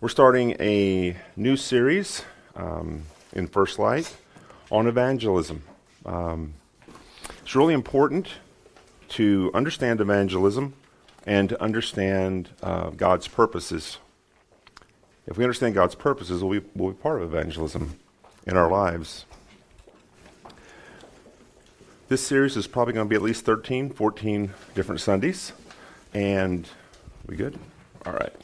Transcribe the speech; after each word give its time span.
We're 0.00 0.08
starting 0.08 0.56
a 0.60 1.16
new 1.36 1.56
series 1.56 2.24
um, 2.56 3.04
in 3.32 3.46
First 3.46 3.78
Light 3.78 4.14
on 4.70 4.88
evangelism. 4.88 5.62
Um, 6.04 6.54
it's 7.40 7.54
really 7.54 7.74
important 7.74 8.28
to 9.10 9.52
understand 9.54 10.00
evangelism 10.00 10.74
and 11.26 11.48
to 11.48 11.62
understand 11.62 12.50
uh, 12.60 12.90
God's 12.90 13.28
purposes. 13.28 13.98
If 15.28 15.38
we 15.38 15.44
understand 15.44 15.74
God's 15.74 15.94
purposes, 15.94 16.42
we'll 16.42 16.60
be, 16.60 16.66
we'll 16.74 16.90
be 16.90 16.98
part 17.00 17.22
of 17.22 17.32
evangelism 17.32 17.96
in 18.48 18.56
our 18.56 18.68
lives. 18.68 19.26
This 22.08 22.26
series 22.26 22.56
is 22.56 22.66
probably 22.66 22.94
going 22.94 23.06
to 23.06 23.10
be 23.10 23.16
at 23.16 23.22
least 23.22 23.44
13, 23.44 23.90
14 23.90 24.52
different 24.74 25.00
Sundays. 25.00 25.52
And 26.12 26.68
we 27.26 27.36
good? 27.36 27.58
All 28.04 28.12
right. 28.12 28.34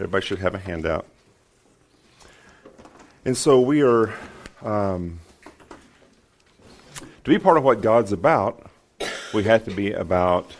Everybody 0.00 0.24
should 0.24 0.38
have 0.38 0.54
a 0.54 0.58
handout. 0.58 1.06
And 3.26 3.36
so 3.36 3.60
we 3.60 3.82
are, 3.82 4.14
um, 4.62 5.20
to 6.96 7.30
be 7.30 7.38
part 7.38 7.58
of 7.58 7.64
what 7.64 7.82
God's 7.82 8.10
about, 8.10 8.70
we 9.34 9.44
have 9.44 9.64
to 9.66 9.70
be 9.70 9.92
about 9.92 10.50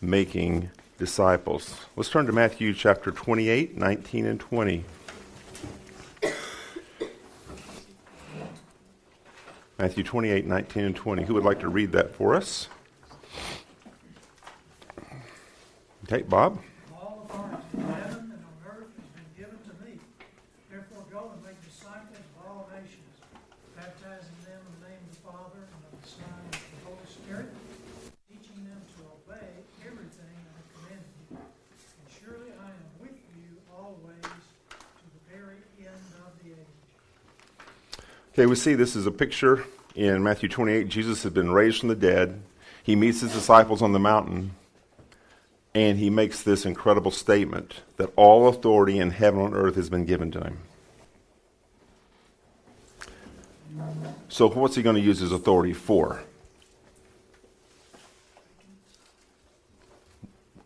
making 0.00 0.70
disciples. 0.96 1.76
Let's 1.94 2.08
turn 2.08 2.24
to 2.24 2.32
Matthew 2.32 2.72
chapter 2.72 3.10
28, 3.10 3.76
19, 3.76 4.24
and 4.24 4.40
20. 4.40 4.84
Matthew 9.78 10.04
28, 10.04 10.46
19, 10.46 10.84
and 10.84 10.96
20. 10.96 11.24
Who 11.24 11.34
would 11.34 11.44
like 11.44 11.60
to 11.60 11.68
read 11.68 11.92
that 11.92 12.14
for 12.14 12.34
us? 12.34 12.68
Okay, 16.04 16.22
Bob. 16.22 16.58
All 16.94 17.26
authority 17.28 17.56
in 17.74 17.80
heaven 17.82 18.32
and 18.32 18.40
on 18.40 18.56
earth 18.72 18.88
has 18.96 19.08
been 19.12 19.30
given 19.36 19.58
to 19.68 19.74
me. 19.84 19.98
Therefore 20.70 21.04
go 21.12 21.30
and 21.34 21.42
make 21.44 21.60
disciples 21.66 22.16
of 22.16 22.46
all 22.46 22.70
nations, 22.72 23.10
baptizing 23.76 24.38
them 24.46 24.62
in 24.64 24.72
the 24.80 24.82
name 24.88 25.02
of 25.02 25.10
the 25.12 25.22
Father 25.26 25.60
and 25.60 25.82
of 25.82 25.98
the 25.98 26.08
Son 26.08 26.30
and 26.30 26.54
of 26.56 26.62
the 26.62 26.80
Holy 26.88 27.08
Spirit, 27.10 27.50
teaching 28.30 28.64
them 28.64 28.80
to 28.96 29.00
obey 29.12 29.50
everything 29.84 30.30
I 30.30 30.56
have 30.56 30.68
commanded 30.72 31.10
you. 31.26 31.36
And 31.36 32.06
surely 32.16 32.54
I 32.54 32.70
am 32.70 32.86
with 33.02 33.18
you 33.36 33.60
always 33.74 34.24
to 34.24 35.06
the 35.10 35.22
very 35.26 35.60
end 35.84 36.06
of 36.22 36.32
the 36.40 36.54
age. 36.54 36.76
Okay, 38.36 38.44
we 38.44 38.54
see 38.54 38.74
this 38.74 38.94
is 38.94 39.06
a 39.06 39.10
picture 39.10 39.64
in 39.94 40.22
Matthew 40.22 40.50
28. 40.50 40.88
Jesus 40.88 41.22
has 41.22 41.32
been 41.32 41.52
raised 41.52 41.80
from 41.80 41.88
the 41.88 41.94
dead. 41.94 42.42
He 42.82 42.94
meets 42.94 43.22
his 43.22 43.32
disciples 43.32 43.80
on 43.80 43.94
the 43.94 43.98
mountain, 43.98 44.50
and 45.74 45.98
he 45.98 46.10
makes 46.10 46.42
this 46.42 46.66
incredible 46.66 47.10
statement 47.10 47.80
that 47.96 48.10
all 48.14 48.48
authority 48.48 48.98
in 48.98 49.12
heaven 49.12 49.40
and 49.40 49.54
earth 49.54 49.74
has 49.76 49.88
been 49.88 50.04
given 50.04 50.30
to 50.32 50.40
him. 50.40 50.58
So, 54.28 54.50
what's 54.50 54.76
he 54.76 54.82
going 54.82 54.96
to 54.96 55.02
use 55.02 55.20
his 55.20 55.32
authority 55.32 55.72
for? 55.72 56.22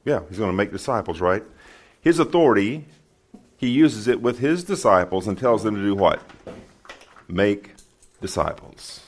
Yeah, 0.04 0.22
he's 0.28 0.38
going 0.38 0.50
to 0.50 0.56
make 0.56 0.72
disciples, 0.72 1.20
right? 1.20 1.44
His 2.00 2.18
authority, 2.18 2.86
he 3.58 3.68
uses 3.68 4.08
it 4.08 4.20
with 4.20 4.40
his 4.40 4.64
disciples 4.64 5.28
and 5.28 5.38
tells 5.38 5.62
them 5.62 5.76
to 5.76 5.80
do 5.80 5.94
what? 5.94 6.20
Make 7.30 7.74
disciples. 8.20 9.06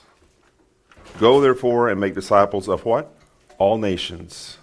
Go 1.18 1.40
therefore 1.40 1.88
and 1.88 2.00
make 2.00 2.14
disciples 2.14 2.68
of 2.68 2.84
what? 2.84 3.12
All 3.58 3.78
nations, 3.78 4.58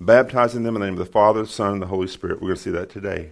baptizing 0.00 0.64
them 0.64 0.74
in 0.74 0.80
the 0.80 0.86
name 0.86 0.94
of 0.94 1.06
the 1.06 1.12
Father, 1.12 1.42
the 1.42 1.48
Son, 1.48 1.74
and 1.74 1.82
the 1.82 1.86
Holy 1.86 2.08
Spirit. 2.08 2.40
We're 2.40 2.48
going 2.48 2.56
to 2.56 2.62
see 2.62 2.70
that 2.70 2.90
today 2.90 3.30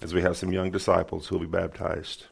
as 0.00 0.14
we 0.14 0.22
have 0.22 0.36
some 0.36 0.52
young 0.52 0.70
disciples 0.70 1.26
who 1.26 1.36
will 1.36 1.46
be 1.46 1.50
baptized. 1.50 2.26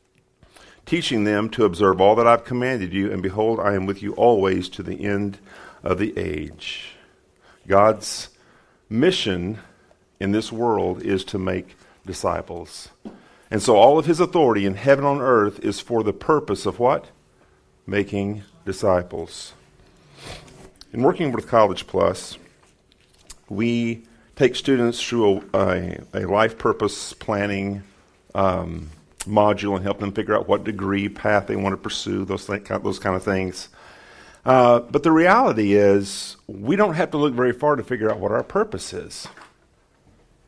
Teaching 0.86 1.24
them 1.24 1.48
to 1.50 1.64
observe 1.64 2.00
all 2.00 2.14
that 2.16 2.26
I've 2.26 2.44
commanded 2.44 2.92
you, 2.92 3.12
and 3.12 3.22
behold, 3.22 3.60
I 3.60 3.74
am 3.74 3.84
with 3.84 4.02
you 4.02 4.14
always 4.14 4.68
to 4.70 4.82
the 4.82 5.04
end 5.04 5.38
of 5.82 5.98
the 5.98 6.16
age. 6.18 6.96
God's 7.66 8.30
mission 8.88 9.58
in 10.20 10.32
this 10.32 10.50
world 10.50 11.02
is 11.02 11.24
to 11.26 11.38
make 11.38 11.76
disciples. 12.06 12.88
And 13.50 13.62
so 13.62 13.76
all 13.76 13.98
of 13.98 14.06
his 14.06 14.20
authority 14.20 14.66
in 14.66 14.74
heaven 14.74 15.04
on 15.04 15.20
earth 15.20 15.60
is 15.60 15.80
for 15.80 16.02
the 16.02 16.12
purpose 16.12 16.66
of 16.66 16.78
what? 16.78 17.10
Making 17.86 18.42
disciples. 18.64 19.52
In 20.92 21.02
working 21.02 21.32
with 21.32 21.48
College 21.48 21.86
Plus, 21.86 22.38
we 23.48 24.04
take 24.36 24.56
students 24.56 25.02
through 25.02 25.44
a, 25.52 25.58
a, 25.58 26.00
a 26.14 26.26
life 26.26 26.58
purpose 26.58 27.12
planning 27.12 27.82
um, 28.34 28.90
module 29.20 29.76
and 29.76 29.84
help 29.84 30.00
them 30.00 30.12
figure 30.12 30.36
out 30.36 30.48
what 30.48 30.64
degree 30.64 31.08
path 31.08 31.46
they 31.46 31.56
want 31.56 31.72
to 31.72 31.76
pursue, 31.76 32.24
those, 32.24 32.46
th- 32.46 32.64
those 32.82 32.98
kind 32.98 33.16
of 33.16 33.22
things. 33.22 33.68
Uh, 34.44 34.80
but 34.80 35.02
the 35.02 35.12
reality 35.12 35.74
is, 35.74 36.36
we 36.46 36.76
don't 36.76 36.94
have 36.94 37.10
to 37.10 37.16
look 37.16 37.32
very 37.32 37.52
far 37.52 37.76
to 37.76 37.82
figure 37.82 38.10
out 38.10 38.18
what 38.18 38.32
our 38.32 38.42
purpose 38.42 38.92
is. 38.92 39.26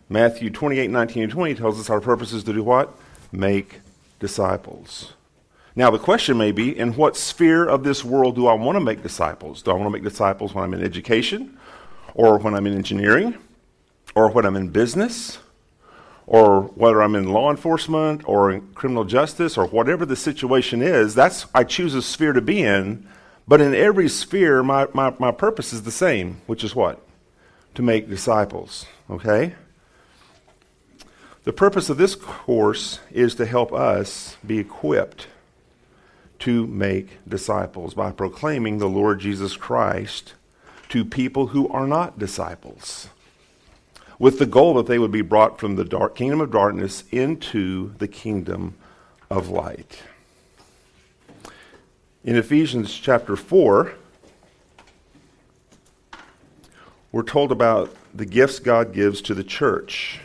Matthew 0.08 0.50
28, 0.50 0.90
19, 0.90 1.22
and 1.24 1.32
20 1.32 1.54
tells 1.56 1.80
us 1.80 1.90
our 1.90 2.00
purpose 2.00 2.32
is 2.32 2.44
to 2.44 2.52
do 2.52 2.62
what? 2.62 2.96
Make 3.32 3.80
disciples. 4.20 5.12
Now, 5.74 5.90
the 5.90 5.98
question 5.98 6.38
may 6.38 6.52
be 6.52 6.76
in 6.76 6.94
what 6.94 7.16
sphere 7.16 7.66
of 7.66 7.82
this 7.82 8.04
world 8.04 8.36
do 8.36 8.46
I 8.46 8.54
want 8.54 8.76
to 8.76 8.80
make 8.80 9.02
disciples? 9.02 9.62
Do 9.62 9.72
I 9.72 9.74
want 9.74 9.86
to 9.86 9.90
make 9.90 10.04
disciples 10.04 10.54
when 10.54 10.64
I'm 10.64 10.72
in 10.74 10.82
education, 10.82 11.58
or 12.14 12.38
when 12.38 12.54
I'm 12.54 12.66
in 12.66 12.74
engineering, 12.74 13.36
or 14.14 14.30
when 14.30 14.46
I'm 14.46 14.56
in 14.56 14.68
business, 14.68 15.38
or 16.26 16.62
whether 16.62 17.02
I'm 17.02 17.14
in 17.14 17.32
law 17.32 17.50
enforcement 17.50 18.22
or 18.26 18.50
in 18.50 18.60
criminal 18.74 19.04
justice, 19.04 19.58
or 19.58 19.66
whatever 19.66 20.06
the 20.06 20.16
situation 20.16 20.82
is? 20.82 21.14
That's 21.14 21.46
I 21.54 21.64
choose 21.64 21.94
a 21.94 22.02
sphere 22.02 22.32
to 22.32 22.40
be 22.40 22.62
in. 22.62 23.06
But 23.48 23.60
in 23.60 23.74
every 23.74 24.08
sphere, 24.08 24.62
my, 24.62 24.88
my, 24.92 25.14
my 25.18 25.30
purpose 25.30 25.72
is 25.72 25.82
the 25.82 25.92
same, 25.92 26.40
which 26.46 26.64
is 26.64 26.74
what? 26.74 27.00
To 27.74 27.82
make 27.82 28.08
disciples. 28.08 28.86
Okay? 29.10 29.54
The 31.46 31.52
purpose 31.52 31.88
of 31.88 31.96
this 31.96 32.16
course 32.16 32.98
is 33.12 33.36
to 33.36 33.46
help 33.46 33.72
us 33.72 34.36
be 34.44 34.58
equipped 34.58 35.28
to 36.40 36.66
make 36.66 37.18
disciples 37.26 37.94
by 37.94 38.10
proclaiming 38.10 38.78
the 38.78 38.88
Lord 38.88 39.20
Jesus 39.20 39.56
Christ 39.56 40.34
to 40.88 41.04
people 41.04 41.46
who 41.46 41.68
are 41.68 41.86
not 41.86 42.18
disciples, 42.18 43.10
with 44.18 44.40
the 44.40 44.46
goal 44.46 44.74
that 44.74 44.88
they 44.88 44.98
would 44.98 45.12
be 45.12 45.22
brought 45.22 45.60
from 45.60 45.76
the 45.76 45.84
dark 45.84 46.16
kingdom 46.16 46.40
of 46.40 46.50
darkness 46.50 47.04
into 47.12 47.94
the 47.98 48.08
kingdom 48.08 48.74
of 49.30 49.48
light. 49.48 50.02
In 52.24 52.34
Ephesians 52.34 52.92
chapter 52.92 53.36
4, 53.36 53.92
we're 57.12 57.22
told 57.22 57.52
about 57.52 57.94
the 58.12 58.26
gifts 58.26 58.58
God 58.58 58.92
gives 58.92 59.22
to 59.22 59.32
the 59.32 59.44
church. 59.44 60.18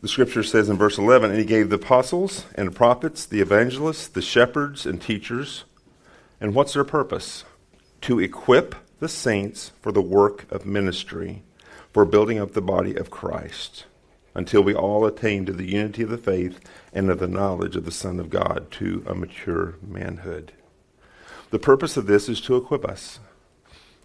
The 0.00 0.08
scripture 0.08 0.42
says 0.42 0.68
in 0.68 0.78
verse 0.78 0.96
11, 0.96 1.30
And 1.30 1.38
he 1.38 1.44
gave 1.44 1.68
the 1.68 1.76
apostles 1.76 2.46
and 2.54 2.74
prophets, 2.74 3.26
the 3.26 3.40
evangelists, 3.40 4.08
the 4.08 4.22
shepherds, 4.22 4.86
and 4.86 5.00
teachers. 5.00 5.64
And 6.40 6.54
what's 6.54 6.72
their 6.72 6.84
purpose? 6.84 7.44
To 8.02 8.18
equip 8.18 8.74
the 8.98 9.08
saints 9.08 9.72
for 9.82 9.92
the 9.92 10.00
work 10.00 10.50
of 10.50 10.64
ministry, 10.64 11.42
for 11.92 12.06
building 12.06 12.38
up 12.38 12.52
the 12.52 12.62
body 12.62 12.94
of 12.94 13.10
Christ, 13.10 13.84
until 14.34 14.62
we 14.62 14.74
all 14.74 15.04
attain 15.04 15.44
to 15.46 15.52
the 15.52 15.70
unity 15.70 16.02
of 16.02 16.10
the 16.10 16.16
faith 16.16 16.60
and 16.94 17.10
of 17.10 17.18
the 17.18 17.28
knowledge 17.28 17.76
of 17.76 17.84
the 17.84 17.90
Son 17.90 18.18
of 18.18 18.30
God, 18.30 18.70
to 18.72 19.04
a 19.06 19.14
mature 19.14 19.74
manhood. 19.86 20.52
The 21.50 21.58
purpose 21.58 21.98
of 21.98 22.06
this 22.06 22.28
is 22.28 22.40
to 22.42 22.56
equip 22.56 22.86
us. 22.86 23.18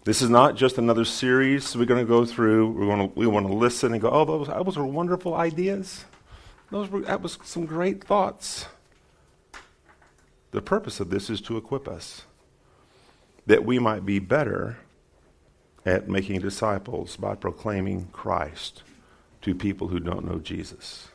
This 0.06 0.22
is 0.22 0.30
not 0.30 0.54
just 0.54 0.78
another 0.78 1.04
series 1.04 1.76
we're 1.76 1.84
going 1.84 1.98
to 1.98 2.08
go 2.08 2.24
through. 2.24 2.70
We're 2.70 2.86
going 2.86 3.08
to, 3.08 3.18
we 3.18 3.26
want 3.26 3.48
to 3.48 3.52
listen 3.52 3.90
and 3.92 4.00
go, 4.00 4.08
oh, 4.08 4.24
those, 4.24 4.46
those 4.46 4.76
were 4.76 4.86
wonderful 4.86 5.34
ideas. 5.34 6.04
Those 6.70 6.88
were, 6.88 7.00
that 7.00 7.22
was 7.22 7.38
some 7.42 7.66
great 7.66 8.04
thoughts. 8.04 8.66
The 10.52 10.62
purpose 10.62 11.00
of 11.00 11.10
this 11.10 11.28
is 11.28 11.40
to 11.40 11.56
equip 11.56 11.88
us 11.88 12.22
that 13.46 13.64
we 13.64 13.80
might 13.80 14.06
be 14.06 14.20
better 14.20 14.76
at 15.84 16.08
making 16.08 16.40
disciples 16.40 17.16
by 17.16 17.34
proclaiming 17.34 18.06
Christ 18.12 18.84
to 19.42 19.56
people 19.56 19.88
who 19.88 19.98
don't 19.98 20.24
know 20.24 20.38
Jesus. 20.38 21.08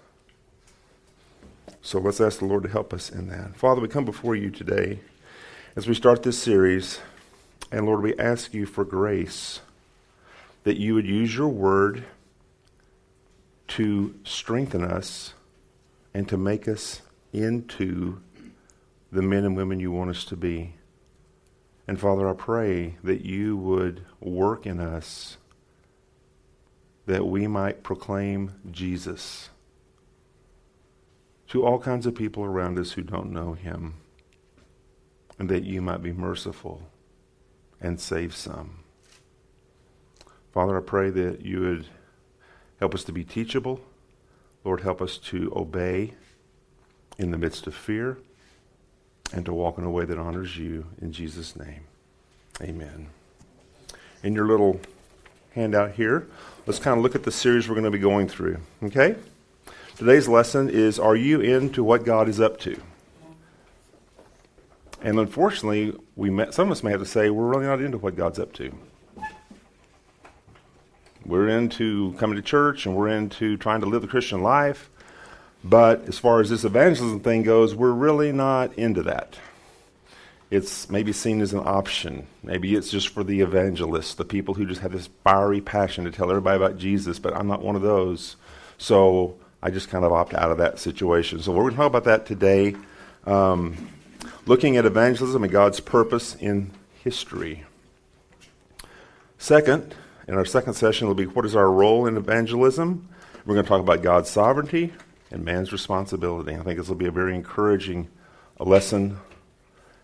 So 1.82 1.98
let's 1.98 2.20
ask 2.20 2.40
the 2.40 2.46
Lord 2.46 2.64
to 2.64 2.70
help 2.70 2.94
us 2.94 3.10
in 3.10 3.30
that. 3.30 3.56
Father, 3.56 3.80
we 3.80 3.88
come 3.88 4.04
before 4.04 4.36
you 4.36 4.50
today 4.50 5.00
as 5.78 5.88
we 5.88 5.94
start 5.94 6.24
this 6.24 6.38
series. 6.38 7.00
And 7.72 7.86
Lord, 7.86 8.02
we 8.02 8.16
ask 8.18 8.54
you 8.54 8.66
for 8.66 8.84
grace 8.84 9.62
that 10.64 10.78
you 10.78 10.94
would 10.94 11.08
use 11.08 11.36
your 11.36 11.48
word 11.48 12.04
to 13.70 14.14
strengthen 14.26 14.84
us 14.84 15.34
and 16.14 16.28
to 16.28 16.38
make 16.38 16.68
us 16.68 17.02
into 17.32 18.20
the 19.12 19.22
men 19.22 19.46
and 19.46 19.56
women 19.56 19.80
you 19.80 19.92
want 19.92 20.10
us 20.10 20.26
to 20.26 20.36
be. 20.36 20.74
And 21.88 22.00
Father, 22.00 22.30
I 22.30 22.34
pray 22.34 22.98
that 23.04 23.22
you 23.22 23.56
would 23.56 24.06
work 24.20 24.66
in 24.66 24.80
us 24.80 25.38
that 27.06 27.26
we 27.26 27.48
might 27.48 27.84
proclaim 27.84 28.54
Jesus 28.70 29.50
to 31.48 31.66
all 31.66 31.80
kinds 31.80 32.06
of 32.06 32.16
people 32.16 32.44
around 32.44 32.78
us 32.78 32.92
who 32.94 33.02
don't 33.02 33.32
know 33.32 33.54
him, 33.54 33.96
and 35.38 35.50
that 35.50 35.64
you 35.64 35.82
might 35.82 36.02
be 36.02 36.14
merciful 36.14 36.84
and 37.82 38.00
save 38.00 38.36
some. 38.36 38.80
Father, 40.54 40.78
I 40.78 40.82
pray 40.82 41.10
that 41.10 41.42
you 41.42 41.62
would 41.62 41.88
help 42.80 42.94
us 42.94 43.04
to 43.06 43.12
be 43.12 43.24
teachable. 43.24 43.82
Lord, 44.64 44.82
help 44.82 45.02
us 45.02 45.18
to 45.18 45.52
obey 45.56 46.14
in 47.18 47.32
the 47.32 47.38
midst 47.38 47.68
of 47.68 47.76
fear 47.76 48.18
and 49.34 49.46
to 49.46 49.54
walk 49.54 49.78
in 49.78 49.84
a 49.84 49.90
way 49.90 50.06
that 50.06 50.18
honors 50.18 50.58
you. 50.58 50.86
In 51.02 51.12
Jesus' 51.12 51.56
name, 51.56 51.82
amen. 52.62 53.08
In 54.24 54.34
your 54.34 54.46
little 54.46 54.80
handout 55.56 55.92
here, 55.92 56.28
let's 56.68 56.80
kind 56.80 56.98
of 56.98 57.04
look 57.04 57.16
at 57.16 57.24
the 57.24 57.32
series 57.32 57.68
we're 57.68 57.76
going 57.76 57.86
to 57.86 57.92
be 57.92 58.00
going 58.00 58.28
through. 58.28 58.58
Okay? 58.84 59.16
Today's 59.96 60.28
lesson 60.28 60.70
is 60.70 61.00
Are 61.00 61.16
you 61.16 61.42
into 61.42 61.84
what 61.84 62.04
God 62.04 62.28
is 62.28 62.40
up 62.40 62.60
to? 62.62 62.82
And 65.02 65.20
unfortunately, 65.20 65.96
we 66.16 66.30
met, 66.30 66.54
some 66.54 66.68
of 66.68 66.72
us 66.72 66.84
may 66.84 66.92
have 66.92 67.00
to 67.00 67.06
say 67.06 67.30
we're 67.30 67.48
really 67.48 67.66
not 67.66 67.82
into 67.82 67.98
what 67.98 68.16
God's 68.16 68.40
up 68.40 68.54
to. 68.54 68.72
We're 71.26 71.50
into 71.50 72.14
coming 72.14 72.36
to 72.36 72.42
church 72.42 72.86
and 72.86 72.96
we're 72.96 73.10
into 73.10 73.58
trying 73.58 73.82
to 73.82 73.88
live 73.88 74.02
the 74.02 74.08
Christian 74.08 74.42
life. 74.42 74.90
But 75.64 76.08
as 76.08 76.18
far 76.18 76.40
as 76.40 76.50
this 76.50 76.64
evangelism 76.64 77.20
thing 77.20 77.44
goes, 77.44 77.76
we're 77.76 77.92
really 77.92 78.32
not 78.32 78.74
into 78.74 79.04
that. 79.04 79.38
It's 80.50 80.90
maybe 80.90 81.14
seen 81.14 81.40
as 81.42 81.54
an 81.54 81.60
option. 81.60 82.28
Maybe 82.44 82.76
it's 82.76 82.90
just 82.90 83.10
for 83.10 83.24
the 83.24 83.42
evangelists, 83.42 84.16
the 84.16 84.26
people 84.26 84.56
who 84.56 84.66
just 84.66 84.82
have 84.82 84.92
this 84.92 85.10
fiery 85.24 85.62
passion 85.62 86.04
to 86.04 86.12
tell 86.12 86.30
everybody 86.30 86.58
about 86.58 86.78
Jesus, 86.78 87.20
but 87.20 87.36
I'm 87.36 87.48
not 87.48 87.62
one 87.62 87.76
of 87.76 87.82
those. 87.82 88.36
So 88.78 89.38
I 89.64 89.70
just 89.70 89.90
kind 89.90 90.04
of 90.04 90.12
opt 90.12 90.34
out 90.34 90.52
of 90.52 90.58
that 90.58 90.80
situation. 90.80 91.42
So 91.42 91.52
we're 91.52 91.64
going 91.64 91.72
to 91.74 91.78
talk 91.78 91.88
about 91.88 92.04
that 92.06 92.26
today, 92.26 92.76
um, 93.26 93.90
looking 94.46 94.78
at 94.78 94.86
evangelism 94.86 95.44
and 95.44 95.52
God's 95.52 95.80
purpose 95.80 96.36
in 96.36 96.72
history. 97.04 97.66
Second, 99.38 99.96
in 100.28 100.36
our 100.36 100.46
second 100.46 100.74
session, 100.74 101.08
will 101.08 101.16
be 101.16 101.26
what 101.26 101.46
is 101.46 101.56
our 101.56 101.72
role 101.72 102.06
in 102.06 102.18
evangelism? 102.18 103.08
We're 103.46 103.56
going 103.56 103.66
to 103.66 103.70
talk 103.70 103.82
about 103.82 104.04
God's 104.04 104.30
sovereignty, 104.30 104.94
and 105.32 105.46
man's 105.46 105.72
responsibility. 105.72 106.56
I 106.56 106.62
think 106.62 106.78
this 106.78 106.90
will 106.90 106.96
be 106.96 107.08
a 107.08 107.12
very 107.12 107.34
encouraging 107.34 108.10
lesson 108.60 109.18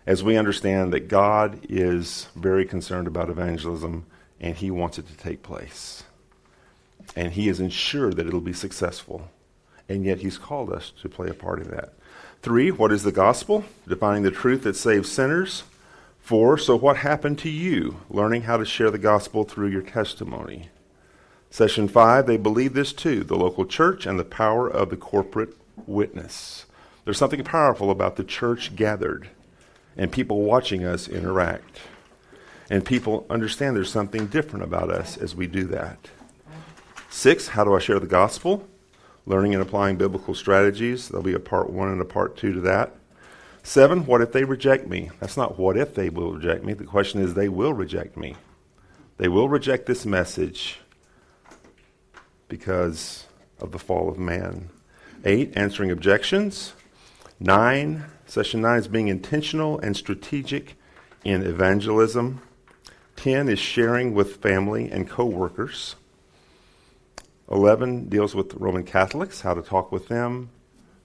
as 0.06 0.24
we 0.24 0.36
understand 0.36 0.92
that 0.94 1.08
God 1.08 1.60
is 1.68 2.28
very 2.34 2.64
concerned 2.64 3.06
about 3.06 3.28
evangelism 3.28 4.06
and 4.40 4.56
he 4.56 4.70
wants 4.70 4.98
it 4.98 5.06
to 5.06 5.16
take 5.16 5.42
place. 5.42 6.02
And 7.14 7.32
he 7.32 7.48
is 7.48 7.60
ensured 7.60 8.16
that 8.16 8.26
it'll 8.26 8.40
be 8.40 8.52
successful. 8.52 9.30
And 9.88 10.04
yet 10.04 10.18
he's 10.18 10.38
called 10.38 10.72
us 10.72 10.92
to 11.02 11.08
play 11.08 11.28
a 11.28 11.34
part 11.34 11.60
in 11.60 11.68
that. 11.70 11.92
Three, 12.40 12.70
what 12.70 12.92
is 12.92 13.02
the 13.02 13.12
gospel? 13.12 13.64
Defining 13.86 14.22
the 14.22 14.30
truth 14.30 14.62
that 14.62 14.76
saves 14.76 15.10
sinners. 15.10 15.64
Four, 16.20 16.56
so 16.56 16.76
what 16.76 16.98
happened 16.98 17.38
to 17.40 17.48
you? 17.48 18.00
Learning 18.08 18.42
how 18.42 18.56
to 18.58 18.64
share 18.64 18.90
the 18.90 18.98
gospel 18.98 19.44
through 19.44 19.68
your 19.68 19.82
testimony. 19.82 20.68
Session 21.50 21.88
five, 21.88 22.26
they 22.26 22.36
believe 22.36 22.74
this 22.74 22.92
too 22.92 23.24
the 23.24 23.36
local 23.36 23.64
church 23.64 24.06
and 24.06 24.18
the 24.18 24.24
power 24.24 24.68
of 24.68 24.90
the 24.90 24.96
corporate 24.96 25.56
witness. 25.86 26.66
There's 27.04 27.18
something 27.18 27.42
powerful 27.42 27.90
about 27.90 28.16
the 28.16 28.24
church 28.24 28.76
gathered 28.76 29.28
and 29.96 30.12
people 30.12 30.42
watching 30.42 30.84
us 30.84 31.08
interact. 31.08 31.80
And 32.70 32.84
people 32.84 33.26
understand 33.30 33.74
there's 33.74 33.90
something 33.90 34.26
different 34.26 34.64
about 34.64 34.90
us 34.90 35.16
as 35.16 35.34
we 35.34 35.46
do 35.46 35.64
that. 35.64 36.10
Six, 37.08 37.48
how 37.48 37.64
do 37.64 37.74
I 37.74 37.78
share 37.78 37.98
the 37.98 38.06
gospel? 38.06 38.68
Learning 39.28 39.52
and 39.52 39.62
applying 39.62 39.96
biblical 39.96 40.34
strategies. 40.34 41.08
There'll 41.08 41.22
be 41.22 41.34
a 41.34 41.38
part 41.38 41.68
one 41.68 41.88
and 41.88 42.00
a 42.00 42.06
part 42.06 42.38
two 42.38 42.54
to 42.54 42.60
that. 42.62 42.94
Seven, 43.62 44.06
what 44.06 44.22
if 44.22 44.32
they 44.32 44.44
reject 44.44 44.88
me? 44.88 45.10
That's 45.20 45.36
not 45.36 45.58
what 45.58 45.76
if 45.76 45.94
they 45.94 46.08
will 46.08 46.32
reject 46.32 46.64
me. 46.64 46.72
The 46.72 46.84
question 46.84 47.20
is, 47.20 47.34
they 47.34 47.50
will 47.50 47.74
reject 47.74 48.16
me. 48.16 48.36
They 49.18 49.28
will 49.28 49.50
reject 49.50 49.84
this 49.84 50.06
message 50.06 50.78
because 52.48 53.26
of 53.60 53.72
the 53.72 53.78
fall 53.78 54.08
of 54.08 54.18
man. 54.18 54.70
Eight, 55.26 55.52
answering 55.54 55.90
objections. 55.90 56.72
Nine, 57.38 58.06
session 58.24 58.62
nine 58.62 58.78
is 58.78 58.88
being 58.88 59.08
intentional 59.08 59.78
and 59.80 59.94
strategic 59.94 60.74
in 61.22 61.42
evangelism. 61.42 62.40
Ten 63.14 63.50
is 63.50 63.58
sharing 63.58 64.14
with 64.14 64.36
family 64.36 64.90
and 64.90 65.06
coworkers. 65.06 65.96
Eleven 67.50 68.08
deals 68.08 68.34
with 68.34 68.54
Roman 68.54 68.84
Catholics, 68.84 69.40
how 69.40 69.54
to 69.54 69.62
talk 69.62 69.90
with 69.90 70.08
them. 70.08 70.50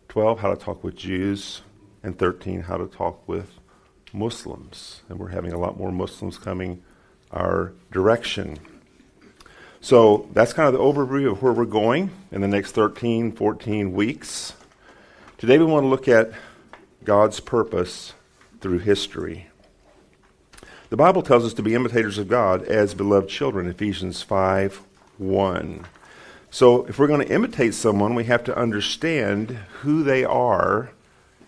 Twelve, 0.10 0.40
how 0.40 0.54
to 0.54 0.60
talk 0.60 0.84
with 0.84 0.96
Jews. 0.96 1.62
And 2.04 2.18
thirteen, 2.18 2.62
how 2.62 2.78
to 2.78 2.86
talk 2.86 3.26
with 3.28 3.50
Muslims. 4.12 5.02
And 5.08 5.20
we're 5.20 5.30
having 5.30 5.54
a 5.54 5.60
lot 5.60 5.78
more 5.78 5.92
Muslims 5.92 6.38
coming 6.38 6.84
our 7.32 7.74
direction. 7.92 8.60
So 9.82 10.30
that's 10.34 10.54
kind 10.54 10.68
of 10.68 10.74
the 10.74 10.80
overview 10.80 11.32
of 11.32 11.42
where 11.42 11.52
we're 11.52 11.66
going 11.66 12.12
in 12.32 12.40
the 12.40 12.48
next 12.48 12.72
13, 12.72 13.34
14 13.34 13.92
weeks. 13.92 14.54
Today 15.38 15.58
we 15.58 15.66
want 15.66 15.84
to 15.84 15.90
look 15.90 16.08
at 16.08 16.32
God's 17.04 17.42
purpose 17.42 18.14
through 18.62 18.80
history. 18.80 19.48
The 20.90 20.96
Bible 20.96 21.22
tells 21.22 21.44
us 21.44 21.54
to 21.56 21.64
be 21.64 21.74
imitators 21.74 22.18
of 22.18 22.30
God 22.30 22.64
as 22.64 22.94
beloved 22.94 23.28
children, 23.28 23.68
Ephesians 23.68 24.22
5 24.22 24.84
1. 25.18 25.86
So 26.54 26.86
if 26.86 27.00
we're 27.00 27.08
going 27.08 27.26
to 27.26 27.34
imitate 27.34 27.74
someone, 27.74 28.14
we 28.14 28.26
have 28.26 28.44
to 28.44 28.56
understand 28.56 29.58
who 29.82 30.04
they 30.04 30.24
are 30.24 30.92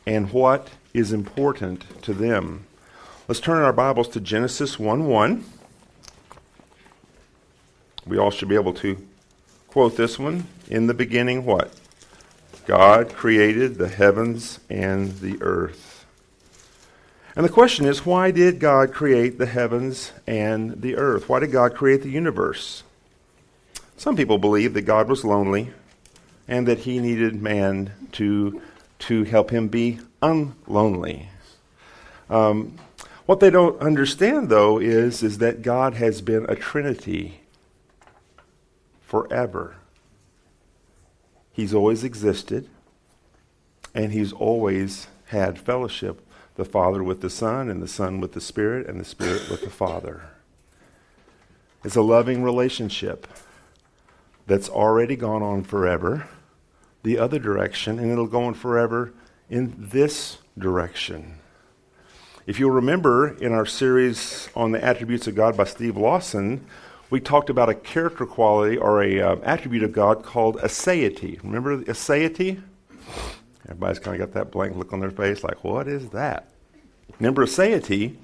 and 0.08 0.32
what 0.32 0.70
is 0.96 1.14
important 1.14 2.02
to 2.02 2.12
them. 2.12 2.66
Let's 3.28 3.40
turn 3.40 3.62
our 3.62 3.72
Bibles 3.72 4.08
to 4.10 4.20
Genesis 4.20 4.80
1 4.80 5.06
1. 5.06 5.46
We 8.08 8.18
all 8.18 8.32
should 8.32 8.50
be 8.50 8.56
able 8.56 8.74
to 8.74 8.98
quote 9.68 9.96
this 9.96 10.18
one. 10.18 10.48
In 10.70 10.88
the 10.88 10.96
beginning, 10.96 11.46
what? 11.46 11.72
God 12.66 13.14
created 13.14 13.76
the 13.76 13.90
heavens 13.90 14.60
and 14.72 15.20
the 15.20 15.38
earth. 15.40 16.08
And 17.36 17.46
the 17.46 17.50
question 17.50 17.86
is, 17.86 18.08
why 18.08 18.32
did 18.32 18.60
God 18.60 18.92
create 18.92 19.38
the 19.38 19.46
heavens 19.46 20.14
and 20.26 20.82
the 20.82 20.96
earth? 20.96 21.30
Why 21.30 21.42
did 21.42 21.52
God 21.52 21.76
create 21.76 22.02
the 22.02 22.10
universe? 22.10 22.82
Some 23.98 24.16
people 24.16 24.38
believe 24.38 24.74
that 24.74 24.82
God 24.82 25.08
was 25.08 25.24
lonely 25.24 25.72
and 26.48 26.68
that 26.68 26.80
he 26.80 27.00
needed 27.00 27.42
man 27.42 27.92
to, 28.14 28.62
to 29.00 29.24
help 29.24 29.50
him 29.50 29.68
be 29.68 30.00
unlonely. 30.22 31.28
Um, 32.30 32.78
what 33.26 33.40
they 33.40 33.50
don't 33.50 33.80
understand, 33.82 34.50
though, 34.50 34.78
is, 34.80 35.24
is 35.24 35.40
that 35.40 35.62
God 35.62 35.96
has 35.96 36.22
been 36.22 36.46
a 36.48 36.56
trinity 36.56 37.42
forever. 39.02 39.78
He's 41.52 41.74
always 41.74 42.04
existed, 42.04 42.68
and 43.94 44.12
he's 44.12 44.34
always 44.34 45.08
had 45.28 45.58
fellowship 45.58 46.22
the 46.56 46.66
Father 46.66 47.04
with 47.04 47.22
the 47.22 47.30
Son, 47.30 47.70
and 47.70 47.82
the 47.82 47.88
Son 47.88 48.22
with 48.22 48.34
the 48.34 48.42
Spirit, 48.42 48.88
and 48.88 49.00
the 49.00 49.06
Spirit 49.06 49.50
with 49.50 49.62
the 49.62 49.70
Father. 49.70 50.30
It's 51.84 51.96
a 51.96 52.02
loving 52.02 52.44
relationship 52.44 53.28
that's 54.48 54.70
already 54.70 55.16
gone 55.16 55.42
on 55.42 55.64
forever, 55.64 56.28
the 57.04 57.18
other 57.18 57.40
direction, 57.40 58.00
and 58.00 58.12
it'll 58.12 58.28
go 58.28 58.44
on 58.44 58.54
forever 58.54 59.14
in 59.50 59.74
this 59.78 60.38
direction. 60.58 61.40
If 62.48 62.60
you'll 62.60 62.72
remember 62.72 63.36
in 63.38 63.52
our 63.52 63.66
series 63.66 64.50
on 64.56 64.72
the 64.72 64.84
attributes 64.84 65.28
of 65.28 65.36
God 65.36 65.58
by 65.58 65.64
Steve 65.64 65.98
Lawson, 65.98 66.66
we 67.10 67.20
talked 67.20 67.50
about 67.50 67.70
a 67.70 67.74
character 67.74 68.26
quality 68.26 68.78
or 68.78 69.02
a 69.02 69.20
uh, 69.20 69.36
attribute 69.44 69.84
of 69.84 69.92
God 69.92 70.24
called 70.24 70.58
aseity. 70.58 71.42
Remember 71.44 71.78
aseity? 71.84 72.62
Everybody's 73.68 74.00
kind 74.00 74.22
of 74.22 74.28
got 74.28 74.40
that 74.40 74.52
blank 74.52 74.76
look 74.76 74.94
on 74.94 75.00
their 75.00 75.12
face, 75.12 75.44
like, 75.44 75.64
what 75.64 75.88
is 75.88 76.10
that? 76.10 76.50
Remember, 77.20 77.46
aseity 77.46 78.18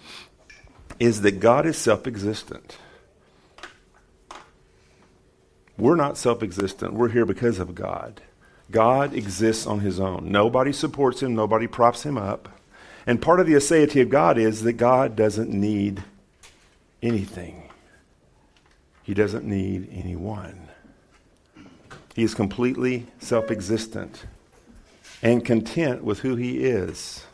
is 1.00 1.22
that 1.22 1.40
God 1.40 1.66
is 1.66 1.78
self-existent. 1.78 2.78
We're 5.78 5.96
not 5.96 6.18
self-existent. 6.18 6.94
We're 6.94 7.10
here 7.10 7.25
because 7.25 7.60
of 7.60 7.75
God. 7.75 8.22
God 8.70 9.13
exists 9.13 9.68
on 9.68 9.80
his 9.80 10.00
own. 10.00 10.32
Nobody 10.32 10.72
supports 10.72 11.22
him, 11.22 11.36
nobody 11.36 11.68
props 11.68 12.04
him 12.04 12.18
up. 12.18 12.50
And 13.06 13.22
part 13.22 13.40
of 13.40 13.48
the 13.48 13.54
aseity 13.54 14.01
of 14.01 14.10
God 14.10 14.38
is 14.38 14.63
that 14.63 14.74
God 14.74 15.16
doesn't 15.16 15.50
need 15.50 16.04
anything. 17.01 17.70
He 19.04 19.13
doesn't 19.13 19.44
need 19.44 19.90
anyone. 19.92 20.70
He 22.16 22.24
is 22.24 22.34
completely 22.34 23.08
self 23.20 23.50
existent 23.50 24.25
and 25.24 25.44
content 25.44 26.04
with 26.04 26.20
who 26.20 26.36
he 26.36 26.63
is. 26.63 27.25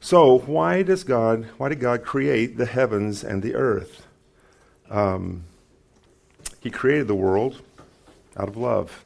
So, 0.00 0.38
why 0.38 0.82
does 0.82 1.04
God, 1.04 1.46
why 1.58 1.68
did 1.68 1.80
God 1.80 2.02
create 2.02 2.56
the 2.56 2.66
heavens 2.66 3.22
and 3.22 3.42
the 3.42 3.54
earth? 3.54 4.06
Um, 4.88 5.44
he 6.60 6.70
created 6.70 7.08
the 7.08 7.14
world 7.14 7.62
out 8.36 8.48
of 8.48 8.56
love 8.56 9.04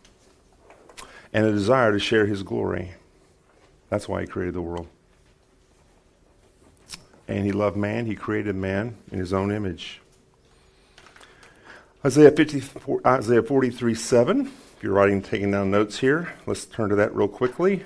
and 1.33 1.47
a 1.47 1.53
desire 1.53 1.93
to 1.93 1.99
share 1.99 2.27
his 2.27 2.43
glory. 2.43 2.93
That's 3.89 4.09
why 4.09 4.23
he 4.23 4.27
created 4.27 4.55
the 4.55 4.63
world. 4.63 4.89
And 7.27 7.45
he 7.45 7.53
loved 7.53 7.77
man, 7.77 8.07
he 8.07 8.15
created 8.15 8.55
man 8.55 8.97
in 9.11 9.19
his 9.19 9.33
own 9.33 9.51
image. 9.51 10.01
Isaiah, 12.05 12.31
54, 12.31 13.01
Isaiah 13.07 13.43
43 13.43 13.95
7. 13.95 14.47
If 14.77 14.83
you're 14.83 14.93
writing, 14.93 15.23
taking 15.23 15.51
down 15.51 15.71
notes 15.71 15.99
here, 15.99 16.35
let's 16.45 16.67
turn 16.67 16.91
to 16.91 16.97
that 16.97 17.15
real 17.15 17.29
quickly. 17.29 17.83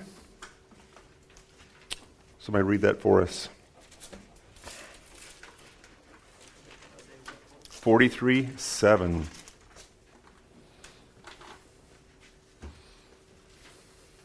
Somebody 2.41 2.65
read 2.65 2.81
that 2.81 3.01
for 3.01 3.23
us. 3.23 3.49
43 7.69 8.49
7. 8.57 9.25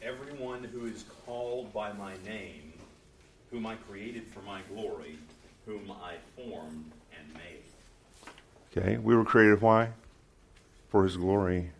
Everyone 0.06 0.66
who 0.66 0.86
is 0.86 1.06
called 1.26 1.72
by 1.72 1.94
my 1.94 2.14
name, 2.26 2.74
whom 3.52 3.66
I 3.66 3.76
created 3.76 4.24
for 4.28 4.42
my 4.42 4.60
glory, 4.74 5.18
whom 5.66 5.90
I 5.92 6.16
formed 6.36 6.92
and 7.18 7.34
made. 7.34 7.64
Okay, 8.76 8.98
we 8.98 9.16
were 9.16 9.24
created 9.24 9.62
why? 9.62 9.92
For 10.90 11.06
his 11.06 11.16
glory. 11.16 11.72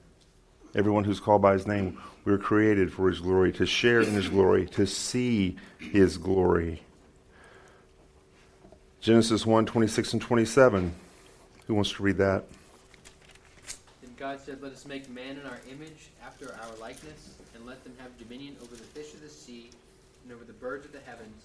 Everyone 0.74 1.04
who's 1.04 1.20
called 1.20 1.42
by 1.42 1.52
his 1.54 1.68
name, 1.68 2.00
we 2.24 2.32
were 2.32 2.38
created 2.38 2.94
for 2.94 3.10
his 3.10 3.20
glory, 3.20 3.52
to 3.54 3.66
share 3.66 4.00
in 4.00 4.14
his 4.14 4.30
glory, 4.30 4.68
to 4.68 4.88
see 4.88 5.58
his 5.78 6.18
glory. 6.18 6.82
Genesis 9.02 9.46
1 9.46 9.66
26 9.66 10.14
and 10.14 10.22
27. 10.22 10.96
Who 11.68 11.76
wants 11.76 11.92
to 11.92 12.04
read 12.04 12.18
that? 12.18 12.46
God 14.24 14.40
said, 14.40 14.62
Let 14.62 14.72
us 14.72 14.86
make 14.86 15.10
man 15.10 15.38
in 15.38 15.46
our 15.46 15.60
image, 15.70 16.10
after 16.26 16.46
our 16.46 16.78
likeness, 16.80 17.36
and 17.54 17.66
let 17.66 17.84
them 17.84 17.92
have 18.00 18.18
dominion 18.18 18.56
over 18.64 18.74
the 18.74 18.82
fish 18.82 19.14
of 19.14 19.22
the 19.22 19.28
sea, 19.28 19.70
and 20.24 20.32
over 20.32 20.46
the 20.46 20.54
birds 20.54 20.86
of 20.86 20.94
the 20.94 21.02
heavens, 21.02 21.44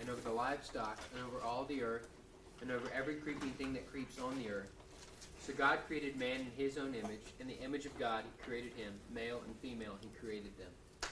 and 0.00 0.10
over 0.10 0.20
the 0.22 0.32
livestock, 0.32 0.98
and 1.14 1.24
over 1.24 1.40
all 1.46 1.64
the 1.66 1.84
earth, 1.84 2.08
and 2.62 2.72
over 2.72 2.84
every 2.92 3.14
creeping 3.14 3.50
thing 3.50 3.72
that 3.74 3.88
creeps 3.88 4.18
on 4.18 4.36
the 4.42 4.50
earth. 4.50 4.72
So 5.38 5.52
God 5.52 5.78
created 5.86 6.16
man 6.16 6.40
in 6.40 6.50
his 6.56 6.78
own 6.78 6.96
image. 6.96 7.20
In 7.38 7.46
the 7.46 7.56
image 7.62 7.86
of 7.86 7.96
God, 7.96 8.24
he 8.24 8.44
created 8.44 8.72
him. 8.72 8.92
Male 9.14 9.40
and 9.46 9.54
female, 9.62 9.94
he 10.00 10.08
created 10.20 10.50
them. 10.58 11.10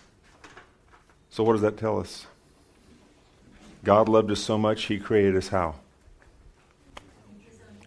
So, 1.30 1.44
what 1.44 1.52
does 1.52 1.62
that 1.62 1.76
tell 1.76 2.00
us? 2.00 2.26
God 3.84 4.08
loved 4.08 4.32
us 4.32 4.40
so 4.40 4.58
much, 4.58 4.86
he 4.86 4.98
created 4.98 5.36
us 5.36 5.46
how? 5.46 5.76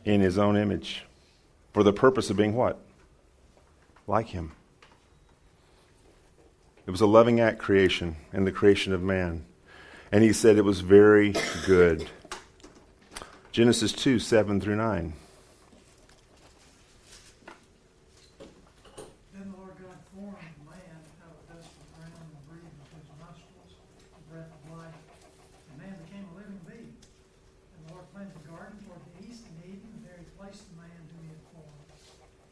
In 0.05 0.22
his 0.22 0.38
own 0.38 0.55
image. 0.55 1.03
For 1.74 1.84
the 1.84 1.91
purpose 1.91 2.29
of 2.29 2.38
being 2.38 2.55
what? 2.55 2.79
Like 4.07 4.27
him. 4.27 4.53
It 6.85 6.91
was 6.91 7.01
a 7.01 7.05
loving 7.05 7.41
act 7.41 7.59
creation 7.59 8.15
and 8.31 8.47
the 8.47 8.51
creation 8.53 8.93
of 8.93 9.03
man. 9.03 9.45
And 10.11 10.23
he 10.23 10.31
said 10.31 10.57
it 10.57 10.63
was 10.63 10.79
very 10.79 11.35
good. 11.65 12.09
Genesis 13.51 13.91
2 13.91 14.19
7 14.19 14.61
through 14.61 14.77
9. 14.77 15.13
Then 19.33 19.51
the 19.51 19.57
Lord 19.57 19.75
God 19.75 19.99
formed 20.15 20.39
man 20.63 20.99
out 21.25 21.35
of 21.35 21.43
dust 21.51 21.67
of 21.67 21.83
the 21.83 21.89
ground 21.99 22.15
and 22.15 22.39
breathed 22.47 22.71
into 22.71 22.95
his 22.95 23.11
nostrils 23.19 23.73
the 23.91 24.23
breath 24.31 24.47
of 24.47 24.63
life. 24.71 24.95
And 25.67 25.83
man 25.83 25.99
became 26.07 26.23
a 26.31 26.33
living 26.39 26.61
being. 26.63 26.95
And 26.95 27.79
the 27.83 27.97
Lord 27.97 28.07
planted 28.15 28.39
the 28.39 28.47
garden 28.47 28.79
toward 28.87 29.03
the 29.03 29.27
east 29.27 29.43
in 29.43 29.57
Eden, 29.67 29.89
and 29.99 30.01
there 30.07 30.15
he 30.21 30.29
placed 30.39 30.63
the 30.71 30.79
man 30.79 30.95
whom 31.11 31.27
he 31.27 31.33
had 31.35 31.43
formed. 31.51 31.91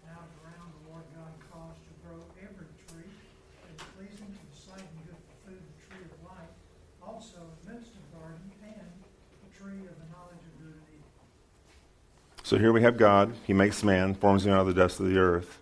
And 0.04 0.10
out 0.12 0.26
of 0.26 0.30
the 0.36 0.40
ground 0.44 0.68
the 0.74 0.84
Lord 0.90 1.06
God 1.16 1.32
caused 1.54 1.86
to 1.86 1.94
grow 2.02 2.20
every 2.42 2.68
tree 2.90 3.14
that 3.14 3.72
is 3.78 3.86
pleasing 3.94 4.32
to 4.34 4.42
the 4.42 4.58
sight 4.58 4.82
and 4.90 5.02
good 5.06 5.22
for 5.22 5.54
food, 5.54 5.62
the 5.62 5.78
tree 5.86 6.02
of 6.02 6.18
life, 6.26 6.54
also 6.98 7.46
in 7.46 7.54
the 7.62 7.78
midst 7.78 7.94
of 7.94 8.02
the 8.10 8.18
garden, 8.18 8.42
and 8.66 8.90
the 8.90 9.52
tree 9.54 9.86
of 9.86 9.94
the 10.02 10.10
knowledge 10.10 10.42
of 10.42 10.54
good 10.66 10.74
and 10.74 10.90
evil. 10.90 11.14
So 12.46 12.60
here 12.60 12.72
we 12.72 12.84
have 12.84 12.96
God. 12.96 13.34
He 13.48 13.54
makes 13.54 13.84
man, 13.84 14.14
forms 14.14 14.46
him 14.46 14.54
out 14.54 14.60
of 14.60 14.68
the 14.68 14.74
dust 14.76 15.00
of 15.00 15.08
the 15.08 15.18
earth. 15.18 15.60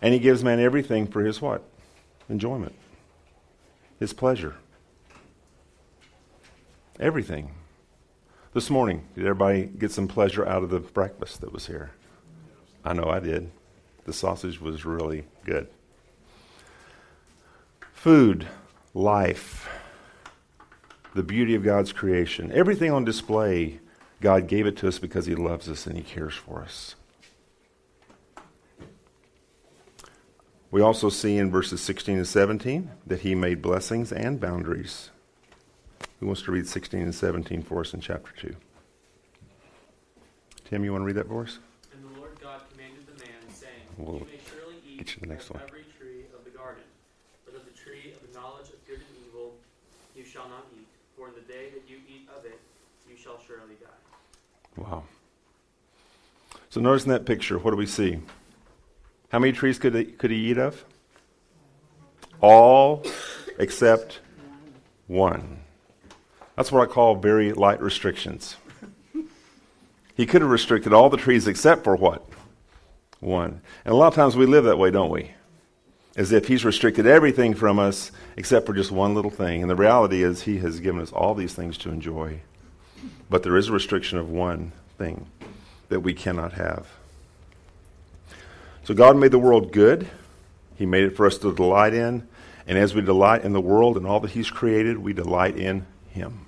And 0.00 0.14
he 0.14 0.18
gives 0.18 0.42
man 0.42 0.60
everything 0.60 1.06
for 1.06 1.22
his 1.22 1.42
what? 1.42 1.62
Enjoyment. 2.30 2.74
His 4.00 4.14
pleasure. 4.14 4.54
Everything. 6.98 7.50
This 8.54 8.70
morning, 8.70 9.06
did 9.14 9.26
everybody 9.26 9.64
get 9.64 9.90
some 9.90 10.08
pleasure 10.08 10.48
out 10.48 10.62
of 10.62 10.70
the 10.70 10.80
breakfast 10.80 11.42
that 11.42 11.52
was 11.52 11.66
here? 11.66 11.90
I 12.82 12.94
know 12.94 13.10
I 13.10 13.20
did. 13.20 13.50
The 14.06 14.14
sausage 14.14 14.58
was 14.58 14.86
really 14.86 15.26
good. 15.44 15.68
Food, 17.92 18.48
life, 18.94 19.68
the 21.14 21.22
beauty 21.22 21.54
of 21.54 21.62
God's 21.62 21.92
creation, 21.92 22.50
everything 22.52 22.90
on 22.90 23.04
display 23.04 23.80
God 24.22 24.46
gave 24.46 24.66
it 24.66 24.76
to 24.78 24.88
us 24.88 25.00
because 25.00 25.26
He 25.26 25.34
loves 25.34 25.68
us 25.68 25.84
and 25.86 25.96
He 25.96 26.02
cares 26.02 26.34
for 26.34 26.62
us. 26.62 26.94
We 30.70 30.80
also 30.80 31.10
see 31.10 31.36
in 31.36 31.50
verses 31.50 31.80
16 31.80 32.16
and 32.16 32.26
17 32.26 32.90
that 33.06 33.20
He 33.20 33.34
made 33.34 33.60
blessings 33.60 34.12
and 34.12 34.40
boundaries. 34.40 35.10
Who 36.20 36.26
wants 36.26 36.42
to 36.42 36.52
read 36.52 36.68
16 36.68 37.02
and 37.02 37.14
17 37.14 37.62
for 37.62 37.80
us 37.80 37.92
in 37.92 38.00
chapter 38.00 38.32
2? 38.36 38.54
Tim, 40.66 40.84
you 40.84 40.92
want 40.92 41.02
to 41.02 41.06
read 41.06 41.16
that 41.16 41.26
for 41.26 41.42
us? 41.42 41.58
And 41.92 42.14
the 42.14 42.20
Lord 42.20 42.38
God 42.40 42.60
commanded 42.70 43.04
the 43.08 43.18
man, 43.26 43.42
saying, 43.52 43.72
We'll 43.98 44.20
You 44.20 44.26
may 44.30 44.40
surely 44.48 44.76
eat 44.86 44.98
get 44.98 45.16
you 45.16 45.20
the 45.20 45.26
next 45.26 45.50
of 45.50 45.56
one. 45.56 45.64
every 45.66 45.84
tree 45.98 46.30
of 46.32 46.44
the 46.44 46.56
garden, 46.56 46.84
but 47.44 47.56
of 47.56 47.66
the 47.66 47.74
tree 47.74 48.14
of 48.14 48.22
the 48.22 48.38
knowledge 48.38 48.70
of 48.70 48.78
good 48.86 49.02
and 49.02 49.26
evil 49.26 49.52
you 50.14 50.24
shall 50.24 50.48
not 50.48 50.64
eat, 50.78 50.86
for 51.18 51.26
in 51.26 51.34
the 51.34 51.44
day 51.50 51.74
that 51.74 51.90
you 51.90 51.98
eat 52.08 52.28
of 52.38 52.46
it, 52.46 52.60
you 53.10 53.16
shall 53.18 53.36
surely 53.44 53.74
die. 53.82 54.01
Wow. 54.76 55.04
So 56.70 56.80
notice 56.80 57.04
in 57.04 57.10
that 57.10 57.26
picture, 57.26 57.58
what 57.58 57.70
do 57.70 57.76
we 57.76 57.86
see? 57.86 58.20
How 59.30 59.38
many 59.38 59.52
trees 59.52 59.78
could 59.78 59.94
he, 59.94 60.04
could 60.04 60.30
he 60.30 60.50
eat 60.50 60.58
of? 60.58 60.84
All 62.40 63.04
except 63.58 64.20
one. 65.06 65.60
That's 66.56 66.72
what 66.72 66.82
I 66.82 66.92
call 66.92 67.16
very 67.16 67.52
light 67.52 67.80
restrictions. 67.80 68.56
He 70.14 70.26
could 70.26 70.42
have 70.42 70.50
restricted 70.50 70.92
all 70.92 71.08
the 71.08 71.16
trees 71.16 71.46
except 71.46 71.84
for 71.84 71.96
what? 71.96 72.26
One. 73.20 73.62
And 73.84 73.92
a 73.92 73.96
lot 73.96 74.08
of 74.08 74.14
times 74.14 74.36
we 74.36 74.46
live 74.46 74.64
that 74.64 74.78
way, 74.78 74.90
don't 74.90 75.10
we? 75.10 75.30
As 76.16 76.32
if 76.32 76.48
he's 76.48 76.64
restricted 76.64 77.06
everything 77.06 77.54
from 77.54 77.78
us 77.78 78.12
except 78.36 78.66
for 78.66 78.74
just 78.74 78.90
one 78.90 79.14
little 79.14 79.30
thing. 79.30 79.62
And 79.62 79.70
the 79.70 79.76
reality 79.76 80.22
is 80.22 80.42
he 80.42 80.58
has 80.58 80.80
given 80.80 81.00
us 81.00 81.12
all 81.12 81.34
these 81.34 81.54
things 81.54 81.78
to 81.78 81.90
enjoy. 81.90 82.42
But 83.28 83.42
there 83.42 83.56
is 83.56 83.68
a 83.68 83.72
restriction 83.72 84.18
of 84.18 84.28
one 84.28 84.72
thing 84.98 85.26
that 85.88 86.00
we 86.00 86.14
cannot 86.14 86.52
have. 86.52 86.86
So 88.84 88.94
God 88.94 89.16
made 89.16 89.30
the 89.30 89.38
world 89.38 89.72
good. 89.72 90.08
He 90.76 90.86
made 90.86 91.04
it 91.04 91.16
for 91.16 91.26
us 91.26 91.38
to 91.38 91.54
delight 91.54 91.94
in. 91.94 92.26
And 92.66 92.78
as 92.78 92.94
we 92.94 93.02
delight 93.02 93.44
in 93.44 93.52
the 93.52 93.60
world 93.60 93.96
and 93.96 94.06
all 94.06 94.20
that 94.20 94.32
He's 94.32 94.50
created, 94.50 94.98
we 94.98 95.12
delight 95.12 95.56
in 95.56 95.86
Him. 96.10 96.46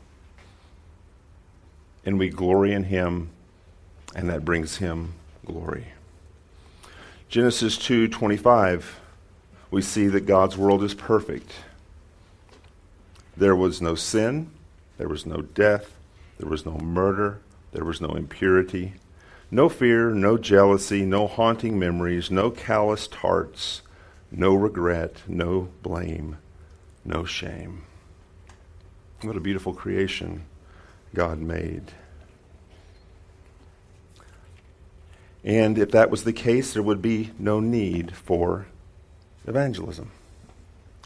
And 2.04 2.18
we 2.18 2.28
glory 2.28 2.73
in 2.73 2.84
Him, 2.84 3.30
and 4.14 4.28
that 4.28 4.44
brings 4.44 4.76
Him 4.76 5.14
glory. 5.44 5.88
Genesis 7.28 7.76
2:25 7.78 8.84
we 9.75 9.82
see 9.82 10.06
that 10.06 10.25
God's 10.25 10.56
world 10.56 10.84
is 10.84 10.94
perfect. 10.94 11.50
There 13.37 13.56
was 13.56 13.82
no 13.82 13.96
sin, 13.96 14.52
there 14.99 15.08
was 15.08 15.26
no 15.26 15.42
death, 15.42 15.90
there 16.38 16.49
was 16.49 16.67
no 16.67 16.79
murder, 16.79 17.41
there 17.73 17.85
was 17.85 18.00
no 18.00 18.11
impurity, 18.11 18.95
no 19.50 19.69
fear, 19.69 20.11
no 20.11 20.37
jealousy, 20.37 21.05
no 21.05 21.26
haunting 21.26 21.79
memories, 21.79 22.31
no 22.31 22.50
calloused 22.50 23.17
hearts, 23.17 23.83
no 24.31 24.55
regret, 24.55 25.23
no 25.29 25.69
blame, 25.83 26.38
no 27.05 27.25
shame. 27.25 27.85
What 29.23 29.37
a 29.37 29.41
beautiful 29.41 29.75
creation 29.75 30.45
God 31.14 31.38
made. 31.38 31.93
And 35.45 35.79
if 35.79 35.91
that 35.91 36.11
was 36.11 36.25
the 36.25 36.33
case, 36.33 36.73
there 36.73 36.83
would 36.83 37.03
be 37.03 37.31
no 37.38 37.61
need 37.61 38.17
for 38.17 38.67
evangelism. 39.47 40.11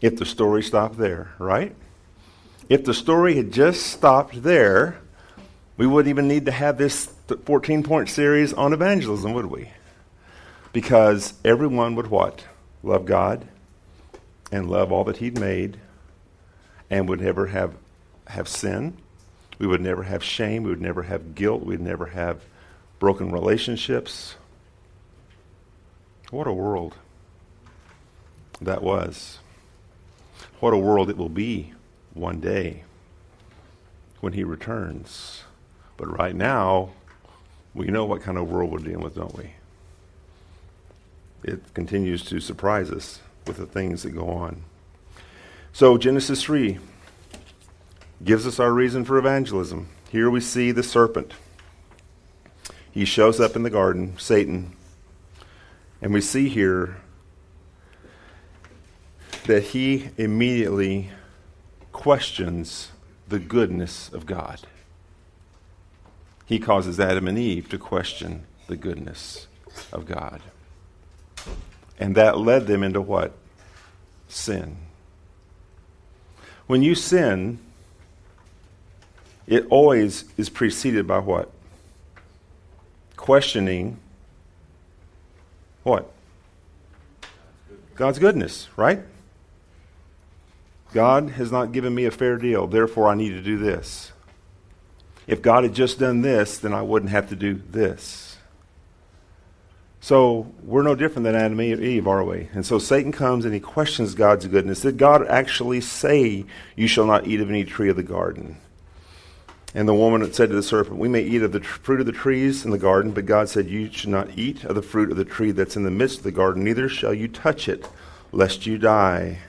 If 0.00 0.16
the 0.16 0.24
story 0.24 0.62
stopped 0.62 0.96
there, 0.96 1.32
right? 1.38 1.74
If 2.68 2.84
the 2.84 2.94
story 2.94 3.36
had 3.36 3.52
just 3.52 3.84
stopped 3.86 4.42
there, 4.42 5.00
we 5.78 5.86
wouldn't 5.86 6.10
even 6.10 6.28
need 6.28 6.44
to 6.46 6.52
have 6.52 6.76
this 6.76 7.06
14 7.44 7.84
point 7.84 8.10
series 8.10 8.52
on 8.52 8.72
evangelism, 8.72 9.32
would 9.32 9.46
we? 9.46 9.70
Because 10.72 11.34
everyone 11.44 11.94
would 11.94 12.08
what? 12.08 12.44
Love 12.82 13.06
God 13.06 13.46
and 14.52 14.68
love 14.68 14.92
all 14.92 15.04
that 15.04 15.18
He'd 15.18 15.38
made 15.38 15.78
and 16.90 17.08
would 17.08 17.20
never 17.20 17.46
have, 17.46 17.74
have 18.26 18.48
sin 18.48 18.96
We 19.58 19.66
would 19.66 19.80
never 19.80 20.04
have 20.04 20.22
shame. 20.22 20.62
We 20.64 20.70
would 20.70 20.80
never 20.80 21.04
have 21.04 21.34
guilt. 21.34 21.64
We'd 21.64 21.80
never 21.80 22.06
have 22.06 22.42
broken 22.98 23.30
relationships. 23.30 24.36
What 26.30 26.46
a 26.46 26.52
world 26.52 26.96
that 28.60 28.82
was. 28.82 29.38
What 30.60 30.74
a 30.74 30.78
world 30.78 31.08
it 31.08 31.16
will 31.16 31.28
be 31.28 31.72
one 32.14 32.40
day 32.40 32.84
when 34.20 34.32
he 34.32 34.44
returns. 34.44 35.44
But 35.98 36.16
right 36.16 36.34
now, 36.34 36.90
we 37.74 37.88
know 37.88 38.06
what 38.06 38.22
kind 38.22 38.38
of 38.38 38.48
world 38.48 38.70
we're 38.70 38.78
dealing 38.78 39.02
with, 39.02 39.16
don't 39.16 39.36
we? 39.36 39.50
It 41.42 41.74
continues 41.74 42.24
to 42.26 42.40
surprise 42.40 42.90
us 42.90 43.20
with 43.46 43.58
the 43.58 43.66
things 43.66 44.04
that 44.04 44.10
go 44.10 44.30
on. 44.30 44.62
So, 45.72 45.98
Genesis 45.98 46.42
3 46.42 46.78
gives 48.24 48.46
us 48.46 48.58
our 48.58 48.72
reason 48.72 49.04
for 49.04 49.18
evangelism. 49.18 49.88
Here 50.10 50.30
we 50.30 50.40
see 50.40 50.72
the 50.72 50.82
serpent. 50.82 51.32
He 52.90 53.04
shows 53.04 53.40
up 53.40 53.54
in 53.54 53.64
the 53.64 53.70
garden, 53.70 54.16
Satan. 54.18 54.72
And 56.00 56.12
we 56.14 56.20
see 56.20 56.48
here 56.48 56.96
that 59.46 59.62
he 59.64 60.10
immediately 60.16 61.10
questions 61.92 62.90
the 63.28 63.38
goodness 63.38 64.10
of 64.12 64.26
God. 64.26 64.60
He 66.48 66.58
causes 66.58 66.98
Adam 66.98 67.28
and 67.28 67.38
Eve 67.38 67.68
to 67.68 67.78
question 67.78 68.46
the 68.68 68.76
goodness 68.76 69.46
of 69.92 70.06
God. 70.06 70.40
And 71.98 72.14
that 72.14 72.38
led 72.38 72.66
them 72.66 72.82
into 72.82 73.02
what? 73.02 73.32
Sin. 74.28 74.78
When 76.66 76.82
you 76.82 76.94
sin, 76.94 77.58
it 79.46 79.66
always 79.68 80.24
is 80.38 80.48
preceded 80.48 81.06
by 81.06 81.18
what? 81.18 81.50
Questioning 83.16 83.98
what? 85.82 86.10
God's 87.94 88.18
goodness, 88.18 88.68
right? 88.74 89.00
God 90.94 91.30
has 91.30 91.52
not 91.52 91.72
given 91.72 91.94
me 91.94 92.06
a 92.06 92.10
fair 92.10 92.38
deal, 92.38 92.66
therefore 92.66 93.08
I 93.08 93.14
need 93.14 93.30
to 93.30 93.42
do 93.42 93.58
this. 93.58 94.12
If 95.28 95.42
God 95.42 95.62
had 95.62 95.74
just 95.74 96.00
done 96.00 96.22
this, 96.22 96.58
then 96.58 96.72
I 96.72 96.82
wouldn't 96.82 97.12
have 97.12 97.28
to 97.28 97.36
do 97.36 97.60
this. 97.70 98.38
So 100.00 100.52
we're 100.62 100.82
no 100.82 100.94
different 100.94 101.24
than 101.24 101.34
Adam 101.34 101.60
and 101.60 101.82
Eve, 101.82 102.08
are 102.08 102.24
we? 102.24 102.48
And 102.54 102.64
so 102.64 102.78
Satan 102.78 103.12
comes 103.12 103.44
and 103.44 103.52
he 103.52 103.60
questions 103.60 104.14
God's 104.14 104.46
goodness. 104.46 104.80
Did 104.80 104.96
God 104.96 105.26
actually 105.26 105.82
say, 105.82 106.46
You 106.76 106.88
shall 106.88 107.04
not 107.04 107.26
eat 107.26 107.40
of 107.40 107.50
any 107.50 107.64
tree 107.64 107.90
of 107.90 107.96
the 107.96 108.02
garden? 108.02 108.56
And 109.74 109.86
the 109.86 109.94
woman 109.94 110.32
said 110.32 110.48
to 110.48 110.54
the 110.54 110.62
serpent, 110.62 110.98
We 110.98 111.08
may 111.08 111.20
eat 111.20 111.42
of 111.42 111.52
the 111.52 111.60
tr- 111.60 111.78
fruit 111.80 112.00
of 112.00 112.06
the 112.06 112.12
trees 112.12 112.64
in 112.64 112.70
the 112.70 112.78
garden, 112.78 113.12
but 113.12 113.26
God 113.26 113.50
said, 113.50 113.68
You 113.68 113.92
should 113.92 114.08
not 114.08 114.38
eat 114.38 114.64
of 114.64 114.76
the 114.76 114.82
fruit 114.82 115.10
of 115.10 115.18
the 115.18 115.26
tree 115.26 115.50
that's 115.50 115.76
in 115.76 115.82
the 115.82 115.90
midst 115.90 116.18
of 116.18 116.24
the 116.24 116.32
garden, 116.32 116.64
neither 116.64 116.88
shall 116.88 117.12
you 117.12 117.28
touch 117.28 117.68
it, 117.68 117.86
lest 118.32 118.64
you 118.64 118.78
die. 118.78 119.40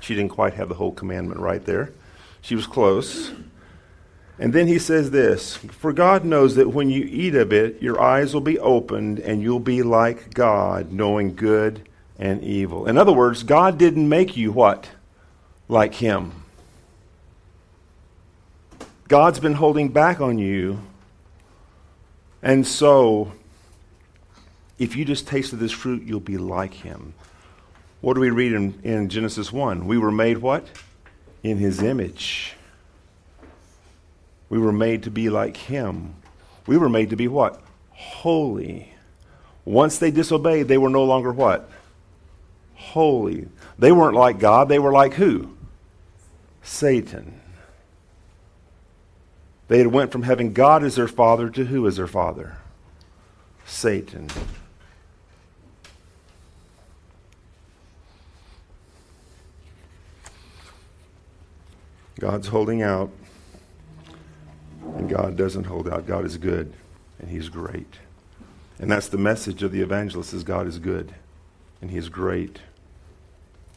She 0.00 0.14
didn't 0.14 0.32
quite 0.32 0.54
have 0.54 0.68
the 0.68 0.74
whole 0.74 0.92
commandment 0.92 1.40
right 1.40 1.64
there. 1.64 1.90
She 2.42 2.54
was 2.54 2.66
close. 2.66 3.32
And 4.38 4.52
then 4.52 4.68
he 4.68 4.78
says 4.78 5.10
this 5.10 5.56
For 5.56 5.92
God 5.92 6.24
knows 6.24 6.54
that 6.54 6.68
when 6.68 6.90
you 6.90 7.04
eat 7.04 7.34
of 7.34 7.52
it, 7.52 7.82
your 7.82 8.00
eyes 8.00 8.34
will 8.34 8.40
be 8.40 8.58
opened, 8.58 9.18
and 9.18 9.42
you'll 9.42 9.58
be 9.58 9.82
like 9.82 10.32
God, 10.34 10.92
knowing 10.92 11.34
good 11.34 11.88
and 12.18 12.42
evil. 12.42 12.86
In 12.86 12.96
other 12.96 13.12
words, 13.12 13.42
God 13.42 13.78
didn't 13.78 14.08
make 14.08 14.36
you 14.36 14.52
what? 14.52 14.90
Like 15.68 15.94
Him. 15.94 16.44
God's 19.08 19.40
been 19.40 19.54
holding 19.54 19.88
back 19.88 20.20
on 20.20 20.38
you. 20.38 20.80
And 22.42 22.66
so, 22.66 23.32
if 24.78 24.94
you 24.94 25.04
just 25.04 25.26
tasted 25.26 25.56
this 25.56 25.72
fruit, 25.72 26.04
you'll 26.04 26.20
be 26.20 26.38
like 26.38 26.74
Him. 26.74 27.14
What 28.00 28.14
do 28.14 28.20
we 28.20 28.30
read 28.30 28.52
in, 28.52 28.78
in 28.84 29.08
Genesis 29.08 29.52
1? 29.52 29.86
We 29.86 29.98
were 29.98 30.12
made 30.12 30.38
what? 30.38 30.64
In 31.42 31.58
His 31.58 31.82
image. 31.82 32.54
We 34.48 34.58
were 34.58 34.72
made 34.72 35.02
to 35.04 35.10
be 35.10 35.28
like 35.30 35.56
him. 35.56 36.14
We 36.66 36.76
were 36.76 36.88
made 36.88 37.10
to 37.10 37.16
be 37.16 37.28
what? 37.28 37.62
Holy. 37.90 38.92
Once 39.64 39.98
they 39.98 40.10
disobeyed, 40.10 40.68
they 40.68 40.78
were 40.78 40.88
no 40.88 41.04
longer 41.04 41.32
what? 41.32 41.70
Holy. 42.74 43.48
They 43.78 43.92
weren't 43.92 44.16
like 44.16 44.38
God, 44.38 44.68
they 44.68 44.78
were 44.78 44.92
like 44.92 45.14
who? 45.14 45.56
Satan. 46.62 47.40
They 49.68 49.78
had 49.78 49.88
went 49.88 50.10
from 50.10 50.22
having 50.22 50.54
God 50.54 50.82
as 50.82 50.94
their 50.94 51.08
father 51.08 51.50
to 51.50 51.66
who 51.66 51.86
as 51.86 51.96
their 51.96 52.06
father? 52.06 52.56
Satan. 53.66 54.28
God's 62.18 62.48
holding 62.48 62.82
out 62.82 63.10
and 64.98 65.08
God 65.08 65.36
doesn't 65.36 65.64
hold 65.64 65.88
out. 65.88 66.06
God 66.06 66.24
is 66.24 66.36
good, 66.36 66.72
and 67.20 67.30
He's 67.30 67.48
great. 67.48 68.00
And 68.80 68.90
that's 68.90 69.08
the 69.08 69.18
message 69.18 69.62
of 69.62 69.70
the 69.70 69.80
evangelist 69.80 70.34
is 70.34 70.42
God 70.42 70.66
is 70.66 70.80
good, 70.80 71.14
and 71.80 71.90
He 71.90 71.96
is 71.96 72.08
great, 72.08 72.58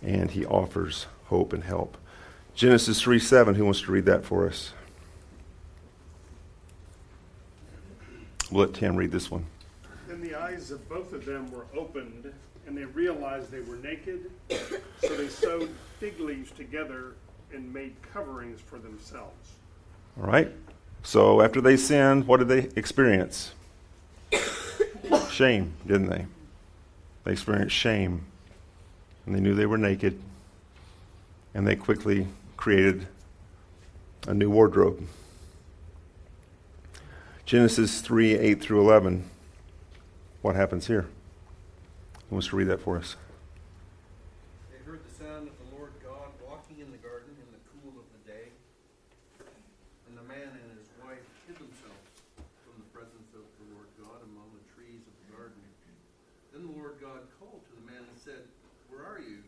and 0.01 0.31
He 0.31 0.45
offers 0.45 1.05
hope 1.25 1.53
and 1.53 1.63
help. 1.63 1.95
Genesis 2.55 3.01
3 3.01 3.19
7, 3.19 3.55
who 3.55 3.65
wants 3.65 3.81
to 3.81 3.91
read 3.91 4.05
that 4.05 4.25
for 4.25 4.47
us? 4.47 4.73
We'll 8.49 8.65
let 8.65 8.73
Tim 8.73 8.95
read 8.95 9.11
this 9.11 9.29
one. 9.29 9.45
Then 10.07 10.21
the 10.21 10.35
eyes 10.35 10.71
of 10.71 10.89
both 10.89 11.13
of 11.13 11.23
them 11.23 11.51
were 11.51 11.67
opened, 11.77 12.33
and 12.65 12.75
they 12.75 12.85
realized 12.85 13.51
they 13.51 13.61
were 13.61 13.77
naked. 13.77 14.31
So 14.49 15.15
they 15.15 15.27
sewed 15.27 15.69
fig 15.99 16.19
leaves 16.19 16.51
together 16.51 17.13
and 17.53 17.71
made 17.71 17.95
coverings 18.11 18.59
for 18.59 18.79
themselves. 18.79 19.51
All 20.19 20.27
right? 20.27 20.51
So 21.03 21.41
after 21.41 21.61
they 21.61 21.77
sinned, 21.77 22.27
what 22.27 22.37
did 22.37 22.47
they 22.47 22.69
experience? 22.79 23.51
shame, 25.29 25.73
didn't 25.87 26.09
they? 26.09 26.25
They 27.23 27.31
experienced 27.31 27.75
shame. 27.75 28.25
And 29.25 29.35
they 29.35 29.39
knew 29.39 29.53
they 29.53 29.65
were 29.65 29.77
naked. 29.77 30.19
And 31.53 31.67
they 31.67 31.75
quickly 31.75 32.27
created 32.57 33.07
a 34.27 34.33
new 34.33 34.49
wardrobe. 34.49 35.01
Genesis 37.45 38.01
3 38.01 38.37
8 38.37 38.61
through 38.61 38.79
11. 38.81 39.25
What 40.41 40.55
happens 40.55 40.87
here? 40.87 41.09
Who 42.29 42.35
wants 42.39 42.47
to 42.47 42.55
read 42.55 42.67
that 42.71 42.79
for 42.79 42.97
us? 42.97 43.17
They 44.71 44.79
heard 44.87 45.03
the 45.03 45.13
sound 45.19 45.51
of 45.51 45.55
the 45.59 45.75
Lord 45.75 45.91
God 45.99 46.31
walking 46.39 46.79
in 46.79 46.89
the 46.95 47.01
garden 47.03 47.35
in 47.35 47.49
the 47.51 47.59
cool 47.75 47.91
of 47.99 48.07
the 48.15 48.23
day. 48.23 48.55
And 50.07 50.15
the 50.15 50.23
man 50.31 50.47
and 50.47 50.67
his 50.79 50.87
wife 51.03 51.21
hid 51.43 51.59
themselves 51.59 52.07
from 52.63 52.79
the 52.79 52.89
presence 52.95 53.35
of 53.35 53.43
the 53.59 53.67
Lord 53.75 53.91
God 53.99 54.23
among 54.31 54.47
the 54.55 54.63
trees 54.71 55.03
of 55.03 55.13
the 55.27 55.27
garden. 55.35 55.59
Then 56.55 56.67
the 56.67 56.75
Lord 56.79 56.99
God 56.99 57.23
called 57.39 57.63
to 57.67 57.73
the 57.79 57.85
man 57.87 58.03
and 58.03 58.17
said, 58.19 58.43
Where 58.91 59.03
are 59.03 59.19
you? 59.19 59.39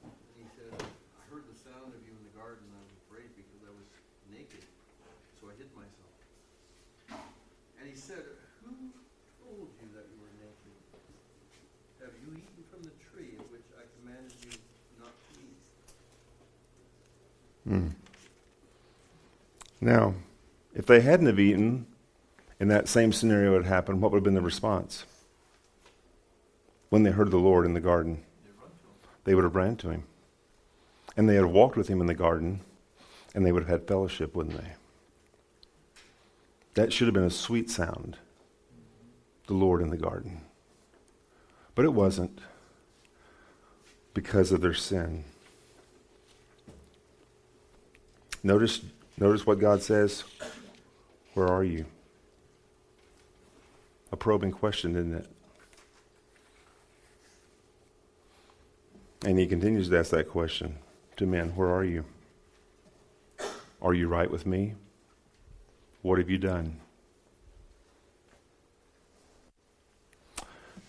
And 0.00 0.40
he 0.40 0.48
said, 0.56 0.70
I 0.80 1.22
heard 1.32 1.44
the 1.48 1.56
sound 1.56 1.92
of 1.92 2.00
you 2.04 2.12
in 2.12 2.22
the 2.24 2.34
garden, 2.36 2.64
and 2.68 2.74
I 2.76 2.82
was 2.84 2.96
afraid 3.08 3.32
because 3.32 3.60
I 3.64 3.72
was 3.72 3.88
naked, 4.28 4.64
so 5.40 5.48
I 5.48 5.56
hid 5.56 5.72
myself. 5.72 6.12
And 7.80 7.88
he 7.88 7.96
said, 7.96 8.24
Who 8.64 8.92
told 9.40 9.72
you 9.80 9.88
that 9.96 10.04
you 10.12 10.20
were 10.20 10.34
naked? 10.36 10.76
Have 12.04 12.12
you 12.20 12.28
eaten 12.36 12.62
from 12.68 12.82
the 12.84 12.92
tree 13.08 13.40
of 13.40 13.48
which 13.48 13.64
I 13.72 13.88
commanded 13.96 14.36
you 14.44 14.52
not 15.00 15.16
to 15.16 15.32
eat? 15.40 15.58
Hmm. 17.64 17.88
Now, 19.88 20.16
if 20.74 20.84
they 20.84 21.00
hadn't 21.00 21.28
have 21.28 21.40
eaten, 21.40 21.86
and 22.60 22.70
that 22.70 22.88
same 22.88 23.10
scenario 23.10 23.54
had 23.54 23.64
happened, 23.64 24.02
what 24.02 24.12
would 24.12 24.18
have 24.18 24.24
been 24.24 24.34
the 24.34 24.42
response? 24.42 25.06
When 26.90 27.04
they 27.04 27.10
heard 27.10 27.30
the 27.30 27.38
Lord 27.38 27.64
in 27.64 27.72
the 27.72 27.80
garden, 27.80 28.22
they 29.24 29.34
would 29.34 29.44
have 29.44 29.56
ran 29.56 29.76
to 29.76 29.88
him. 29.88 30.04
And 31.16 31.26
they 31.26 31.36
had 31.36 31.46
walked 31.46 31.78
with 31.78 31.88
him 31.88 32.02
in 32.02 32.06
the 32.06 32.12
garden, 32.12 32.60
and 33.34 33.46
they 33.46 33.50
would 33.50 33.62
have 33.62 33.80
had 33.80 33.88
fellowship, 33.88 34.34
wouldn't 34.34 34.58
they? 34.58 34.72
That 36.74 36.92
should 36.92 37.06
have 37.06 37.14
been 37.14 37.24
a 37.24 37.30
sweet 37.30 37.70
sound, 37.70 38.18
the 39.46 39.54
Lord 39.54 39.80
in 39.80 39.88
the 39.88 39.96
garden. 39.96 40.42
But 41.74 41.86
it 41.86 41.94
wasn't 41.94 42.40
because 44.12 44.52
of 44.52 44.60
their 44.60 44.74
sin. 44.74 45.24
Notice, 48.42 48.82
notice 49.18 49.46
what 49.46 49.58
God 49.58 49.82
says. 49.82 50.24
Where 51.34 51.48
are 51.48 51.64
you? 51.64 51.84
A 54.10 54.16
probing 54.16 54.52
question, 54.52 54.96
isn't 54.96 55.14
it? 55.14 55.26
And 59.26 59.38
he 59.38 59.46
continues 59.46 59.88
to 59.88 59.98
ask 59.98 60.10
that 60.10 60.28
question 60.28 60.78
to 61.16 61.26
men 61.26 61.50
Where 61.56 61.68
are 61.68 61.84
you? 61.84 62.04
Are 63.80 63.94
you 63.94 64.08
right 64.08 64.30
with 64.30 64.46
me? 64.46 64.74
What 66.02 66.18
have 66.18 66.30
you 66.30 66.38
done? 66.38 66.80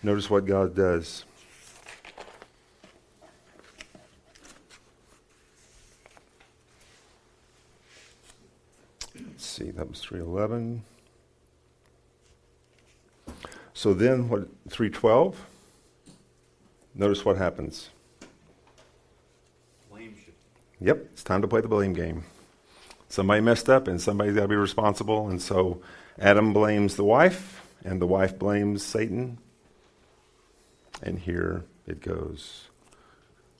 Notice 0.02 0.30
what 0.30 0.46
God 0.46 0.74
does. 0.74 1.24
Let's 9.14 9.44
see, 9.70 9.76
that 9.76 9.88
was 9.88 10.00
311. 10.00 10.82
So 13.72 13.94
then, 13.94 14.28
what, 14.28 14.48
312? 14.68 15.46
Notice 16.94 17.24
what 17.24 17.36
happens. 17.36 17.90
Blame 19.90 20.14
Yep, 20.80 20.98
it's 21.12 21.22
time 21.22 21.42
to 21.42 21.48
play 21.48 21.60
the 21.60 21.68
blame 21.68 21.92
game. 21.92 22.24
Somebody 23.08 23.40
messed 23.40 23.68
up 23.68 23.88
and 23.88 24.00
somebody's 24.00 24.34
got 24.34 24.42
to 24.42 24.48
be 24.48 24.56
responsible. 24.56 25.28
And 25.28 25.40
so 25.40 25.80
Adam 26.18 26.52
blames 26.52 26.96
the 26.96 27.04
wife, 27.04 27.62
and 27.84 28.00
the 28.00 28.06
wife 28.06 28.38
blames 28.38 28.84
Satan. 28.84 29.38
And 31.02 31.18
here 31.18 31.64
it 31.86 32.00
goes 32.00 32.66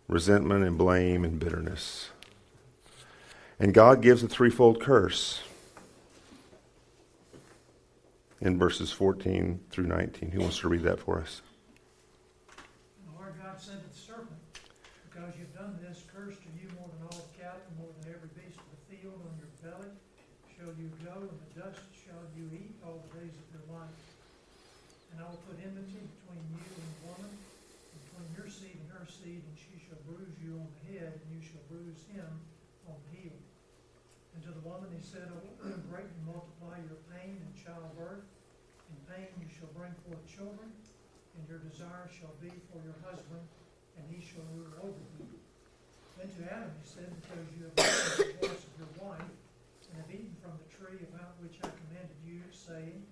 resentment 0.08 0.64
and 0.64 0.76
blame 0.76 1.24
and 1.24 1.38
bitterness. 1.38 2.10
And 3.60 3.72
God 3.72 4.02
gives 4.02 4.24
a 4.24 4.28
threefold 4.28 4.80
curse 4.80 5.40
in 8.40 8.58
verses 8.58 8.90
14 8.90 9.60
through 9.70 9.86
19. 9.86 10.30
Who 10.32 10.40
wants 10.40 10.58
to 10.60 10.68
read 10.68 10.82
that 10.84 10.98
for 10.98 11.20
us? 11.20 11.42
And 12.96 13.12
the 13.12 13.20
Lord 13.20 13.36
God 13.36 13.60
said 13.60 13.84
to 13.84 13.88
the 13.92 14.00
serpent, 14.00 14.40
Because 15.08 15.36
you've 15.36 15.52
done 15.52 15.76
this, 15.84 16.04
cursed 16.08 16.40
are 16.40 16.56
you 16.56 16.72
more 16.80 16.88
than 16.88 17.12
all 17.12 17.28
cattle, 17.36 17.68
more 17.76 17.92
than 18.00 18.16
every 18.16 18.32
beast 18.32 18.56
of 18.56 18.68
the 18.72 18.82
field. 18.88 19.20
On 19.20 19.34
your 19.36 19.52
belly 19.60 19.92
shall 20.56 20.72
you 20.80 20.88
go, 21.04 21.20
and 21.20 21.36
the 21.36 21.52
dust 21.60 21.84
shall 21.92 22.24
you 22.32 22.48
eat 22.56 22.72
all 22.80 23.04
the 23.04 23.20
days 23.20 23.36
of 23.36 23.46
your 23.52 23.66
life. 23.76 24.00
And 25.12 25.20
I 25.20 25.28
will 25.28 25.42
put 25.44 25.60
enmity 25.60 26.00
between 26.00 26.40
you 26.56 26.64
and 26.64 26.88
the 26.96 27.00
woman, 27.12 27.32
and 27.36 27.98
between 28.08 28.28
your 28.32 28.48
seed 28.48 28.78
and 28.80 28.88
her 28.96 29.04
seed, 29.04 29.44
and 29.44 29.56
she 29.60 29.76
shall 29.84 30.00
bruise 30.08 30.32
you 30.40 30.56
on 30.56 30.68
the 30.80 30.96
head, 30.96 31.12
and 31.12 31.28
you 31.28 31.44
shall 31.44 31.60
bruise 31.68 32.08
him 32.08 32.30
on 32.88 32.96
the 32.96 33.20
heel. 33.20 33.36
And 34.34 34.40
to 34.46 34.52
the 34.54 34.64
woman 34.64 34.88
he 34.94 35.02
said, 35.02 35.26
I 35.28 35.36
will 35.36 35.82
greatly 35.90 36.20
multiply 36.24 36.78
your 36.86 37.02
pain 37.10 37.36
in 37.36 37.50
childbirth. 37.58 38.24
In 38.90 38.98
pain 39.06 39.30
you 39.38 39.48
shall 39.48 39.70
bring 39.72 39.94
forth 40.04 40.22
children, 40.26 40.68
and 41.38 41.42
your 41.46 41.62
desire 41.62 42.10
shall 42.10 42.34
be 42.42 42.50
for 42.68 42.82
your 42.82 42.98
husband, 43.06 43.46
and 43.96 44.04
he 44.10 44.18
shall 44.18 44.44
rule 44.52 44.74
over 44.82 45.04
you. 45.18 45.30
Then 46.18 46.28
to 46.28 46.42
Adam 46.50 46.74
he 46.76 46.84
said, 46.84 47.08
Because 47.22 47.46
you 47.54 47.70
have 47.70 47.74
listened 47.78 48.34
the 48.34 48.50
voice 48.50 48.64
of 48.66 48.74
your 48.82 48.94
wife, 48.98 49.32
and 49.90 49.94
have 50.02 50.10
eaten 50.10 50.34
from 50.42 50.58
the 50.58 50.68
tree 50.68 51.00
about 51.10 51.38
which 51.40 51.56
I 51.62 51.70
commanded 51.70 52.18
you, 52.26 52.42
saying, 52.50 53.02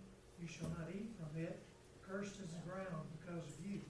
You 0.43 0.47
shall 0.51 0.71
not 0.75 0.91
eat 0.91 1.09
from 1.17 1.33
it, 1.38 1.57
cursed 2.03 2.41
is 2.43 2.51
the 2.53 2.64
ground 2.67 3.07
because 3.21 3.45
of 3.47 3.59
you. 3.62 3.81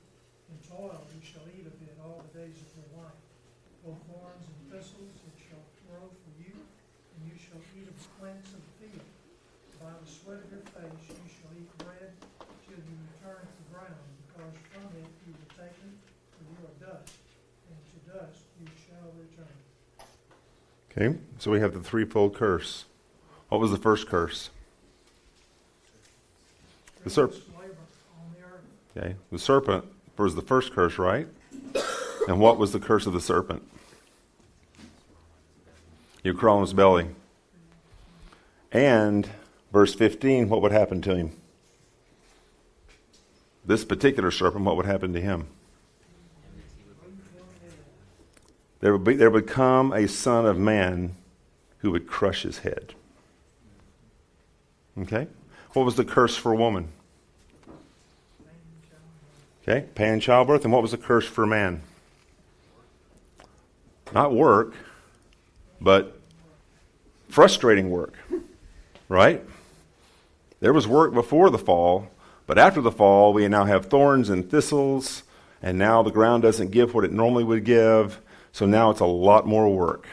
In 0.49 0.57
toil 0.65 1.05
you 1.13 1.21
shall 1.21 1.45
eat 1.53 1.69
of 1.69 1.77
it 1.85 1.97
all 2.01 2.25
the 2.25 2.33
days 2.41 2.57
of 2.65 2.71
your 2.81 3.05
life. 3.05 3.21
Both 3.85 4.01
thorns 4.09 4.45
and 4.49 4.59
thistles 4.73 5.17
it 5.29 5.37
shall 5.39 5.65
grow 5.87 6.09
for 6.09 6.33
you, 6.41 6.57
and 6.57 7.21
you 7.29 7.37
shall 7.37 7.61
eat 7.77 7.87
of 7.87 7.95
the 7.95 8.09
plants 8.19 8.51
of 8.57 8.61
the 8.65 8.75
field. 8.81 9.09
By 9.79 9.95
the 9.95 10.11
sweat 10.11 10.43
of 10.43 10.51
your 10.51 10.67
face 10.75 11.05
you 11.07 11.29
shall 11.31 11.55
eat 11.55 11.71
bread 11.79 12.11
till 12.67 12.81
you 12.83 12.95
return 13.15 13.47
to 13.47 13.55
the 13.63 13.69
ground, 13.71 14.03
because 14.27 14.55
from 14.75 14.91
it 14.99 15.11
you 15.23 15.31
were 15.39 15.53
taken, 15.55 15.89
for 16.35 16.43
you 16.43 16.59
are 16.67 16.79
dust, 16.83 17.15
and 17.71 17.79
to 17.79 17.97
dust 18.11 18.43
you 18.59 18.67
shall 18.75 19.15
return. 19.15 19.55
Okay, 21.01 21.17
so 21.39 21.53
we 21.53 21.61
have 21.61 21.75
the 21.75 21.81
threefold 21.81 22.35
curse. 22.35 22.85
What 23.51 23.61
was 23.61 23.71
the 23.71 23.77
first 23.77 24.09
curse? 24.09 24.51
The 27.05 27.11
serp- 27.11 27.31
Grievous 27.31 27.45
labor 27.57 27.77
on 28.19 28.35
the 28.35 28.45
earth, 28.45 29.07
Okay, 29.07 29.17
the 29.31 29.39
serpent 29.39 29.85
was 30.17 30.35
the 30.35 30.43
first 30.43 30.73
curse, 30.73 30.99
right? 30.99 31.29
And 32.27 32.41
what 32.41 32.59
was 32.59 32.73
the 32.73 32.81
curse 32.81 33.07
of 33.07 33.13
the 33.13 33.21
serpent? 33.21 33.63
You 36.25 36.35
crawl 36.35 36.57
on 36.57 36.63
his 36.63 36.75
belly. 36.75 37.07
And 38.73 39.29
verse 39.73 39.95
15, 39.95 40.49
what 40.49 40.61
would 40.63 40.73
happen 40.73 41.01
to 41.03 41.15
him? 41.15 41.33
This 43.65 43.85
particular 43.85 44.33
serpent, 44.33 44.65
what 44.65 44.77
would 44.77 44.87
happen 44.87 45.13
to 45.13 45.21
him? 45.21 45.47
There 48.81 48.93
would, 48.93 49.05
be, 49.05 49.15
there 49.15 49.31
would 49.31 49.47
come 49.47 49.93
a 49.93 50.07
son 50.07 50.47
of 50.47 50.59
man 50.59 51.17
who 51.79 51.91
would 51.91 52.07
crush 52.07 52.43
his 52.43 52.59
head. 52.59 52.95
Okay? 55.01 55.27
What 55.73 55.85
was 55.85 55.97
the 55.97 56.05
curse 56.05 56.37
for 56.37 56.55
woman? 56.55 56.89
Okay, 59.63 59.87
pain 59.95 60.21
childbirth. 60.21 60.65
And 60.65 60.73
what 60.73 60.83
was 60.83 60.93
the 60.93 60.99
curse 60.99 61.27
for 61.27 61.47
man? 61.47 61.83
Not 64.15 64.33
work, 64.33 64.75
but 65.81 66.19
frustrating 67.29 67.91
work. 67.91 68.15
Right? 69.09 69.45
There 70.61 70.73
was 70.73 70.89
work 70.89 71.13
before 71.13 71.51
the 71.51 71.59
fall, 71.59 72.09
but 72.47 72.59
after 72.59 72.81
the 72.81 72.91
fall, 72.91 73.33
we 73.33 73.47
now 73.49 73.65
have 73.65 73.87
thorns 73.87 74.31
and 74.31 74.51
thistles, 74.51 75.23
and 75.63 75.79
now 75.79 76.03
the 76.03 76.11
ground 76.11 76.43
doesn't 76.43 76.71
give 76.71 76.95
what 76.95 77.05
it 77.05 77.13
normally 77.13 77.45
would 77.45 77.65
give. 77.65 78.21
So 78.53 78.67
now 78.67 78.91
it's 78.91 79.01
a 79.01 79.07
lot 79.07 79.47
more 79.47 79.69
work 79.69 80.07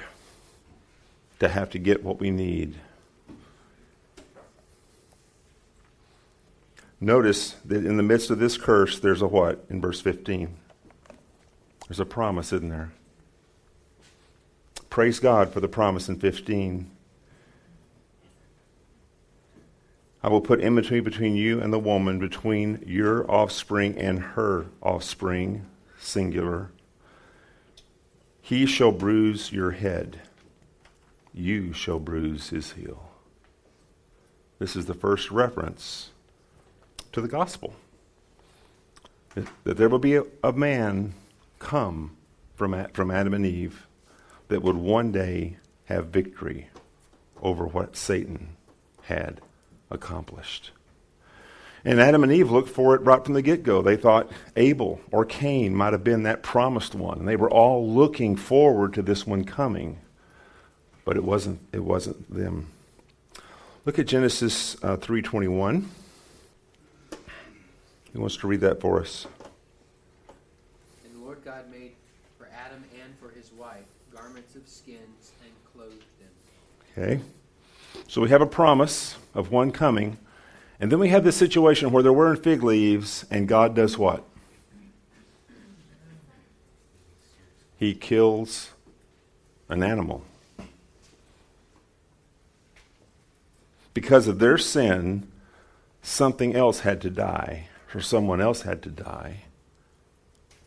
to 1.39 1.48
have 1.48 1.69
to 1.71 1.80
get 1.80 2.04
what 2.04 2.19
we 2.19 2.32
need. 2.32 2.76
Notice 7.02 7.56
that 7.65 7.86
in 7.86 7.98
the 7.98 8.04
midst 8.04 8.30
of 8.30 8.39
this 8.39 8.58
curse, 8.58 9.00
there's 9.00 9.21
a 9.21 9.28
what 9.28 9.65
in 9.69 9.82
verse 9.82 10.02
15? 10.02 10.56
There's 11.88 12.00
a 12.00 12.06
promise, 12.06 12.52
isn't 12.54 12.69
there? 12.69 12.91
Praise 14.89 15.19
God 15.19 15.52
for 15.52 15.60
the 15.60 15.67
promise 15.67 16.08
in 16.08 16.17
15. 16.17 16.89
I 20.24 20.30
will 20.30 20.41
put 20.41 20.62
enmity 20.62 21.02
between 21.02 21.36
you 21.36 21.62
and 21.62 21.71
the 21.71 21.78
woman, 21.78 22.17
between 22.17 22.84
your 22.88 23.30
offspring 23.30 23.95
and 24.00 24.19
her 24.19 24.65
offspring, 24.82 25.67
singular. 26.00 26.71
He 28.45 28.67
shall 28.67 28.91
bruise 28.91 29.51
your 29.51 29.71
head, 29.71 30.19
you 31.34 31.73
shall 31.73 31.97
bruise 31.97 32.49
his 32.49 32.73
heel. 32.73 33.10
This 34.60 34.75
is 34.75 34.86
the 34.86 34.93
first 34.93 35.31
reference 35.31 36.12
to 37.12 37.21
the 37.21 37.27
gospel. 37.27 37.73
That 39.34 39.77
there 39.77 39.89
will 39.89 39.97
be 39.97 40.17
a, 40.17 40.25
a 40.43 40.53
man 40.53 41.15
come 41.58 42.17
from, 42.53 42.86
from 42.93 43.10
Adam 43.10 43.34
and 43.34 43.47
Eve 43.47 43.88
that 44.49 44.62
would 44.62 44.77
one 44.77 45.12
day 45.12 45.58
have 45.86 46.10
victory 46.10 46.69
over 47.41 47.65
what 47.65 47.95
Satan 47.95 48.58
had 49.01 49.41
accomplished. 49.89 50.69
And 51.86 52.02
Adam 52.02 52.24
and 52.24 52.32
Eve 52.32 52.50
looked 52.50 52.69
for 52.69 52.95
it 52.95 53.02
right 53.02 53.24
from 53.24 53.36
the 53.36 53.43
get 53.43 53.62
go. 53.62 53.84
They 53.84 53.95
thought 53.95 54.32
Abel 54.56 55.00
or 55.12 55.24
Cain 55.24 55.76
might 55.76 55.93
have 55.93 56.04
been 56.04 56.24
that 56.24 56.41
promised 56.41 56.95
one. 56.95 57.19
And 57.19 57.28
they 57.28 57.36
were 57.36 57.50
all 57.50 57.88
looking 57.88 58.36
forward 58.36 58.95
to 58.95 59.04
this 59.04 59.28
one 59.28 59.45
coming. 59.45 60.00
But 61.06 61.15
it 61.15 61.24
wasn't, 61.24 61.60
it 61.71 61.84
wasn't 61.84 62.34
them. 62.34 62.71
Look 63.86 64.00
at 64.00 64.08
Genesis 64.08 64.76
uh, 64.84 64.98
3.21. 64.98 65.86
Who 68.13 68.19
wants 68.19 68.38
to 68.38 68.48
read 68.48 68.62
that 68.62 68.82
for 68.82 69.00
us? 69.00 69.28
And 71.04 71.13
the 71.13 71.24
Lord 71.24 71.45
God 71.45 71.69
made 71.69 71.91
for 72.39 72.48
Adam 72.65 72.84
and 73.00 73.13
for 73.19 73.30
his 73.38 73.52
wife 73.52 73.84
garments 74.12 74.56
of 74.56 74.67
skins 74.67 75.34
and 75.43 75.52
clothed 75.71 76.02
them. 76.19 76.30
Okay. 76.98 77.21
So 78.08 78.21
we 78.21 78.30
have 78.30 78.41
a 78.41 78.48
promise 78.48 79.17
of 79.36 79.52
one 79.52 79.71
coming. 79.71 80.17
And 80.80 80.92
then 80.92 81.00
we 81.00 81.10
have 81.10 81.24
this 81.24 81.38
situation 81.38 81.92
where 81.92 82.04
they're 82.04 82.12
wearing 82.12 82.42
fig 82.42 82.64
leaves, 82.64 83.26
and 83.32 83.48
God 83.48 83.76
does 83.76 83.98
what? 83.98 84.24
He 87.78 87.94
kills 87.94 88.72
an 89.70 89.84
animal. 89.84 90.24
Because 93.94 94.28
of 94.28 94.40
their 94.40 94.58
sin, 94.58 95.28
something 96.02 96.56
else 96.56 96.82
had 96.82 97.02
to 97.02 97.10
die, 97.10 97.68
or 97.94 98.02
someone 98.02 98.42
else 98.42 98.64
had 98.64 98.82
to 98.84 98.90
die. 98.90 99.44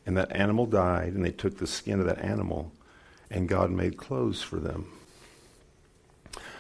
And 0.07 0.17
that 0.17 0.35
animal 0.35 0.65
died, 0.65 1.13
and 1.13 1.23
they 1.23 1.31
took 1.31 1.59
the 1.59 1.67
skin 1.67 2.01
of 2.01 2.07
that 2.07 2.21
animal, 2.21 2.73
and 3.31 3.47
God 3.47 3.71
made 3.71 3.99
clothes 3.99 4.43
for 4.43 4.57
them. 4.57 4.91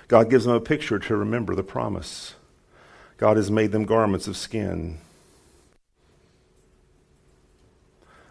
God 0.06 0.28
gives 0.28 0.44
them 0.44 0.54
a 0.54 0.60
picture 0.60 0.98
to 0.98 1.16
remember 1.16 1.54
the 1.54 1.62
promise. 1.62 2.34
God 3.18 3.36
has 3.36 3.50
made 3.50 3.72
them 3.72 3.84
garments 3.84 4.28
of 4.28 4.36
skin. 4.36 4.98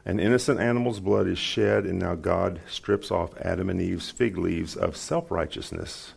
An 0.06 0.18
innocent 0.18 0.62
animal's 0.62 1.02
blood 1.02 1.28
is 1.28 1.38
shed, 1.38 1.86
and 1.86 2.00
now 2.00 2.16
God 2.16 2.62
strips 2.70 3.12
off 3.12 3.38
Adam 3.42 3.70
and 3.70 3.82
Eve's 3.82 4.10
fig 4.10 4.38
leaves 4.38 4.78
of 4.78 4.96
self 4.96 5.30
righteousness 5.30 6.14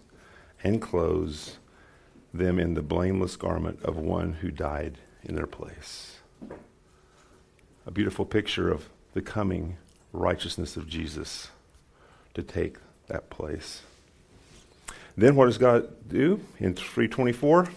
and 0.62 0.80
clothes 0.80 1.58
them 2.32 2.60
in 2.60 2.74
the 2.74 2.82
blameless 2.82 3.34
garment 3.34 3.82
of 3.82 3.96
one 3.96 4.34
who 4.34 4.52
died 4.52 4.98
in 5.24 5.34
their 5.34 5.48
place. 5.48 6.18
A 7.84 7.90
beautiful 7.90 8.24
picture 8.24 8.70
of 8.70 8.88
the 9.14 9.22
coming 9.22 9.78
righteousness 10.12 10.76
of 10.76 10.86
Jesus 10.86 11.48
to 12.34 12.44
take 12.44 12.76
that 13.08 13.30
place. 13.30 13.82
Then 15.16 15.34
what 15.34 15.46
does 15.46 15.58
God 15.58 15.88
do 16.08 16.40
in 16.60 16.74
324? 16.74 17.68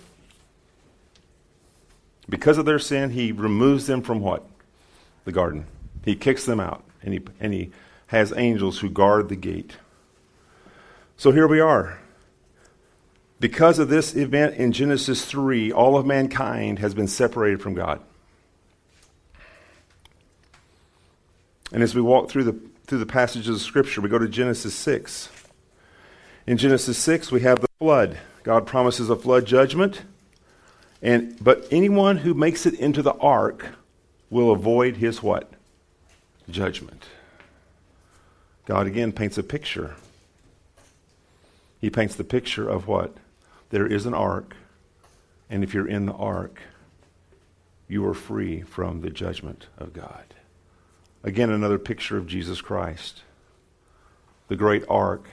Because 2.29 2.57
of 2.57 2.65
their 2.65 2.79
sin, 2.79 3.11
he 3.11 3.31
removes 3.31 3.87
them 3.87 4.01
from 4.01 4.19
what? 4.21 4.45
The 5.25 5.31
garden. 5.31 5.65
He 6.05 6.15
kicks 6.15 6.45
them 6.45 6.59
out, 6.59 6.83
and 7.01 7.13
he, 7.13 7.21
and 7.39 7.53
he 7.53 7.71
has 8.07 8.33
angels 8.35 8.79
who 8.79 8.89
guard 8.89 9.29
the 9.29 9.35
gate. 9.35 9.77
So 11.17 11.31
here 11.31 11.47
we 11.47 11.59
are. 11.59 11.99
Because 13.39 13.77
of 13.79 13.89
this 13.89 14.15
event 14.15 14.55
in 14.55 14.71
Genesis 14.71 15.25
3, 15.25 15.71
all 15.71 15.97
of 15.97 16.05
mankind 16.05 16.79
has 16.79 16.93
been 16.93 17.07
separated 17.07 17.61
from 17.61 17.73
God. 17.73 17.99
And 21.73 21.83
as 21.83 21.95
we 21.95 22.01
walk 22.01 22.29
through 22.29 22.45
the, 22.45 22.55
through 22.85 22.99
the 22.99 23.05
passages 23.05 23.49
of 23.49 23.61
Scripture, 23.61 23.99
we 23.99 24.07
go 24.07 24.19
to 24.19 24.29
Genesis 24.29 24.75
6. 24.75 25.29
In 26.45 26.57
Genesis 26.57 26.97
6, 26.97 27.31
we 27.31 27.41
have 27.41 27.59
the 27.59 27.67
flood. 27.79 28.17
God 28.43 28.67
promises 28.67 29.09
a 29.09 29.15
flood 29.15 29.45
judgment. 29.45 30.03
And, 31.03 31.37
but 31.43 31.67
anyone 31.69 32.17
who 32.17 32.33
makes 32.33 32.65
it 32.65 32.73
into 32.75 33.01
the 33.01 33.13
ark 33.15 33.75
will 34.29 34.51
avoid 34.51 34.95
his 34.95 35.21
what? 35.21 35.51
Judgment. 36.49 37.05
God 38.65 38.87
again 38.87 39.11
paints 39.11 39.37
a 39.37 39.43
picture. 39.43 39.95
He 41.81 41.89
paints 41.89 42.15
the 42.15 42.23
picture 42.23 42.67
of 42.67 42.87
what? 42.87 43.17
There 43.69 43.85
is 43.85 44.05
an 44.05 44.13
ark, 44.13 44.55
and 45.49 45.61
if 45.61 45.73
you're 45.73 45.87
in 45.87 46.05
the 46.05 46.13
ark, 46.13 46.61
you 47.89 48.05
are 48.07 48.13
free 48.13 48.61
from 48.61 49.01
the 49.01 49.09
judgment 49.09 49.67
of 49.77 49.91
God. 49.91 50.23
Again, 51.21 51.49
another 51.49 51.79
picture 51.79 52.17
of 52.17 52.27
Jesus 52.27 52.61
Christ, 52.61 53.23
the 54.47 54.55
great 54.55 54.85
ark, 54.87 55.25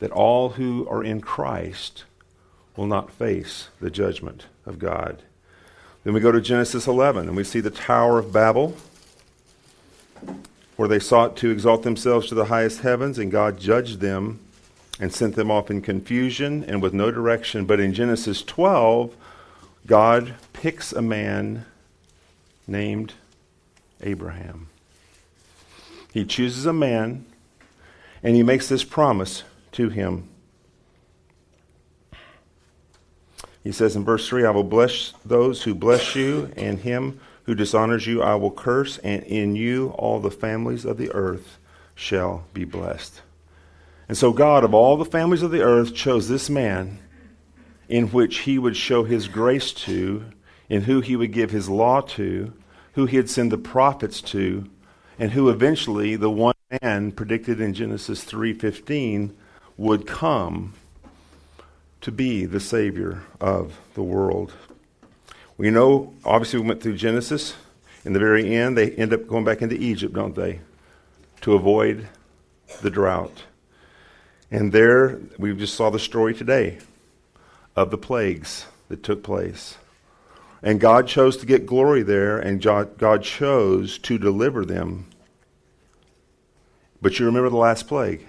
that 0.00 0.10
all 0.10 0.50
who 0.50 0.88
are 0.88 1.04
in 1.04 1.20
Christ 1.20 2.04
will 2.76 2.86
not 2.86 3.10
face 3.10 3.68
the 3.80 3.90
judgment 3.90 4.46
of 4.64 4.78
God. 4.78 5.22
Then 6.04 6.14
we 6.14 6.20
go 6.20 6.30
to 6.30 6.40
Genesis 6.40 6.86
11, 6.86 7.26
and 7.26 7.36
we 7.36 7.44
see 7.44 7.60
the 7.60 7.70
Tower 7.70 8.18
of 8.18 8.32
Babel, 8.32 8.76
where 10.76 10.88
they 10.88 10.98
sought 10.98 11.36
to 11.38 11.50
exalt 11.50 11.82
themselves 11.82 12.28
to 12.28 12.34
the 12.34 12.44
highest 12.46 12.80
heavens, 12.80 13.18
and 13.18 13.30
God 13.30 13.58
judged 13.58 14.00
them 14.00 14.40
and 15.00 15.12
sent 15.12 15.34
them 15.36 15.50
off 15.50 15.70
in 15.70 15.82
confusion 15.82 16.64
and 16.64 16.80
with 16.80 16.94
no 16.94 17.10
direction. 17.10 17.64
But 17.66 17.80
in 17.80 17.92
Genesis 17.92 18.42
12, 18.42 19.14
God 19.86 20.34
picks 20.52 20.92
a 20.92 21.02
man 21.02 21.66
named 22.66 23.14
Abraham. 24.02 24.68
He 26.12 26.24
chooses 26.24 26.66
a 26.66 26.72
man 26.72 27.26
and 28.22 28.34
he 28.34 28.42
makes 28.42 28.68
this 28.68 28.84
promise 28.84 29.44
to 29.72 29.88
him. 29.88 30.28
He 33.66 33.72
says 33.72 33.96
in 33.96 34.04
verse 34.04 34.28
3 34.28 34.44
I 34.44 34.50
will 34.50 34.62
bless 34.62 35.12
those 35.24 35.64
who 35.64 35.74
bless 35.74 36.14
you, 36.14 36.52
and 36.56 36.78
him 36.78 37.18
who 37.46 37.54
dishonors 37.56 38.06
you 38.06 38.22
I 38.22 38.36
will 38.36 38.52
curse, 38.52 38.98
and 38.98 39.24
in 39.24 39.56
you 39.56 39.88
all 39.98 40.20
the 40.20 40.30
families 40.30 40.84
of 40.84 40.98
the 40.98 41.10
earth 41.10 41.58
shall 41.92 42.44
be 42.54 42.64
blessed. 42.64 43.22
And 44.08 44.16
so, 44.16 44.32
God, 44.32 44.62
of 44.62 44.72
all 44.72 44.96
the 44.96 45.04
families 45.04 45.42
of 45.42 45.50
the 45.50 45.62
earth, 45.62 45.96
chose 45.96 46.28
this 46.28 46.48
man 46.48 47.00
in 47.88 48.06
which 48.10 48.38
he 48.42 48.56
would 48.56 48.76
show 48.76 49.02
his 49.02 49.26
grace 49.26 49.72
to, 49.72 50.26
in 50.68 50.82
who 50.82 51.00
he 51.00 51.16
would 51.16 51.32
give 51.32 51.50
his 51.50 51.68
law 51.68 52.02
to, 52.02 52.52
who 52.92 53.06
he'd 53.06 53.28
send 53.28 53.50
the 53.50 53.58
prophets 53.58 54.20
to, 54.20 54.70
and 55.18 55.32
who 55.32 55.48
eventually 55.48 56.14
the 56.14 56.30
one 56.30 56.54
man 56.80 57.10
predicted 57.10 57.60
in 57.60 57.74
Genesis 57.74 58.24
3:15 58.24 59.32
would 59.76 60.06
come 60.06 60.74
to 62.00 62.12
be 62.12 62.44
the 62.44 62.60
savior 62.60 63.22
of 63.40 63.78
the 63.94 64.02
world. 64.02 64.52
We 65.58 65.70
know 65.70 66.14
obviously 66.24 66.60
we 66.60 66.68
went 66.68 66.82
through 66.82 66.96
Genesis. 66.96 67.54
In 68.04 68.12
the 68.12 68.18
very 68.18 68.54
end 68.54 68.76
they 68.76 68.90
end 68.92 69.12
up 69.12 69.26
going 69.26 69.44
back 69.44 69.62
into 69.62 69.76
Egypt, 69.76 70.14
don't 70.14 70.34
they? 70.34 70.60
To 71.42 71.54
avoid 71.54 72.08
the 72.82 72.90
drought. 72.90 73.44
And 74.50 74.72
there, 74.72 75.18
we 75.38 75.54
just 75.54 75.74
saw 75.74 75.90
the 75.90 75.98
story 75.98 76.34
today 76.34 76.78
of 77.74 77.90
the 77.90 77.98
plagues 77.98 78.66
that 78.88 79.02
took 79.02 79.22
place. 79.22 79.76
And 80.62 80.80
God 80.80 81.06
chose 81.06 81.36
to 81.38 81.46
get 81.46 81.66
glory 81.66 82.02
there, 82.02 82.38
and 82.38 82.62
God 82.62 83.22
chose 83.22 83.98
to 83.98 84.18
deliver 84.18 84.64
them. 84.64 85.06
But 87.02 87.18
you 87.18 87.26
remember 87.26 87.50
the 87.50 87.56
last 87.56 87.86
plague. 87.86 88.26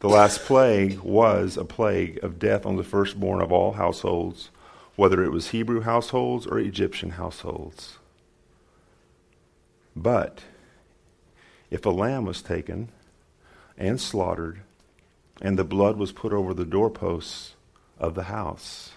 The 0.00 0.08
last 0.08 0.40
plague 0.40 0.98
was 1.00 1.58
a 1.58 1.64
plague 1.64 2.18
of 2.22 2.38
death 2.38 2.64
on 2.64 2.76
the 2.76 2.82
firstborn 2.82 3.42
of 3.42 3.52
all 3.52 3.72
households, 3.72 4.50
whether 4.96 5.22
it 5.22 5.30
was 5.30 5.48
Hebrew 5.48 5.82
households 5.82 6.46
or 6.46 6.58
Egyptian 6.58 7.10
households. 7.10 7.98
But 9.94 10.40
if 11.70 11.84
a 11.84 11.90
lamb 11.90 12.24
was 12.24 12.40
taken 12.40 12.88
and 13.76 14.00
slaughtered, 14.00 14.62
and 15.42 15.58
the 15.58 15.64
blood 15.64 15.98
was 15.98 16.12
put 16.12 16.32
over 16.32 16.54
the 16.54 16.64
doorposts 16.64 17.54
of 17.98 18.14
the 18.14 18.24
house. 18.24 18.92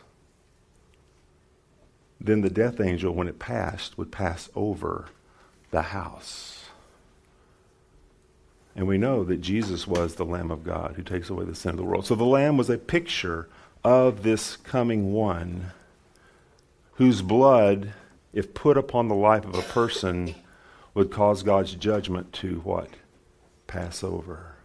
Then 2.20 2.42
the 2.42 2.50
death 2.50 2.80
angel, 2.80 3.14
when 3.14 3.28
it 3.28 3.40
passed, 3.40 3.98
would 3.98 4.12
pass 4.12 4.50
over 4.56 5.08
the 5.72 5.82
house. 5.82 6.63
And 8.76 8.88
we 8.88 8.98
know 8.98 9.24
that 9.24 9.42
Jesus 9.42 9.88
was 9.88 10.16
the 10.16 10.26
Lamb 10.26 10.50
of 10.50 10.64
God 10.64 10.94
who 10.96 11.04
takes 11.04 11.30
away 11.30 11.46
the 11.46 11.56
sin 11.56 11.72
of 11.72 11.78
the 11.78 11.84
world. 11.84 12.06
So 12.06 12.16
the 12.16 12.24
Lamb 12.24 12.58
was 12.58 12.70
a 12.70 12.78
picture 12.78 13.48
of 13.84 14.24
this 14.24 14.56
coming 14.58 15.14
one 15.14 15.72
whose 16.94 17.22
blood, 17.22 17.94
if 18.34 18.54
put 18.54 18.78
upon 18.78 19.08
the 19.08 19.16
life 19.16 19.46
of 19.46 19.56
a 19.56 19.62
person, 19.62 20.36
would 20.94 21.12
cause 21.12 21.44
God's 21.44 21.74
judgment 21.76 22.34
to 22.34 22.62
what? 22.62 22.90
Pass 23.68 24.04
over. 24.04 24.56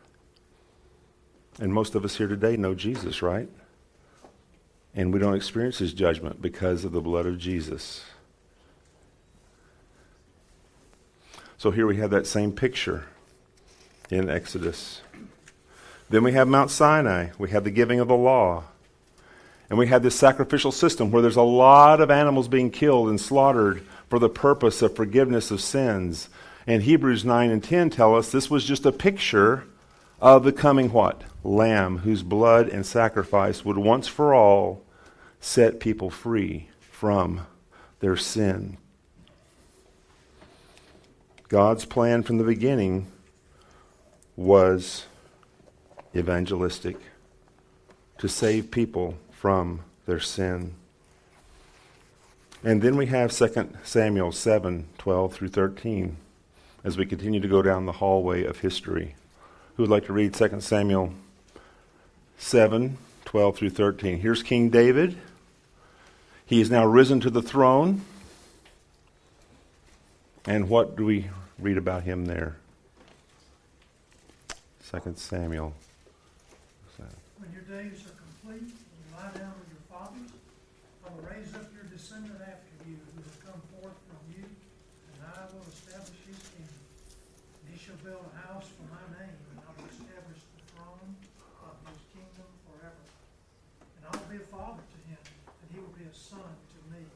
And 1.61 1.75
most 1.75 1.94
of 1.94 2.05
us 2.05 2.16
here 2.16 2.29
today 2.29 2.57
know 2.57 2.75
Jesus, 2.75 3.21
right? 3.21 3.49
And 4.94 5.12
we 5.12 5.18
don't 5.18 5.35
experience 5.35 5.79
his 5.79 5.92
judgment 5.92 6.40
because 6.40 6.85
of 6.85 6.92
the 6.92 7.01
blood 7.01 7.27
of 7.27 7.38
Jesus. 7.38 8.05
So 11.59 11.71
here 11.71 11.87
we 11.87 11.97
have 11.97 12.11
that 12.11 12.27
same 12.27 12.53
picture 12.53 13.07
in 14.11 14.31
Exodus. 14.31 15.03
Then 16.11 16.25
we 16.25 16.33
have 16.33 16.49
Mount 16.49 16.71
Sinai. 16.71 17.29
We 17.38 17.51
have 17.51 17.64
the 17.64 17.71
giving 17.71 18.01
of 18.01 18.09
the 18.09 18.16
law. 18.16 18.64
And 19.68 19.79
we 19.79 19.88
have 19.88 20.03
this 20.03 20.14
sacrificial 20.14 20.73
system 20.73 21.11
where 21.11 21.21
there's 21.21 21.37
a 21.37 21.42
lot 21.42 22.01
of 22.01 22.11
animals 22.11 22.49
being 22.49 22.71
killed 22.71 23.09
and 23.09 23.21
slaughtered 23.21 23.85
for 24.09 24.18
the 24.18 24.31
purpose 24.31 24.81
of 24.81 24.97
forgiveness 24.97 25.51
of 25.51 25.61
sins. 25.61 26.31
And 26.66 26.83
Hebrews 26.83 27.25
9 27.25 27.51
and 27.51 27.62
10 27.62 27.90
tell 27.90 28.16
us 28.16 28.33
this 28.33 28.51
was 28.51 28.64
just 28.64 28.87
a 28.87 28.92
picture 28.92 29.64
of 30.21 30.44
the 30.44 30.53
coming 30.53 30.90
what? 30.90 31.23
Lamb, 31.44 31.99
whose 31.99 32.23
blood 32.23 32.68
and 32.68 32.85
sacrifice 32.85 33.64
would 33.64 33.79
once 33.79 34.09
for 34.09 34.35
all 34.35 34.83
set 35.40 35.81
people 35.81 36.11
free 36.11 36.68
from 36.81 37.47
their 38.01 38.16
sin. 38.16 38.79
God's 41.49 41.85
plan 41.85 42.23
from 42.23 42.38
the 42.38 42.44
beginning 42.44 43.07
was 44.38 45.05
evangelistic 46.14 46.96
to 48.18 48.29
save 48.29 48.70
people 48.70 49.18
from 49.33 49.81
their 50.07 50.20
sin. 50.20 50.72
And 52.62 52.81
then 52.81 52.96
we 52.96 53.07
have 53.07 53.33
2 53.33 53.70
Samuel 53.83 54.31
7 54.31 54.87
12 54.96 55.35
through 55.35 55.48
13 55.48 56.16
as 56.85 56.96
we 56.96 57.05
continue 57.05 57.40
to 57.40 57.48
go 57.48 57.62
down 57.62 57.85
the 57.85 57.92
hallway 57.92 58.44
of 58.44 58.61
history. 58.61 59.16
Who 59.77 59.83
would 59.83 59.90
like 59.90 60.07
to 60.07 60.12
read 60.12 60.35
2 60.35 60.61
Samuel 60.61 61.14
7 62.38 62.96
12 63.24 63.57
through 63.57 63.70
13? 63.70 64.20
Here's 64.20 64.44
King 64.44 64.70
David. 64.70 65.18
He 66.46 66.61
is 66.61 66.70
now 66.70 66.87
risen 66.87 67.18
to 67.20 67.31
the 67.31 67.42
throne. 67.42 68.03
And 70.46 70.68
what 70.68 70.96
do 70.96 71.05
we 71.05 71.29
read 71.59 71.77
about 71.77 72.05
him 72.05 72.27
there? 72.27 72.57
2 74.88 75.01
Samuel. 75.16 75.72
When 77.37 77.53
your 77.53 77.62
days 77.68 78.03
are 78.09 78.16
complete, 78.16 78.72
and 78.72 78.96
you 78.98 79.09
lie 79.14 79.31
down 79.37 79.53
with 79.61 79.68
your 79.70 79.85
fathers, 79.87 80.33
I 81.05 81.12
will 81.12 81.22
raise 81.29 81.53
up 81.55 81.68
your 81.77 81.85
descendant 81.92 82.40
after 82.40 82.72
you, 82.88 82.96
who 83.12 83.20
will 83.22 83.40
come 83.44 83.61
forth 83.79 83.94
from 84.09 84.22
you, 84.33 84.42
and 84.48 85.18
I 85.22 85.44
will 85.53 85.62
establish 85.68 86.18
his 86.27 86.40
kingdom. 86.57 86.83
And 87.62 87.66
he 87.70 87.79
shall 87.79 88.01
build 88.03 88.27
a 88.27 88.35
house 88.48 88.66
for 88.74 88.88
my 88.90 89.05
name, 89.20 89.38
and 89.53 89.61
I 89.62 89.70
will 89.77 89.87
establish 89.92 90.40
the 90.57 90.62
throne 90.74 91.12
of 91.68 91.74
his 91.92 92.01
kingdom 92.11 92.48
forever. 92.66 93.05
And 93.85 94.03
I 94.09 94.11
will 94.16 94.29
be 94.33 94.40
a 94.42 94.48
father 94.51 94.83
to 94.83 94.98
him, 95.07 95.20
son 96.18 96.42
to 96.74 96.81
me. 96.90 97.07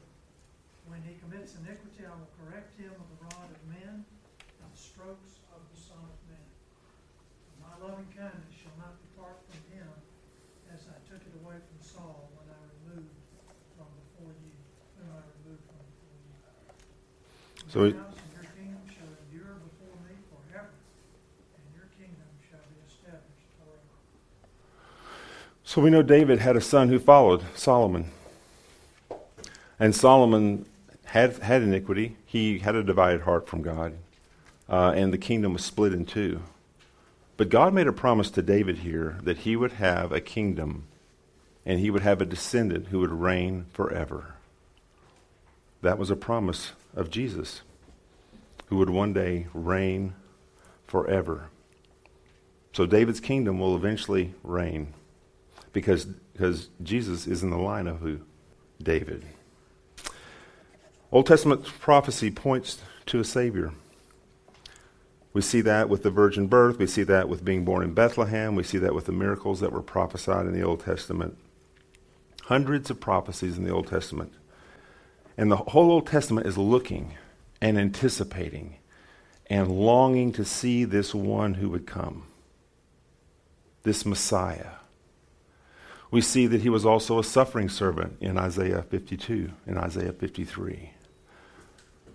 When 0.87 1.03
he 1.03 1.19
commits 1.19 1.59
iniquity, 1.59 2.07
I 2.07 2.13
will 2.15 2.29
correct 2.39 2.71
him 2.79 2.93
with 2.95 3.09
the 3.11 3.19
rod 3.35 3.49
of 3.51 3.61
men 3.67 4.05
and 4.07 4.67
the 4.71 4.79
strokes 4.79 5.43
of 5.51 5.59
the 5.73 5.75
Son 5.77 5.99
of 5.99 6.17
Man. 6.31 6.47
My 7.59 7.75
loving 7.83 8.07
kindness 8.15 8.53
shall 8.55 8.75
not 8.79 8.95
depart 9.03 9.43
from 9.49 9.59
him, 9.75 9.89
as 10.71 10.87
I 10.87 10.97
took 11.07 11.19
it 11.19 11.35
away 11.43 11.59
from 11.59 11.79
Saul 11.83 12.31
when 12.39 12.47
I 12.47 12.59
removed 12.79 13.11
from 13.75 13.87
before 14.01 14.31
you, 14.39 14.55
whom 14.95 15.07
I 15.11 15.19
removed 15.19 15.63
from 15.67 15.79
before 15.83 16.15
you. 16.23 16.35
So 16.39 17.62
Your 17.62 17.62
it- 17.62 17.62
house 17.62 17.62
and 17.62 17.62
your 17.62 17.62
kingdom 17.62 17.62
shall 17.62 17.62
endure 17.62 17.62
before 17.62 17.62
me 17.62 17.62
forever, 17.62 17.62
and 17.62 17.62
your 17.62 17.62
kingdom 17.62 17.62
shall 17.62 17.62
be 17.62 17.62
established 22.87 23.49
forever. 23.57 23.79
So 25.63 25.81
we 25.81 25.89
know 25.89 26.03
David 26.03 26.37
had 26.37 26.55
a 26.55 26.61
son 26.61 26.89
who 26.89 26.99
followed 26.99 27.43
Solomon. 27.55 28.11
And 29.79 29.95
Solomon 29.95 30.67
had, 31.05 31.37
had 31.37 31.63
iniquity. 31.63 32.15
He 32.27 32.59
had 32.59 32.75
a 32.75 32.83
divided 32.83 33.21
heart 33.21 33.47
from 33.47 33.63
God. 33.63 33.97
Uh, 34.69 34.93
and 34.95 35.11
the 35.11 35.17
kingdom 35.17 35.53
was 35.53 35.65
split 35.65 35.93
in 35.93 36.05
two. 36.05 36.43
But 37.37 37.49
God 37.49 37.73
made 37.73 37.87
a 37.87 37.91
promise 37.91 38.29
to 38.29 38.43
David 38.43 38.77
here 38.77 39.17
that 39.23 39.37
he 39.37 39.55
would 39.55 39.71
have 39.71 40.11
a 40.11 40.21
kingdom 40.21 40.83
and 41.65 41.79
he 41.79 41.89
would 41.89 42.03
have 42.03 42.21
a 42.21 42.25
descendant 42.25 42.89
who 42.89 42.99
would 42.99 43.09
reign 43.09 43.65
forever. 43.73 44.35
That 45.83 45.99
was 45.99 46.09
a 46.09 46.15
promise 46.15 46.71
of 46.95 47.09
Jesus, 47.09 47.61
who 48.67 48.77
would 48.77 48.89
one 48.89 49.11
day 49.11 49.47
reign 49.53 50.13
forever. 50.87 51.49
So 52.71 52.85
David's 52.85 53.19
kingdom 53.19 53.59
will 53.59 53.75
eventually 53.75 54.33
reign 54.43 54.93
because, 55.73 56.05
because 56.05 56.69
Jesus 56.81 57.27
is 57.27 57.43
in 57.43 57.49
the 57.49 57.57
line 57.57 57.87
of 57.87 57.99
who? 57.99 58.21
David. 58.81 59.25
Old 61.11 61.27
Testament 61.27 61.65
prophecy 61.65 62.31
points 62.31 62.79
to 63.07 63.19
a 63.19 63.25
Savior. 63.25 63.73
We 65.33 65.41
see 65.41 65.59
that 65.61 65.89
with 65.89 66.03
the 66.03 66.11
virgin 66.11 66.47
birth. 66.47 66.79
We 66.79 66.87
see 66.87 67.03
that 67.03 67.27
with 67.27 67.43
being 67.43 67.65
born 67.65 67.83
in 67.83 67.93
Bethlehem. 67.93 68.55
We 68.55 68.63
see 68.63 68.77
that 68.77 68.95
with 68.95 69.05
the 69.05 69.11
miracles 69.11 69.59
that 69.59 69.73
were 69.73 69.81
prophesied 69.81 70.45
in 70.45 70.53
the 70.53 70.63
Old 70.63 70.79
Testament. 70.79 71.37
Hundreds 72.43 72.89
of 72.89 73.01
prophecies 73.01 73.57
in 73.57 73.65
the 73.65 73.71
Old 73.71 73.87
Testament. 73.87 74.31
And 75.37 75.51
the 75.51 75.57
whole 75.57 75.91
Old 75.91 76.07
Testament 76.07 76.47
is 76.47 76.57
looking 76.57 77.15
and 77.61 77.77
anticipating 77.77 78.77
and 79.47 79.71
longing 79.71 80.31
to 80.33 80.45
see 80.45 80.85
this 80.85 81.13
one 81.13 81.55
who 81.55 81.69
would 81.69 81.85
come, 81.85 82.27
this 83.83 84.05
Messiah. 84.05 84.75
We 86.11 86.21
see 86.21 86.45
that 86.47 86.61
he 86.61 86.69
was 86.69 86.85
also 86.85 87.17
a 87.17 87.23
suffering 87.23 87.69
servant 87.69 88.17
in 88.21 88.37
Isaiah 88.37 88.83
52 88.83 89.51
and 89.65 89.77
Isaiah 89.77 90.13
53 90.13 90.91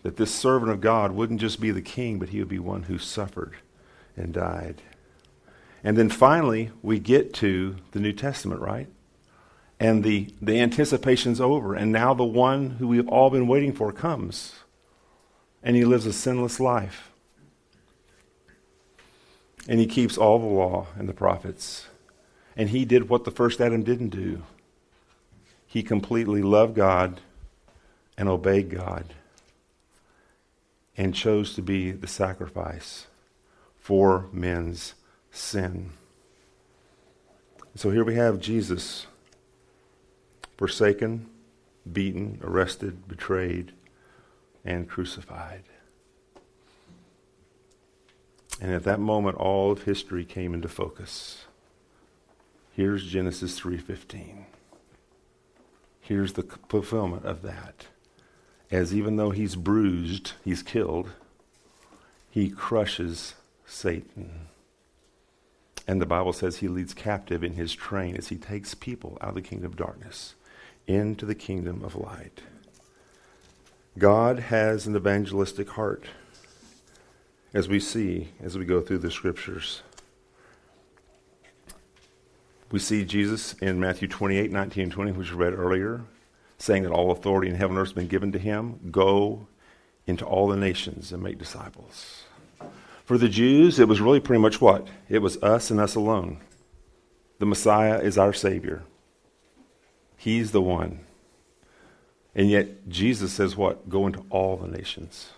that 0.02 0.16
this 0.16 0.35
servant 0.35 0.70
of 0.70 0.81
God 0.81 1.12
wouldn't 1.12 1.40
just 1.40 1.61
be 1.61 1.70
the 1.70 1.83
king, 1.83 2.18
but 2.18 2.31
he 2.31 2.38
would 2.38 2.48
be 2.48 2.59
one 2.59 2.85
who 2.85 2.98
suffered 2.98 3.57
and 4.16 4.33
died. 4.33 4.83
And 5.83 5.96
then 5.96 6.09
finally, 6.09 6.70
we 6.83 6.98
get 6.98 7.35
to 7.35 7.76
the 7.92 8.00
New 8.00 8.12
Testament, 8.12 8.61
right? 8.61 8.88
And 9.81 10.03
the, 10.03 10.33
the 10.43 10.59
anticipation's 10.59 11.41
over. 11.41 11.75
And 11.75 11.93
now 11.93 12.14
the 12.14 12.25
one 12.25 12.71
who 12.71 12.88
we've 12.88 13.09
all 13.09 13.31
been 13.31 13.47
waiting 13.47 13.73
for 13.73 13.93
comes. 13.93 14.55
And 15.62 15.77
he 15.77 15.85
lives 15.85 16.07
a 16.07 16.12
sinless 16.12 16.59
life. 16.59 17.11
And 19.69 19.79
he 19.79 19.87
keeps 19.87 20.19
all 20.19 20.38
the 20.38 20.47
law 20.47 20.87
and 20.97 21.09
the 21.09 21.14
prophets. 21.14 21.87
And 22.57 22.71
he 22.71 22.85
did 22.85 23.09
what 23.09 23.25
the 23.25 23.31
first 23.31 23.61
Adam 23.61 23.83
didn't 23.83 24.09
do. 24.09 24.43
He 25.67 25.83
completely 25.83 26.43
loved 26.43 26.75
God 26.75 27.21
and 28.17 28.29
obeyed 28.29 28.71
God 28.71 29.14
and 30.97 31.14
chose 31.14 31.55
to 31.55 31.62
be 31.62 31.93
the 31.93 32.09
sacrifice 32.09 33.07
for 33.77 34.27
men's 34.33 34.95
sin. 35.31 35.91
So 37.77 37.91
here 37.91 38.05
we 38.05 38.17
have 38.17 38.41
Jesus 38.41 39.07
forsaken, 40.59 41.27
beaten, 41.90 42.40
arrested, 42.42 43.09
betrayed, 43.09 43.73
and 44.64 44.88
crucified. 44.88 45.62
And 48.61 48.73
at 48.73 48.83
that 48.83 49.01
moment 49.01 49.37
all 49.37 49.71
of 49.71 49.85
history 49.85 50.25
came 50.25 50.53
into 50.53 50.68
focus. 50.68 51.47
Here's 52.73 53.07
Genesis 53.07 53.59
3:15. 53.59 54.47
Here's 56.01 56.33
the 56.35 56.42
fulfillment 56.68 57.25
of 57.25 57.42
that 57.42 57.87
as 58.71 58.94
even 58.94 59.16
though 59.16 59.31
he's 59.31 59.57
bruised, 59.57 60.33
he's 60.44 60.62
killed, 60.62 61.12
he 62.31 62.51
crushes 62.51 63.35
Satan. 63.66 64.49
And 65.87 66.03
the 66.03 66.07
Bible 66.07 66.35
says 66.35 66.57
he 66.57 66.68
leads 66.68 66.92
captive 66.92 67.42
in 67.42 67.55
his 67.55 67.73
train 67.75 68.14
as 68.14 68.29
he 68.29 68.37
takes 68.37 68.75
people 68.75 69.16
out 69.23 69.31
of 69.31 69.35
the 69.37 69.42
kingdom 69.42 69.71
of 69.71 69.77
darkness 69.77 70.35
into 70.88 71.24
the 71.24 71.37
kingdom 71.37 71.85
of 71.85 71.94
light. 71.94 72.42
God 73.96 74.40
has 74.40 74.87
an 74.87 74.96
evangelistic 74.96 75.70
heart, 75.70 76.05
as 77.55 77.68
we 77.68 77.79
see 77.79 78.31
as 78.42 78.59
we 78.59 78.64
go 78.64 78.81
through 78.81 78.98
the 78.98 79.11
scriptures. 79.11 79.83
We 82.72 82.81
see 82.81 83.05
Jesus 83.05 83.55
in 83.55 83.79
Matthew 83.79 84.09
28, 84.09 84.51
19, 84.51 84.83
and 84.83 84.92
20, 84.92 85.12
which 85.12 85.31
we 85.31 85.37
read 85.37 85.55
earlier 85.55 86.03
saying 86.59 86.83
that 86.83 86.92
all 86.92 87.11
authority 87.11 87.48
in 87.48 87.55
heaven 87.55 87.77
and 87.77 87.83
earth 87.83 87.88
has 87.88 87.94
been 87.94 88.09
given 88.09 88.33
to 88.33 88.38
him. 88.38 88.81
Go 88.90 89.46
into 90.07 90.24
all 90.24 90.48
the 90.48 90.57
nations 90.57 91.12
and 91.12 91.22
make 91.22 91.38
disciples. 91.38 92.24
For 93.05 93.16
the 93.16 93.29
Jews, 93.29 93.79
it 93.79 93.88
was 93.88 94.01
really 94.01 94.20
pretty 94.20 94.42
much 94.42 94.61
what? 94.61 94.88
It 95.09 95.20
was 95.20 95.42
us 95.42 95.70
and 95.70 95.81
us 95.81 95.94
alone. 95.94 96.40
The 97.38 97.46
Messiah 97.46 98.01
is 98.01 98.18
our 98.18 98.33
Savior. 98.33 98.83
He's 100.18 100.52
the 100.52 100.61
one. 100.61 101.00
And 102.35 102.50
yet, 102.50 102.88
Jesus 102.90 103.33
says 103.33 103.57
what? 103.57 103.88
Go 103.88 104.07
into 104.07 104.24
all 104.28 104.59
the 104.59 104.68
nations. 104.68 105.31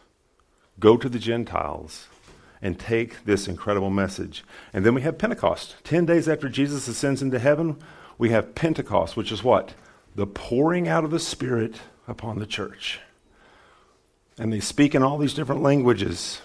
Go 0.80 0.96
to 0.96 1.08
the 1.08 1.20
Gentiles 1.20 2.08
and 2.60 2.78
take 2.78 3.24
this 3.24 3.46
incredible 3.46 3.90
message. 3.90 4.42
And 4.72 4.84
then 4.84 4.94
we 4.94 5.02
have 5.02 5.16
Pentecost. 5.16 5.76
Ten 5.84 6.04
days 6.04 6.28
after 6.28 6.48
Jesus 6.48 6.88
ascends 6.88 7.22
into 7.22 7.38
heaven, 7.38 7.78
we 8.18 8.30
have 8.30 8.54
Pentecost, 8.56 9.16
which 9.16 9.30
is 9.30 9.44
what? 9.44 9.74
the 10.14 10.26
pouring 10.26 10.88
out 10.88 11.04
of 11.04 11.10
the 11.10 11.18
Spirit 11.18 11.76
upon 12.08 12.38
the 12.38 12.46
church. 12.46 13.00
And 14.38 14.52
they 14.52 14.60
speak 14.60 14.94
in 14.94 15.02
all 15.02 15.18
these 15.18 15.34
different 15.34 15.62
languages. 15.62 16.40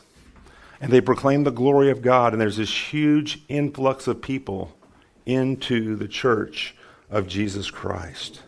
And 0.82 0.92
they 0.92 1.02
proclaim 1.02 1.44
the 1.44 1.52
glory 1.52 1.90
of 1.90 2.02
God. 2.02 2.34
And 2.34 2.42
there's 2.42 2.58
this 2.58 2.92
huge 2.94 3.42
influx 3.48 4.08
of 4.08 4.22
people 4.22 4.76
into 5.26 5.96
the 5.96 6.08
church 6.08 6.76
of 7.10 7.28
Jesus 7.28 7.72
Christ. 7.72 8.42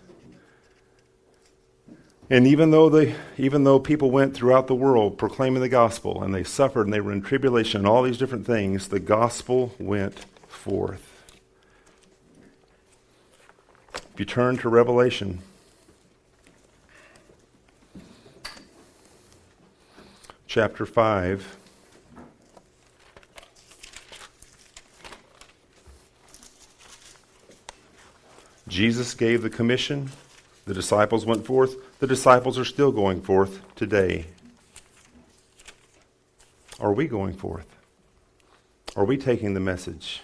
And 2.30 2.46
even 2.46 2.72
though 2.72 2.90
they, 2.90 3.16
even 3.38 3.64
though 3.64 3.80
people 3.80 4.12
went 4.12 4.34
throughout 4.34 4.68
the 4.68 4.76
world 4.76 5.18
proclaiming 5.18 5.62
the 5.62 5.70
gospel 5.70 6.22
and 6.22 6.36
they 6.36 6.44
suffered 6.44 6.86
and 6.86 6.94
they 6.94 7.00
were 7.00 7.14
in 7.14 7.22
tribulation 7.22 7.82
and 7.82 7.88
all 7.88 8.04
these 8.04 8.18
different 8.18 8.46
things, 8.46 8.90
the 8.90 9.00
gospel 9.00 9.74
went 9.80 10.26
forth. 10.48 11.04
If 14.14 14.20
you 14.20 14.26
turn 14.26 14.58
to 14.58 14.70
Revelation, 14.70 15.40
chapter 20.48 20.86
5. 20.86 21.58
Jesus 28.68 29.14
gave 29.14 29.42
the 29.42 29.50
commission. 29.50 30.10
The 30.66 30.74
disciples 30.74 31.26
went 31.26 31.46
forth. 31.46 31.76
The 32.00 32.08
disciples 32.08 32.58
are 32.60 32.66
still 32.66 32.92
going 32.92 33.22
forth 33.22 33.62
today. 33.76 34.26
Are 36.80 36.94
we 36.94 37.08
going 37.08 37.34
forth? 37.34 37.66
Are 38.96 39.06
we 39.06 39.18
taking 39.18 39.54
the 39.54 39.60
message 39.60 40.22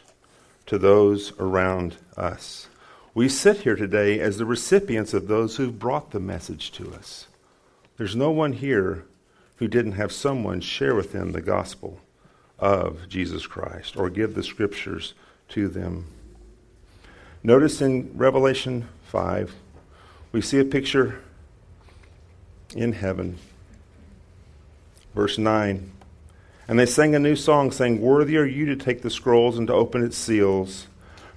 to 0.65 0.77
those 0.77 1.31
around 1.39 1.95
us? 2.17 2.67
We 3.15 3.29
sit 3.29 3.57
here 3.57 3.75
today 3.75 4.19
as 4.19 4.37
the 4.37 4.45
recipients 4.45 5.13
of 5.13 5.27
those 5.27 5.57
who 5.57 5.71
brought 5.71 6.11
the 6.11 6.19
message 6.19 6.71
to 6.73 6.93
us. 6.93 7.27
There's 7.97 8.15
no 8.15 8.31
one 8.31 8.53
here 8.53 9.05
who 9.57 9.67
didn't 9.67 9.91
have 9.93 10.11
someone 10.11 10.61
share 10.61 10.95
with 10.95 11.11
them 11.11 11.31
the 11.31 11.41
gospel 11.41 11.99
of 12.59 13.07
Jesus 13.07 13.45
Christ 13.45 13.95
or 13.95 14.09
give 14.09 14.33
the 14.33 14.43
scriptures 14.43 15.13
to 15.49 15.67
them. 15.67 16.07
Notice 17.45 17.81
in 17.81 18.09
Revelation 18.15 18.87
5, 19.07 19.53
we 20.31 20.39
see 20.39 20.59
a 20.59 20.65
picture 20.65 21.19
in 22.73 22.93
heaven. 22.93 23.37
Verse 25.13 25.37
9 25.37 25.91
And 26.69 26.79
they 26.79 26.85
sang 26.85 27.15
a 27.15 27.19
new 27.19 27.35
song, 27.35 27.71
saying, 27.71 27.99
Worthy 27.99 28.37
are 28.37 28.45
you 28.45 28.65
to 28.67 28.77
take 28.77 29.01
the 29.01 29.09
scrolls 29.09 29.57
and 29.57 29.67
to 29.67 29.73
open 29.73 30.05
its 30.05 30.17
seals. 30.17 30.87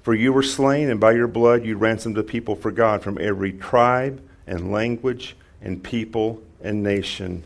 For 0.01 0.15
you 0.15 0.33
were 0.33 0.45
slain, 0.45 0.89
and 0.89 1.01
by 1.01 1.11
your 1.11 1.27
blood 1.27 1.65
you 1.65 1.77
ransomed 1.77 2.17
a 2.19 2.23
people 2.23 2.55
for 2.55 2.71
God 2.71 3.03
from 3.03 3.19
every 3.21 3.53
tribe 3.53 4.23
and 4.47 4.71
language 4.71 5.35
and 5.61 5.83
people 5.83 6.41
and 6.63 6.85
nation. 6.85 7.43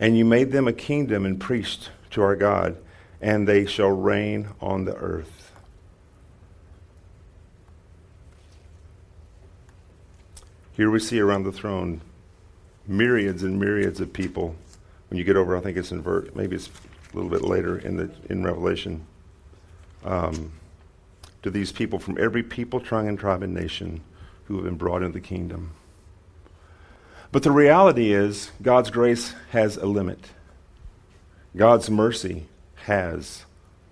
And 0.00 0.18
you 0.18 0.24
made 0.24 0.50
them 0.50 0.66
a 0.66 0.72
kingdom 0.72 1.24
and 1.24 1.38
priests 1.40 1.90
to 2.10 2.22
our 2.22 2.34
God, 2.34 2.76
and 3.20 3.46
they 3.46 3.66
shall 3.66 3.90
reign 3.90 4.48
on 4.60 4.84
the 4.84 4.96
earth. 4.96 5.39
Here 10.80 10.90
we 10.90 10.98
see 10.98 11.20
around 11.20 11.42
the 11.42 11.52
throne 11.52 12.00
myriads 12.86 13.42
and 13.42 13.60
myriads 13.60 14.00
of 14.00 14.14
people. 14.14 14.56
When 15.10 15.18
you 15.18 15.24
get 15.24 15.36
over, 15.36 15.54
I 15.54 15.60
think 15.60 15.76
it's 15.76 15.92
in 15.92 16.00
ver- 16.00 16.28
maybe 16.34 16.56
it's 16.56 16.70
a 17.12 17.16
little 17.16 17.28
bit 17.28 17.42
later 17.42 17.76
in 17.76 17.98
the 17.98 18.10
in 18.30 18.42
Revelation. 18.42 19.04
Um, 20.06 20.52
to 21.42 21.50
these 21.50 21.70
people 21.70 21.98
from 21.98 22.16
every 22.18 22.42
people, 22.42 22.82
and 22.90 23.18
tribe 23.18 23.42
and 23.42 23.52
nation 23.52 24.00
who 24.44 24.54
have 24.54 24.64
been 24.64 24.76
brought 24.76 25.02
into 25.02 25.12
the 25.12 25.20
kingdom. 25.20 25.72
But 27.30 27.42
the 27.42 27.52
reality 27.52 28.14
is, 28.14 28.50
God's 28.62 28.88
grace 28.88 29.34
has 29.50 29.76
a 29.76 29.84
limit. 29.84 30.30
God's 31.54 31.90
mercy 31.90 32.46
has 32.86 33.44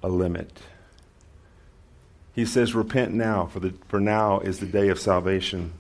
a 0.02 0.08
limit. 0.08 0.62
He 2.34 2.46
says, 2.46 2.74
Repent 2.74 3.12
now, 3.12 3.44
for, 3.44 3.60
the, 3.60 3.74
for 3.88 4.00
now 4.00 4.40
is 4.40 4.58
the 4.58 4.64
day 4.64 4.88
of 4.88 4.98
salvation. 4.98 5.74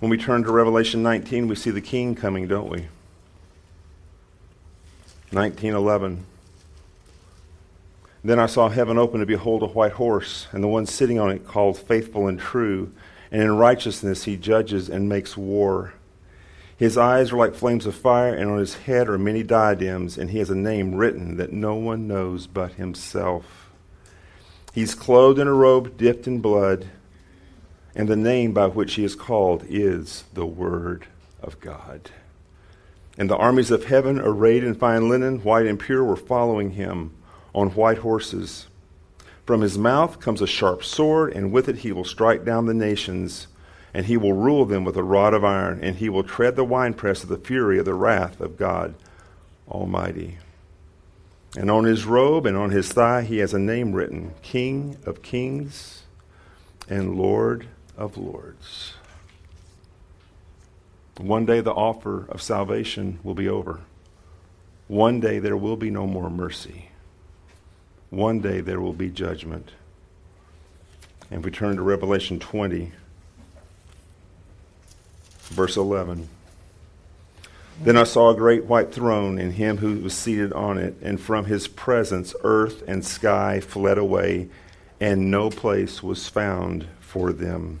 When 0.00 0.10
we 0.10 0.16
turn 0.16 0.44
to 0.44 0.52
Revelation 0.52 1.02
19, 1.02 1.48
we 1.48 1.56
see 1.56 1.70
the 1.70 1.80
king 1.80 2.14
coming, 2.14 2.46
don't 2.46 2.70
we? 2.70 2.86
1911. 5.32 6.24
Then 8.22 8.38
I 8.38 8.46
saw 8.46 8.68
heaven 8.68 8.96
open 8.96 9.18
to 9.20 9.26
behold 9.26 9.62
a 9.64 9.66
white 9.66 9.92
horse, 9.92 10.46
and 10.52 10.62
the 10.62 10.68
one 10.68 10.86
sitting 10.86 11.18
on 11.18 11.30
it 11.30 11.46
called 11.46 11.78
Faithful 11.78 12.28
and 12.28 12.38
True, 12.38 12.92
and 13.32 13.42
in 13.42 13.56
righteousness 13.56 14.24
he 14.24 14.36
judges 14.36 14.88
and 14.88 15.08
makes 15.08 15.36
war. 15.36 15.94
His 16.76 16.96
eyes 16.96 17.32
are 17.32 17.36
like 17.36 17.56
flames 17.56 17.84
of 17.84 17.96
fire, 17.96 18.32
and 18.32 18.48
on 18.48 18.58
his 18.58 18.74
head 18.74 19.08
are 19.08 19.18
many 19.18 19.42
diadems, 19.42 20.16
and 20.16 20.30
he 20.30 20.38
has 20.38 20.48
a 20.48 20.54
name 20.54 20.94
written 20.94 21.38
that 21.38 21.52
no 21.52 21.74
one 21.74 22.06
knows 22.06 22.46
but 22.46 22.74
himself. 22.74 23.68
He's 24.72 24.94
clothed 24.94 25.40
in 25.40 25.48
a 25.48 25.52
robe 25.52 25.96
dipped 25.96 26.28
in 26.28 26.40
blood, 26.40 26.86
and 27.98 28.08
the 28.08 28.16
name 28.16 28.52
by 28.52 28.66
which 28.66 28.94
he 28.94 29.04
is 29.04 29.14
called 29.16 29.64
is 29.68 30.24
the 30.32 30.46
Word 30.46 31.06
of 31.42 31.60
God. 31.60 32.10
And 33.18 33.28
the 33.28 33.36
armies 33.36 33.72
of 33.72 33.86
heaven, 33.86 34.20
arrayed 34.20 34.62
in 34.62 34.74
fine 34.74 35.08
linen, 35.08 35.40
white 35.40 35.66
and 35.66 35.78
pure, 35.78 36.04
were 36.04 36.16
following 36.16 36.70
him 36.70 37.12
on 37.52 37.70
white 37.70 37.98
horses. 37.98 38.68
From 39.44 39.62
his 39.62 39.76
mouth 39.76 40.20
comes 40.20 40.40
a 40.40 40.46
sharp 40.46 40.84
sword, 40.84 41.32
and 41.32 41.50
with 41.50 41.68
it 41.68 41.78
he 41.78 41.90
will 41.90 42.04
strike 42.04 42.44
down 42.44 42.66
the 42.66 42.74
nations 42.74 43.48
and 43.94 44.06
he 44.06 44.16
will 44.16 44.34
rule 44.34 44.64
them 44.64 44.84
with 44.84 44.96
a 44.96 45.02
rod 45.02 45.34
of 45.34 45.44
iron, 45.44 45.80
and 45.82 45.96
he 45.96 46.08
will 46.08 46.22
tread 46.22 46.56
the 46.56 46.64
winepress 46.64 47.22
of 47.22 47.28
the 47.28 47.38
fury 47.38 47.78
of 47.78 47.84
the 47.84 47.94
wrath 47.94 48.40
of 48.40 48.58
God 48.58 48.94
Almighty. 49.68 50.38
And 51.56 51.70
on 51.70 51.84
his 51.84 52.04
robe 52.04 52.44
and 52.44 52.56
on 52.56 52.70
his 52.70 52.92
thigh 52.92 53.22
he 53.22 53.38
has 53.38 53.54
a 53.54 53.58
name 53.58 53.92
written 53.92 54.34
King 54.42 54.98
of 55.06 55.22
Kings 55.22 56.02
and 56.88 57.16
Lord 57.16 57.66
of 57.98 58.16
Lords. 58.16 58.94
One 61.18 61.44
day 61.44 61.60
the 61.60 61.72
offer 61.72 62.26
of 62.30 62.40
salvation 62.40 63.18
will 63.22 63.34
be 63.34 63.48
over. 63.48 63.80
One 64.86 65.20
day 65.20 65.40
there 65.40 65.56
will 65.56 65.76
be 65.76 65.90
no 65.90 66.06
more 66.06 66.30
mercy. 66.30 66.90
One 68.08 68.40
day 68.40 68.60
there 68.60 68.80
will 68.80 68.94
be 68.94 69.10
judgment. 69.10 69.72
And 71.30 71.44
we 71.44 71.50
turn 71.50 71.76
to 71.76 71.82
Revelation 71.82 72.38
20, 72.38 72.92
Verse 75.48 75.76
11. 75.76 76.28
Then 77.82 77.96
I 77.96 78.04
saw 78.04 78.30
a 78.30 78.36
great 78.36 78.64
white 78.64 78.92
throne 78.92 79.38
and 79.38 79.54
him 79.54 79.78
who 79.78 79.98
was 80.00 80.12
seated 80.12 80.52
on 80.52 80.78
it, 80.78 80.96
and 81.00 81.20
from 81.20 81.46
his 81.46 81.68
presence 81.68 82.34
earth 82.42 82.82
and 82.86 83.04
sky 83.04 83.60
fled 83.60 83.98
away, 83.98 84.48
and 85.00 85.30
no 85.30 85.48
place 85.48 86.02
was 86.02 86.28
found 86.28 86.86
for 87.00 87.32
them. 87.32 87.80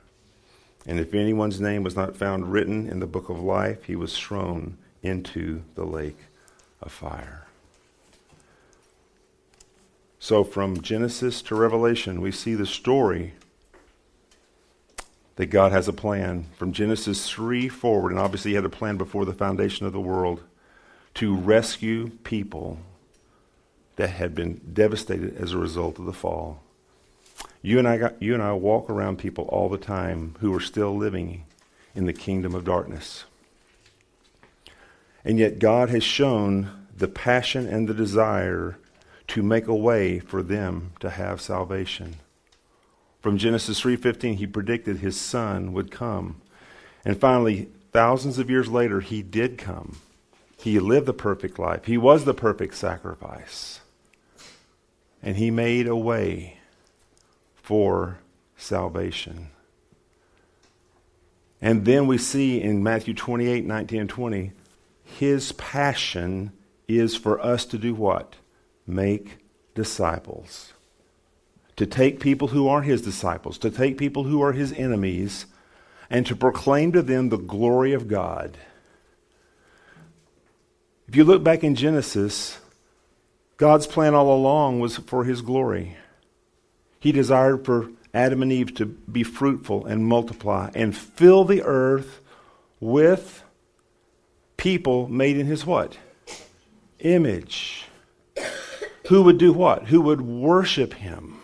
And 0.85 0.99
if 0.99 1.13
anyone's 1.13 1.61
name 1.61 1.83
was 1.83 1.95
not 1.95 2.15
found 2.15 2.51
written 2.51 2.87
in 2.87 2.99
the 2.99 3.07
book 3.07 3.29
of 3.29 3.39
life, 3.39 3.83
he 3.83 3.95
was 3.95 4.17
thrown 4.17 4.77
into 5.03 5.61
the 5.75 5.85
lake 5.85 6.17
of 6.81 6.91
fire. 6.91 7.45
So, 10.19 10.43
from 10.43 10.81
Genesis 10.81 11.41
to 11.43 11.55
Revelation, 11.55 12.21
we 12.21 12.31
see 12.31 12.53
the 12.53 12.65
story 12.65 13.33
that 15.35 15.47
God 15.47 15.71
has 15.71 15.87
a 15.87 15.93
plan 15.93 16.45
from 16.55 16.73
Genesis 16.73 17.27
3 17.27 17.67
forward, 17.69 18.11
and 18.11 18.19
obviously 18.19 18.51
He 18.51 18.55
had 18.55 18.65
a 18.65 18.69
plan 18.69 18.97
before 18.97 19.25
the 19.25 19.33
foundation 19.33 19.87
of 19.87 19.93
the 19.93 19.99
world 19.99 20.43
to 21.15 21.35
rescue 21.35 22.09
people 22.23 22.77
that 23.95 24.11
had 24.11 24.35
been 24.35 24.61
devastated 24.71 25.35
as 25.37 25.53
a 25.53 25.57
result 25.57 25.97
of 25.97 26.05
the 26.05 26.13
fall. 26.13 26.61
You 27.61 27.77
and 27.77 27.87
I, 27.87 27.97
got, 27.97 28.21
you 28.21 28.33
and 28.33 28.41
I 28.41 28.53
walk 28.53 28.89
around 28.89 29.17
people 29.17 29.45
all 29.45 29.69
the 29.69 29.77
time 29.77 30.35
who 30.39 30.53
are 30.55 30.59
still 30.59 30.95
living 30.95 31.45
in 31.93 32.05
the 32.05 32.13
kingdom 32.13 32.55
of 32.55 32.65
darkness. 32.65 33.25
And 35.23 35.37
yet 35.37 35.59
God 35.59 35.89
has 35.89 36.03
shown 36.03 36.87
the 36.95 37.07
passion 37.07 37.67
and 37.67 37.87
the 37.87 37.93
desire 37.93 38.77
to 39.27 39.43
make 39.43 39.67
a 39.67 39.75
way 39.75 40.19
for 40.19 40.41
them 40.41 40.93
to 40.99 41.09
have 41.09 41.39
salvation. 41.39 42.15
From 43.21 43.37
Genesis 43.37 43.79
3:15 43.79 44.35
he 44.35 44.47
predicted 44.47 44.97
his 44.97 45.19
son 45.19 45.73
would 45.73 45.91
come. 45.91 46.41
And 47.05 47.19
finally, 47.19 47.69
thousands 47.91 48.39
of 48.39 48.49
years 48.49 48.67
later 48.67 49.01
he 49.01 49.21
did 49.21 49.57
come. 49.57 49.97
He 50.57 50.79
lived 50.79 51.05
the 51.05 51.13
perfect 51.13 51.59
life. 51.59 51.85
He 51.85 51.97
was 51.97 52.25
the 52.25 52.33
perfect 52.33 52.75
sacrifice. 52.75 53.81
And 55.21 55.37
he 55.37 55.51
made 55.51 55.87
a 55.87 55.95
way 55.95 56.57
for 57.71 58.19
salvation. 58.57 59.47
And 61.61 61.85
then 61.85 62.05
we 62.05 62.17
see 62.17 62.61
in 62.61 62.83
Matthew 62.83 63.13
28, 63.13 63.65
19 63.65 64.01
and 64.01 64.09
20, 64.09 64.51
his 65.05 65.53
passion 65.53 66.51
is 66.89 67.15
for 67.15 67.39
us 67.39 67.63
to 67.67 67.77
do 67.77 67.95
what? 67.95 68.35
Make 68.85 69.37
disciples 69.73 70.73
to 71.77 71.85
take 71.85 72.19
people 72.19 72.49
who 72.49 72.67
are 72.67 72.81
his 72.81 73.01
disciples, 73.01 73.57
to 73.59 73.71
take 73.71 73.97
people 73.97 74.25
who 74.25 74.41
are 74.41 74.51
his 74.51 74.73
enemies, 74.73 75.45
and 76.09 76.25
to 76.25 76.35
proclaim 76.35 76.91
to 76.91 77.01
them 77.01 77.29
the 77.29 77.37
glory 77.37 77.93
of 77.93 78.09
God. 78.09 78.57
If 81.07 81.15
you 81.15 81.23
look 81.23 81.41
back 81.41 81.63
in 81.63 81.75
Genesis, 81.75 82.59
God's 83.55 83.87
plan 83.87 84.13
all 84.13 84.35
along 84.35 84.81
was 84.81 84.97
for 84.97 85.23
his 85.23 85.41
glory. 85.41 85.95
He 87.01 87.11
desired 87.11 87.65
for 87.65 87.89
Adam 88.13 88.41
and 88.41 88.53
Eve 88.53 88.73
to 88.75 88.85
be 88.85 89.23
fruitful 89.23 89.85
and 89.85 90.05
multiply 90.05 90.71
and 90.73 90.95
fill 90.95 91.43
the 91.43 91.63
earth 91.63 92.21
with 92.79 93.43
people 94.55 95.09
made 95.09 95.37
in 95.37 95.47
his 95.47 95.65
what? 95.65 95.97
Image. 96.99 97.87
Who 99.09 99.23
would 99.23 99.37
do 99.37 99.51
what? 99.51 99.87
Who 99.87 99.99
would 99.99 100.21
worship 100.21 100.93
him. 100.93 101.41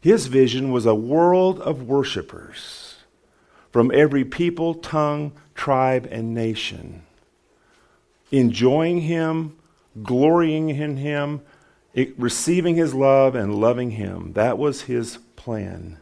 His 0.00 0.26
vision 0.26 0.72
was 0.72 0.86
a 0.86 0.94
world 0.94 1.60
of 1.60 1.82
worshipers 1.82 2.88
from 3.70 3.90
every 3.94 4.24
people, 4.24 4.74
tongue, 4.74 5.32
tribe, 5.54 6.08
and 6.10 6.34
nation, 6.34 7.02
enjoying 8.30 9.02
Him, 9.02 9.56
glorying 10.02 10.70
in 10.70 10.96
Him, 10.96 11.42
receiving 12.16 12.76
His 12.76 12.94
love, 12.94 13.34
and 13.34 13.54
loving 13.54 13.92
Him. 13.92 14.32
That 14.34 14.58
was 14.58 14.82
His 14.82 15.18
plan. 15.36 15.98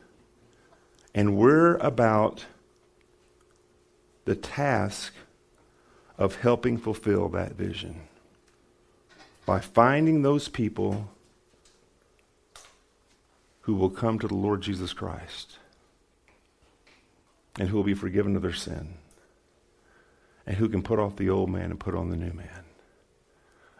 And 1.14 1.36
we're 1.36 1.76
about 1.76 2.46
the 4.24 4.34
task 4.34 5.14
of 6.18 6.36
helping 6.36 6.78
fulfill 6.78 7.28
that 7.30 7.52
vision 7.52 8.00
by 9.46 9.60
finding 9.60 10.22
those 10.22 10.48
people 10.48 11.08
who 13.62 13.74
will 13.74 13.90
come 13.90 14.18
to 14.18 14.28
the 14.28 14.34
Lord 14.34 14.62
Jesus 14.62 14.92
Christ 14.92 15.58
and 17.58 17.68
who 17.68 17.76
will 17.76 17.84
be 17.84 17.94
forgiven 17.94 18.36
of 18.36 18.42
their 18.42 18.52
sin. 18.52 18.94
and 20.46 20.56
who 20.56 20.68
can 20.68 20.82
put 20.82 20.98
off 20.98 21.16
the 21.16 21.28
old 21.28 21.50
man 21.50 21.70
and 21.70 21.80
put 21.80 21.94
on 21.94 22.10
the 22.10 22.16
new 22.16 22.32
man 22.32 22.64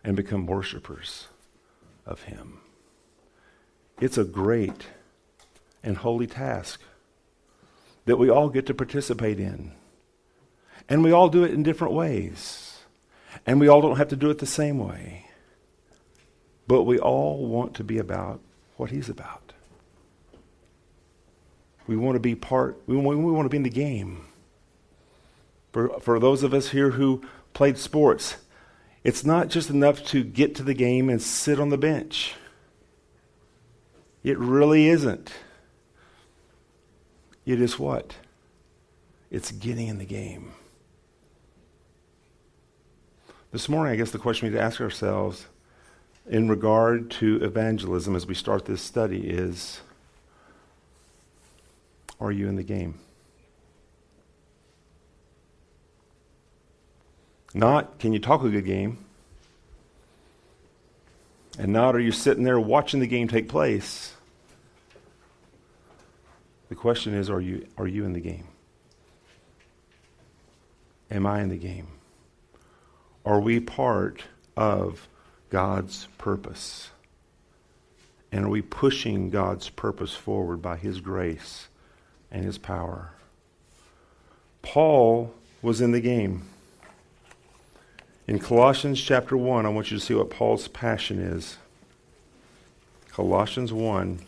and 0.03 0.17
become 0.17 0.47
worshipers 0.47 1.29
of 2.07 2.23
him. 2.23 2.61
It's 4.01 4.19
a 4.19 4.25
great 4.25 4.87
and 5.83 5.97
holy 5.99 6.27
task 6.27 6.81
that 8.05 8.17
we 8.17 8.31
all 8.31 8.49
get 8.49 8.67
to 8.67 8.75
participate 8.75 9.41
in. 9.41 9.73
And 10.89 11.03
we 11.03 11.13
all 11.13 11.29
do 11.29 11.43
it 11.43 11.53
in 11.53 11.63
different 11.63 11.95
ways. 11.95 12.79
And 13.45 13.61
we 13.61 13.69
all 13.69 13.81
don't 13.81 13.97
have 13.97 14.09
to 14.09 14.17
do 14.17 14.31
it 14.31 14.39
the 14.39 14.47
same 14.47 14.79
way. 14.79 15.27
But 16.67 16.85
we 16.85 16.99
all 16.99 17.47
want 17.47 17.75
to 17.75 17.85
be 17.85 17.99
about 17.99 18.41
what 18.77 18.91
he's 18.91 19.09
about. 19.09 19.53
We 21.87 21.97
want 21.97 22.17
to 22.17 22.21
be 22.21 22.35
part, 22.35 22.81
we 22.87 22.97
want, 22.97 23.45
to 23.45 23.49
be 23.49 23.57
in 23.57 23.63
the 23.63 23.71
game. 23.71 24.27
For, 25.73 26.01
for 26.01 26.19
those 26.19 26.43
of 26.43 26.53
us 26.53 26.71
here 26.71 26.93
who 26.93 27.23
played 27.55 27.79
sports, 27.79 28.37
it's 29.07 29.25
not 29.25 29.51
just 29.51 29.71
enough 29.71 30.05
to 30.07 30.25
get 30.25 30.57
to 30.57 30.65
the 30.65 30.75
game 30.75 31.09
and 31.09 31.23
sit 31.23 31.61
on 31.61 31.69
the 31.69 31.79
bench. 31.79 32.35
It 34.25 34.37
really 34.37 34.89
isn't. 34.89 35.33
It 37.45 37.61
is 37.61 37.79
what? 37.79 38.17
It's 39.31 39.53
getting 39.53 39.87
in 39.87 39.99
the 39.99 40.05
game. 40.05 40.51
This 43.53 43.69
morning, 43.69 43.93
I 43.93 43.97
guess 43.97 44.11
the 44.11 44.19
question 44.19 44.49
we 44.49 44.51
need 44.51 44.59
to 44.59 44.65
ask 44.65 44.81
ourselves 44.81 45.47
in 46.29 46.49
regard 46.49 47.09
to 47.13 47.37
evangelism 47.45 48.17
as 48.17 48.27
we 48.27 48.35
start 48.35 48.65
this 48.65 48.83
study 48.83 49.21
is 49.21 49.83
Are 52.21 52.33
you 52.33 52.49
in 52.49 52.57
the 52.57 52.65
game? 52.65 52.99
Not, 57.57 57.99
can 57.99 58.13
you 58.13 58.19
talk 58.19 58.45
a 58.45 58.51
good 58.51 58.67
game? 58.67 58.99
And 61.59 61.73
not, 61.73 61.97
are 61.97 62.01
you 62.01 62.13
sitting 62.13 62.45
there 62.45 62.61
watching 62.61 63.01
the 63.01 63.07
game 63.07 63.29
take 63.29 63.49
place? 63.49 64.13
The 66.69 66.75
question 66.75 67.15
is, 67.15 67.31
are 67.31 67.41
you, 67.41 67.67
are 67.79 67.87
you 67.87 68.05
in 68.05 68.13
the 68.13 68.21
game? 68.21 68.47
Am 71.11 71.25
I 71.25 71.41
in 71.41 71.49
the 71.49 71.57
game? 71.57 71.87
Are 73.25 73.41
we 73.41 73.59
part 73.59 74.25
of 74.55 75.09
God's 75.49 76.09
purpose? 76.19 76.91
And 78.31 78.45
are 78.45 78.51
we 78.51 78.61
pushing 78.61 79.31
God's 79.31 79.71
purpose 79.71 80.13
forward 80.13 80.61
by 80.61 80.77
His 80.77 81.01
grace 81.01 81.69
and 82.31 82.45
His 82.45 82.59
power? 82.59 83.13
Paul 84.61 85.33
was 85.63 85.81
in 85.81 85.93
the 85.93 86.03
game. 86.03 86.43
In 88.29 88.41
Colossians 88.41 89.01
chapter 89.01 89.37
1, 89.37 89.67
I 89.67 89.69
want 89.69 89.93
you 89.93 89.99
to 89.99 90.05
see 90.05 90.13
what 90.13 90.31
Paul's 90.31 90.67
passion 90.67 91.21
is. 91.21 91.59
Colossians 93.13 93.73
1. 93.73 94.19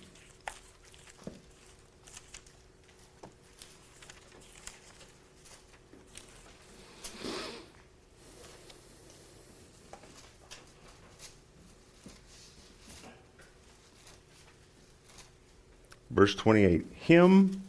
Verse 16.10 16.36
28 16.36 16.86
Him 16.92 17.62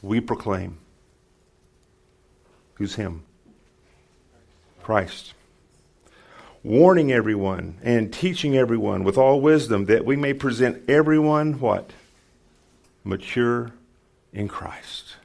we 0.00 0.20
proclaim. 0.20 0.78
Who's 2.74 2.94
Him? 2.94 3.22
Christ. 4.82 5.34
Warning 6.62 7.10
everyone 7.10 7.78
and 7.82 8.12
teaching 8.12 8.56
everyone 8.56 9.04
with 9.04 9.18
all 9.18 9.40
wisdom 9.40 9.86
that 9.86 10.04
we 10.04 10.16
may 10.16 10.32
present 10.32 10.88
everyone 10.88 11.58
what? 11.58 11.92
Mature 13.04 13.72
in 14.32 14.48
Christ. 14.48 15.16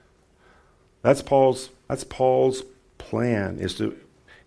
That's 1.01 1.21
Paul's 1.21 1.69
that's 1.87 2.03
Paul's 2.03 2.63
plan 2.97 3.59
is 3.59 3.75
to 3.75 3.97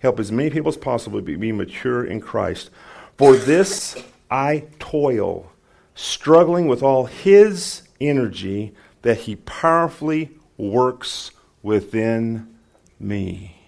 help 0.01 0.19
as 0.19 0.33
many 0.33 0.51
people 0.51 0.69
as 0.69 0.77
possible 0.77 1.21
be, 1.21 1.37
be 1.37 1.53
mature 1.53 2.05
in 2.05 2.21
Christ. 2.21 2.71
For 3.17 3.37
this 3.37 3.97
I 4.31 4.65
toil, 4.79 5.51
struggling 5.95 6.67
with 6.67 6.83
all 6.83 7.07
his 7.07 7.83
energy 8.01 8.75
that 9.03 9.19
he 9.19 9.37
powerfully 9.37 10.31
works 10.57 11.31
within 11.63 12.55
me. 12.99 13.60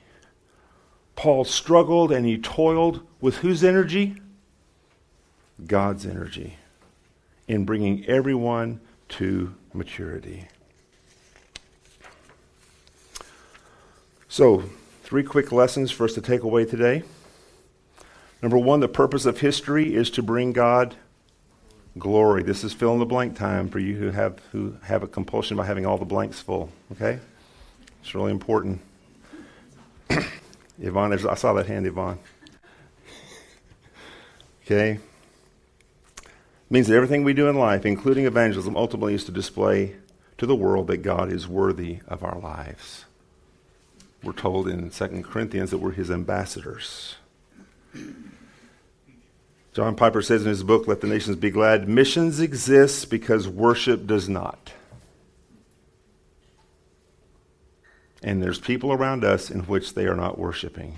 Paul 1.17 1.45
struggled 1.45 2.11
and 2.11 2.27
he 2.27 2.39
toiled 2.39 3.07
with 3.21 3.39
whose 3.39 3.63
energy? 3.63 4.17
God's 5.67 6.07
energy 6.07 6.57
in 7.47 7.65
bringing 7.65 8.05
everyone 8.07 8.81
to 9.09 9.55
maturity. 9.73 10.47
So, 14.29 14.65
three 15.03 15.23
quick 15.23 15.53
lessons 15.53 15.91
for 15.91 16.05
us 16.05 16.15
to 16.15 16.23
take 16.23 16.43
away 16.43 16.65
today. 16.65 17.03
Number 18.41 18.57
one, 18.57 18.81
the 18.81 18.89
purpose 18.89 19.27
of 19.27 19.41
history 19.41 19.95
is 19.95 20.11
to 20.11 20.23
bring 20.23 20.53
God 20.53 20.97
glory. 21.99 22.43
This 22.43 22.65
is 22.65 22.73
fill 22.73 22.95
in 22.95 22.99
the 22.99 23.07
blank 23.07 23.37
time 23.37 23.69
for 23.69 23.79
you 23.79 23.97
who 23.97 24.11
have 24.11 24.39
who 24.51 24.77
have 24.85 25.03
a 25.03 25.07
compulsion 25.07 25.57
by 25.57 25.67
having 25.67 25.85
all 25.85 25.99
the 25.99 26.05
blanks 26.05 26.41
full. 26.41 26.71
Okay, 26.93 27.21
it's 28.01 28.15
really 28.15 28.31
important. 28.31 28.81
Yvonne, 30.81 31.13
I 31.13 31.35
saw 31.35 31.53
that 31.55 31.67
hand, 31.67 31.87
Yvonne. 31.87 32.19
Okay? 34.65 34.99
means 36.73 36.89
that 36.89 36.97
everything 36.97 37.23
we 37.23 37.35
do 37.35 37.49
in 37.49 37.59
life, 37.59 37.85
including 37.85 38.25
evangelism, 38.25 38.77
ultimately 38.77 39.13
is 39.13 39.25
to 39.25 39.31
display 39.31 39.95
to 40.39 40.47
the 40.47 40.57
world 40.57 40.87
that 40.87 40.97
God 40.99 41.31
is 41.31 41.47
worthy 41.47 41.99
of 42.09 42.25
our 42.25 42.39
lives. 42.39 43.05
We're 44.23 44.33
told 44.33 44.69
in 44.69 44.91
2 44.91 45.23
Corinthians 45.23 45.71
that 45.71 45.79
we're 45.79 45.93
his 45.93 46.11
ambassadors. 46.11 47.17
John 49.75 49.97
Piper 49.97 50.23
says 50.23 50.43
in 50.43 50.49
his 50.49 50.63
book, 50.63 50.89
Let 50.89 51.03
the 51.03 51.07
Nations 51.07 51.37
Be 51.37 51.51
Glad, 51.51 51.89
missions 51.89 52.41
exist 52.41 53.11
because 53.11 53.47
worship 53.47 54.07
does 54.07 54.31
not. 54.31 54.73
And 58.23 58.43
there's 58.43 58.61
people 58.61 58.93
around 58.93 59.25
us 59.25 59.51
in 59.51 59.61
which 59.63 59.95
they 59.95 60.07
are 60.07 60.15
not 60.15 60.39
worshiping. 60.39 60.97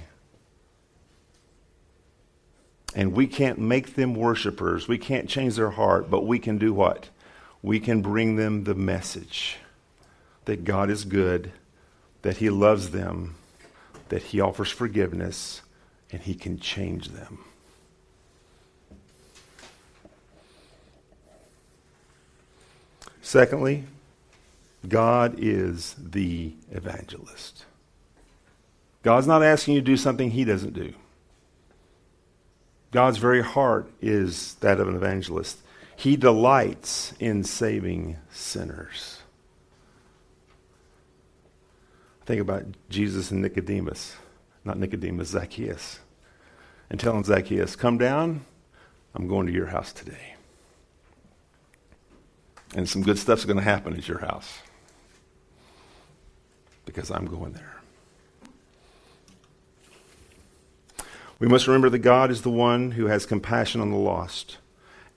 And 2.95 3.13
we 3.13 3.27
can't 3.27 3.59
make 3.59 3.95
them 3.95 4.15
worshipers. 4.15 4.87
We 4.87 4.99
can't 4.99 5.29
change 5.29 5.57
their 5.57 5.71
heart, 5.71 6.11
but 6.11 6.27
we 6.27 6.39
can 6.39 6.59
do 6.59 6.73
what? 6.73 7.09
We 7.63 7.81
can 7.81 8.03
bring 8.03 8.37
them 8.37 8.65
the 8.65 8.75
message 8.75 9.57
that 10.45 10.65
God 10.65 10.91
is 10.91 11.05
good, 11.05 11.51
that 12.23 12.37
He 12.37 12.51
loves 12.51 12.91
them, 12.91 13.37
that 14.11 14.23
He 14.23 14.41
offers 14.41 14.71
forgiveness, 14.71 15.63
and 16.13 16.21
He 16.21 16.35
can 16.35 16.61
change 16.61 17.09
them. 17.09 17.39
Secondly, 23.23 23.85
God 24.89 25.37
is 25.39 25.95
the 25.99 26.53
evangelist. 26.71 27.65
God's 29.03 29.27
not 29.27 29.43
asking 29.43 29.75
you 29.75 29.81
to 29.81 29.85
do 29.87 29.97
something 29.97 30.31
He 30.31 30.45
doesn't 30.45 30.75
do. 30.75 30.95
God's 32.91 33.19
very 33.19 33.43
heart 33.43 33.91
is 34.01 34.55
that 34.61 34.81
of 34.81 34.89
an 34.89 34.97
evangelist. 34.97 35.59
He 35.97 36.17
delights 36.17 37.13
in 37.19 37.45
saving 37.45 38.17
sinners. 38.31 39.21
Think 42.25 42.41
about 42.41 42.65
Jesus 42.89 43.31
and 43.31 43.43
Nicodemus, 43.43 44.17
not 44.65 44.79
Nicodemus, 44.79 45.29
Zacchaeus, 45.29 46.01
and 46.89 46.99
telling 46.99 47.25
Zacchaeus, 47.25 47.77
Come 47.77 47.99
down, 47.99 48.45
I'm 49.15 49.29
going 49.29 49.47
to 49.47 49.53
your 49.53 49.67
house 49.67 49.93
today. 49.93 50.35
And 52.75 52.89
some 52.89 53.03
good 53.03 53.19
stuff's 53.19 53.45
going 53.45 53.59
to 53.59 53.63
happen 53.63 53.95
at 53.95 54.09
your 54.09 54.19
house 54.19 54.59
because 56.95 57.11
I'm 57.11 57.27
going 57.27 57.53
there. 57.53 57.75
We 61.41 61.49
must 61.49 61.67
remember 61.67 61.91
that 61.91 61.99
God 61.99 62.31
is 62.31 62.43
the 62.43 62.51
one 62.51 62.93
who 62.93 63.07
has 63.07 63.27
compassion 63.27 63.81
on 63.81 63.91
the 63.91 63.97
lost, 63.97 64.59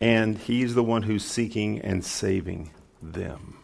and 0.01 0.37
He's 0.37 0.73
the 0.73 0.83
one 0.83 1.03
who's 1.03 1.23
seeking 1.23 1.79
and 1.79 2.03
saving 2.03 2.71
them. 3.01 3.59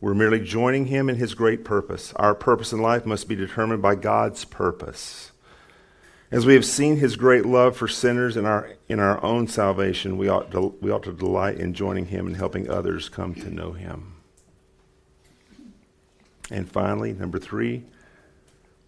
We're 0.00 0.14
merely 0.14 0.40
joining 0.40 0.86
Him 0.86 1.10
in 1.10 1.16
His 1.16 1.34
great 1.34 1.64
purpose. 1.64 2.12
Our 2.14 2.34
purpose 2.34 2.72
in 2.72 2.80
life 2.80 3.04
must 3.04 3.28
be 3.28 3.34
determined 3.34 3.82
by 3.82 3.96
God's 3.96 4.44
purpose. 4.44 5.32
As 6.30 6.46
we 6.46 6.54
have 6.54 6.64
seen 6.64 6.96
His 6.96 7.16
great 7.16 7.44
love 7.44 7.76
for 7.76 7.88
sinners 7.88 8.36
in 8.36 8.46
our, 8.46 8.70
in 8.88 9.00
our 9.00 9.22
own 9.24 9.48
salvation, 9.48 10.16
we 10.16 10.28
ought, 10.28 10.52
to, 10.52 10.76
we 10.80 10.92
ought 10.92 11.02
to 11.02 11.12
delight 11.12 11.58
in 11.58 11.74
joining 11.74 12.06
Him 12.06 12.28
and 12.28 12.36
helping 12.36 12.70
others 12.70 13.08
come 13.08 13.34
to 13.34 13.50
know 13.52 13.72
Him. 13.72 14.19
And 16.50 16.70
finally, 16.70 17.12
number 17.12 17.38
three, 17.38 17.84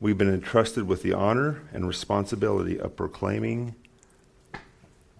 we've 0.00 0.18
been 0.18 0.32
entrusted 0.32 0.88
with 0.88 1.02
the 1.02 1.12
honor 1.12 1.62
and 1.72 1.86
responsibility 1.86 2.80
of 2.80 2.96
proclaiming 2.96 3.74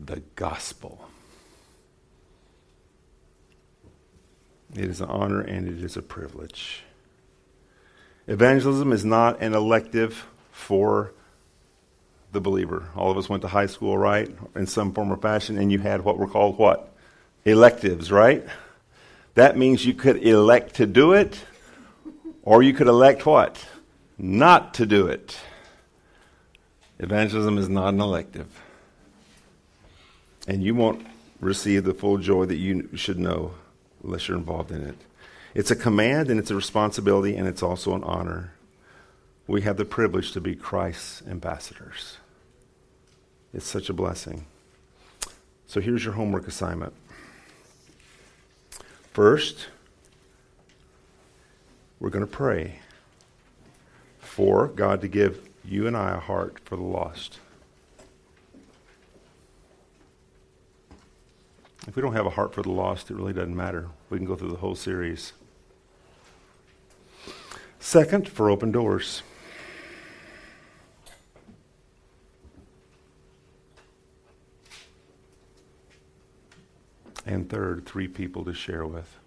the 0.01 0.23
gospel. 0.35 1.09
It 4.75 4.85
is 4.85 5.01
an 5.01 5.09
honor 5.09 5.41
and 5.41 5.69
it 5.69 5.85
is 5.85 5.97
a 5.97 6.03
privilege. 6.03 6.83
Evangelism 8.27 8.93
is 8.93 9.05
not 9.05 9.41
an 9.43 9.55
elective 9.55 10.27
for 10.51 11.13
the 12.33 12.41
believer. 12.41 12.89
All 12.97 13.11
of 13.11 13.19
us 13.19 13.29
went 13.29 13.43
to 13.43 13.49
high 13.49 13.67
school, 13.67 13.99
right? 13.99 14.31
In 14.55 14.67
some 14.67 14.93
form 14.93 15.13
or 15.13 15.17
fashion, 15.17 15.59
and 15.59 15.71
you 15.71 15.79
had 15.79 16.03
what 16.03 16.19
were 16.19 16.27
called 16.27 16.57
what? 16.57 16.93
Electives, 17.45 18.11
right? 18.11 18.45
That 19.35 19.59
means 19.59 19.85
you 19.85 19.95
could 19.95 20.23
elect 20.23 20.77
to 20.77 20.87
do 20.87 21.13
it, 21.13 21.45
or 22.43 22.63
you 22.63 22.73
could 22.73 22.89
elect 22.89 23.25
what? 23.25 23.65
Not 24.19 24.75
to 24.75 24.87
do 24.87 25.07
it. 25.07 25.39
Evangelism 26.99 27.59
is 27.59 27.69
not 27.69 27.95
an 27.95 28.01
elective. 28.01 28.61
And 30.47 30.63
you 30.63 30.75
won't 30.75 31.07
receive 31.41 31.85
the 31.85 31.95
full 31.95 32.19
joy 32.19 32.47
that 32.47 32.57
you 32.57 32.89
should 32.95 33.19
know 33.19 33.55
unless 34.03 34.29
you're 34.29 34.37
involved 34.37 34.71
in 34.71 34.85
it. 34.85 34.97
It's 35.55 35.71
a 35.71 35.77
command 35.77 36.31
and 36.31 36.39
it's 36.39 36.51
a 36.51 36.55
responsibility 36.55 37.37
and 37.37 37.47
it's 37.47 37.63
also 37.63 37.95
an 37.95 38.05
honor. 38.05 38.53
We 39.47 39.63
have 39.63 39.77
the 39.77 39.85
privilege 39.85 40.33
to 40.33 40.41
be 40.41 40.55
Christ's 40.55 41.23
ambassadors. 41.29 42.17
It's 43.53 43.67
such 43.67 43.91
a 43.91 43.93
blessing. 43.93 44.47
So 45.67 45.81
here's 45.81 46.05
your 46.05 46.15
homework 46.15 46.49
assignment. 46.49 46.95
First, 49.13 49.67
we're 52.03 52.11
going 52.11 52.27
to 52.27 52.31
pray 52.31 52.81
for 54.19 54.67
God 54.67 55.01
to 55.03 55.09
give 55.09 55.49
you 55.65 55.87
and 55.87 55.97
I 55.97 56.17
a 56.17 56.19
heart 56.19 56.59
for 56.65 56.75
the 56.75 56.83
lost. 56.83 57.39
If 61.87 61.95
we 61.95 62.03
don't 62.03 62.15
have 62.15 62.27
a 62.27 62.31
heart 62.31 62.53
for 62.53 62.63
the 62.63 62.73
lost, 62.73 63.13
it 63.13 63.15
really 63.15 63.33
doesn't 63.33 63.55
matter. 63.55 63.89
We 64.11 64.19
can 64.19 64.27
go 64.27 64.35
through 64.35 64.51
the 64.51 64.57
whole 64.57 64.75
series. 64.75 65.33
Second, 67.79 68.29
for 68.29 68.51
open 68.51 68.73
doors. 68.73 69.23
And 77.25 77.49
third, 77.49 77.87
three 77.87 78.09
people 78.09 78.45
to 78.45 78.53
share 78.53 78.85
with. 78.85 79.22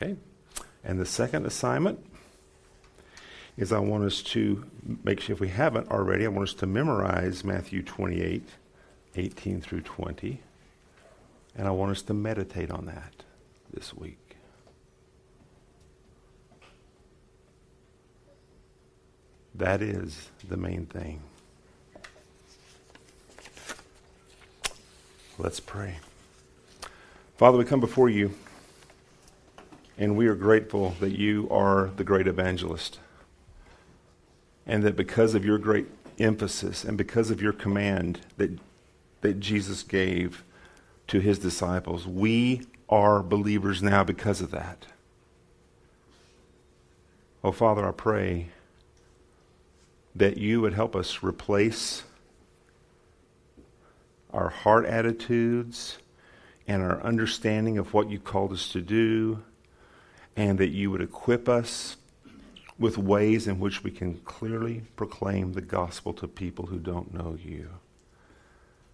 Okay? 0.00 0.16
And 0.84 0.98
the 0.98 1.06
second 1.06 1.46
assignment 1.46 2.04
is 3.56 3.72
I 3.72 3.78
want 3.78 4.04
us 4.04 4.22
to 4.22 4.64
make 5.04 5.20
sure, 5.20 5.34
if 5.34 5.40
we 5.40 5.48
haven't 5.48 5.90
already, 5.90 6.24
I 6.24 6.28
want 6.28 6.48
us 6.48 6.54
to 6.54 6.66
memorize 6.66 7.44
Matthew 7.44 7.82
28, 7.82 8.42
18 9.16 9.60
through 9.60 9.82
20. 9.82 10.40
And 11.56 11.68
I 11.68 11.70
want 11.72 11.90
us 11.90 12.02
to 12.02 12.14
meditate 12.14 12.70
on 12.70 12.86
that 12.86 13.24
this 13.72 13.92
week. 13.92 14.16
That 19.54 19.82
is 19.82 20.30
the 20.48 20.56
main 20.56 20.86
thing. 20.86 21.20
Let's 25.36 25.60
pray. 25.60 25.96
Father, 27.36 27.58
we 27.58 27.64
come 27.64 27.80
before 27.80 28.08
you, 28.08 28.34
and 30.00 30.16
we 30.16 30.26
are 30.26 30.34
grateful 30.34 30.96
that 30.98 31.18
you 31.18 31.46
are 31.50 31.90
the 31.96 32.04
great 32.04 32.26
evangelist. 32.26 32.98
And 34.66 34.82
that 34.82 34.96
because 34.96 35.34
of 35.34 35.44
your 35.44 35.58
great 35.58 35.88
emphasis 36.18 36.84
and 36.84 36.96
because 36.96 37.30
of 37.30 37.42
your 37.42 37.52
command 37.52 38.20
that, 38.38 38.58
that 39.20 39.40
Jesus 39.40 39.82
gave 39.82 40.42
to 41.08 41.20
his 41.20 41.38
disciples, 41.38 42.06
we 42.06 42.62
are 42.88 43.22
believers 43.22 43.82
now 43.82 44.02
because 44.02 44.40
of 44.40 44.50
that. 44.52 44.86
Oh, 47.44 47.52
Father, 47.52 47.86
I 47.86 47.92
pray 47.92 48.48
that 50.16 50.38
you 50.38 50.62
would 50.62 50.72
help 50.72 50.96
us 50.96 51.22
replace 51.22 52.04
our 54.32 54.48
heart 54.48 54.86
attitudes 54.86 55.98
and 56.66 56.82
our 56.82 57.02
understanding 57.02 57.76
of 57.76 57.92
what 57.92 58.08
you 58.08 58.18
called 58.18 58.52
us 58.52 58.68
to 58.70 58.80
do, 58.80 59.42
and 60.36 60.58
that 60.58 60.68
you 60.68 60.90
would 60.90 61.02
equip 61.02 61.48
us 61.48 61.96
with 62.78 62.96
ways 62.96 63.46
in 63.46 63.60
which 63.60 63.84
we 63.84 63.90
can 63.90 64.14
clearly 64.20 64.82
proclaim 64.96 65.52
the 65.52 65.60
gospel 65.60 66.14
to 66.14 66.26
people 66.26 66.66
who 66.66 66.78
don't 66.78 67.12
know 67.12 67.36
you. 67.42 67.68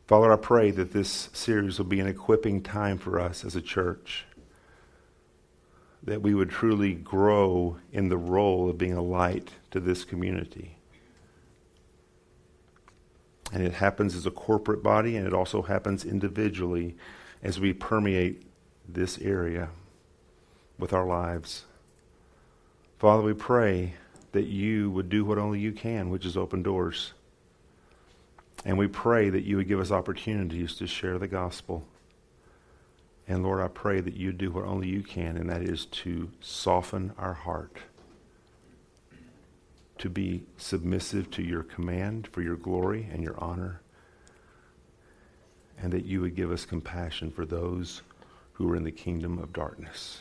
Father, 0.06 0.32
I 0.32 0.36
pray 0.36 0.70
that 0.72 0.92
this 0.92 1.30
series 1.32 1.78
will 1.78 1.86
be 1.86 2.00
an 2.00 2.06
equipping 2.06 2.62
time 2.62 2.98
for 2.98 3.20
us 3.20 3.44
as 3.44 3.54
a 3.54 3.60
church, 3.60 4.24
that 6.02 6.22
we 6.22 6.34
would 6.34 6.50
truly 6.50 6.94
grow 6.94 7.78
in 7.92 8.08
the 8.08 8.16
role 8.16 8.68
of 8.68 8.78
being 8.78 8.94
a 8.94 9.02
light 9.02 9.50
to 9.70 9.80
this 9.80 10.04
community. 10.04 10.76
And 13.52 13.64
it 13.64 13.74
happens 13.74 14.16
as 14.16 14.26
a 14.26 14.30
corporate 14.32 14.82
body, 14.82 15.16
and 15.16 15.26
it 15.26 15.32
also 15.32 15.62
happens 15.62 16.04
individually 16.04 16.96
as 17.42 17.60
we 17.60 17.72
permeate 17.72 18.42
this 18.88 19.18
area 19.18 19.70
with 20.78 20.92
our 20.92 21.06
lives. 21.06 21.64
Father, 22.98 23.22
we 23.22 23.34
pray 23.34 23.94
that 24.32 24.46
you 24.46 24.90
would 24.90 25.08
do 25.08 25.24
what 25.24 25.38
only 25.38 25.58
you 25.58 25.72
can, 25.72 26.10
which 26.10 26.26
is 26.26 26.36
open 26.36 26.62
doors. 26.62 27.12
And 28.64 28.78
we 28.78 28.88
pray 28.88 29.30
that 29.30 29.44
you 29.44 29.56
would 29.56 29.68
give 29.68 29.80
us 29.80 29.90
opportunities 29.90 30.74
to 30.76 30.86
share 30.86 31.18
the 31.18 31.28
gospel. 31.28 31.86
And 33.28 33.42
Lord, 33.42 33.60
I 33.60 33.68
pray 33.68 34.00
that 34.00 34.14
you 34.14 34.32
do 34.32 34.50
what 34.50 34.64
only 34.64 34.88
you 34.88 35.02
can, 35.02 35.36
and 35.36 35.48
that 35.50 35.62
is 35.62 35.86
to 35.86 36.30
soften 36.40 37.12
our 37.18 37.34
heart 37.34 37.78
to 39.98 40.10
be 40.10 40.44
submissive 40.56 41.30
to 41.30 41.42
your 41.42 41.62
command 41.62 42.28
for 42.28 42.42
your 42.42 42.56
glory 42.56 43.08
and 43.10 43.22
your 43.22 43.34
honor, 43.38 43.80
and 45.78 45.92
that 45.92 46.04
you 46.04 46.20
would 46.20 46.36
give 46.36 46.50
us 46.50 46.64
compassion 46.64 47.30
for 47.30 47.46
those 47.46 48.02
who 48.54 48.70
are 48.70 48.76
in 48.76 48.84
the 48.84 48.90
kingdom 48.90 49.38
of 49.38 49.52
darkness. 49.52 50.20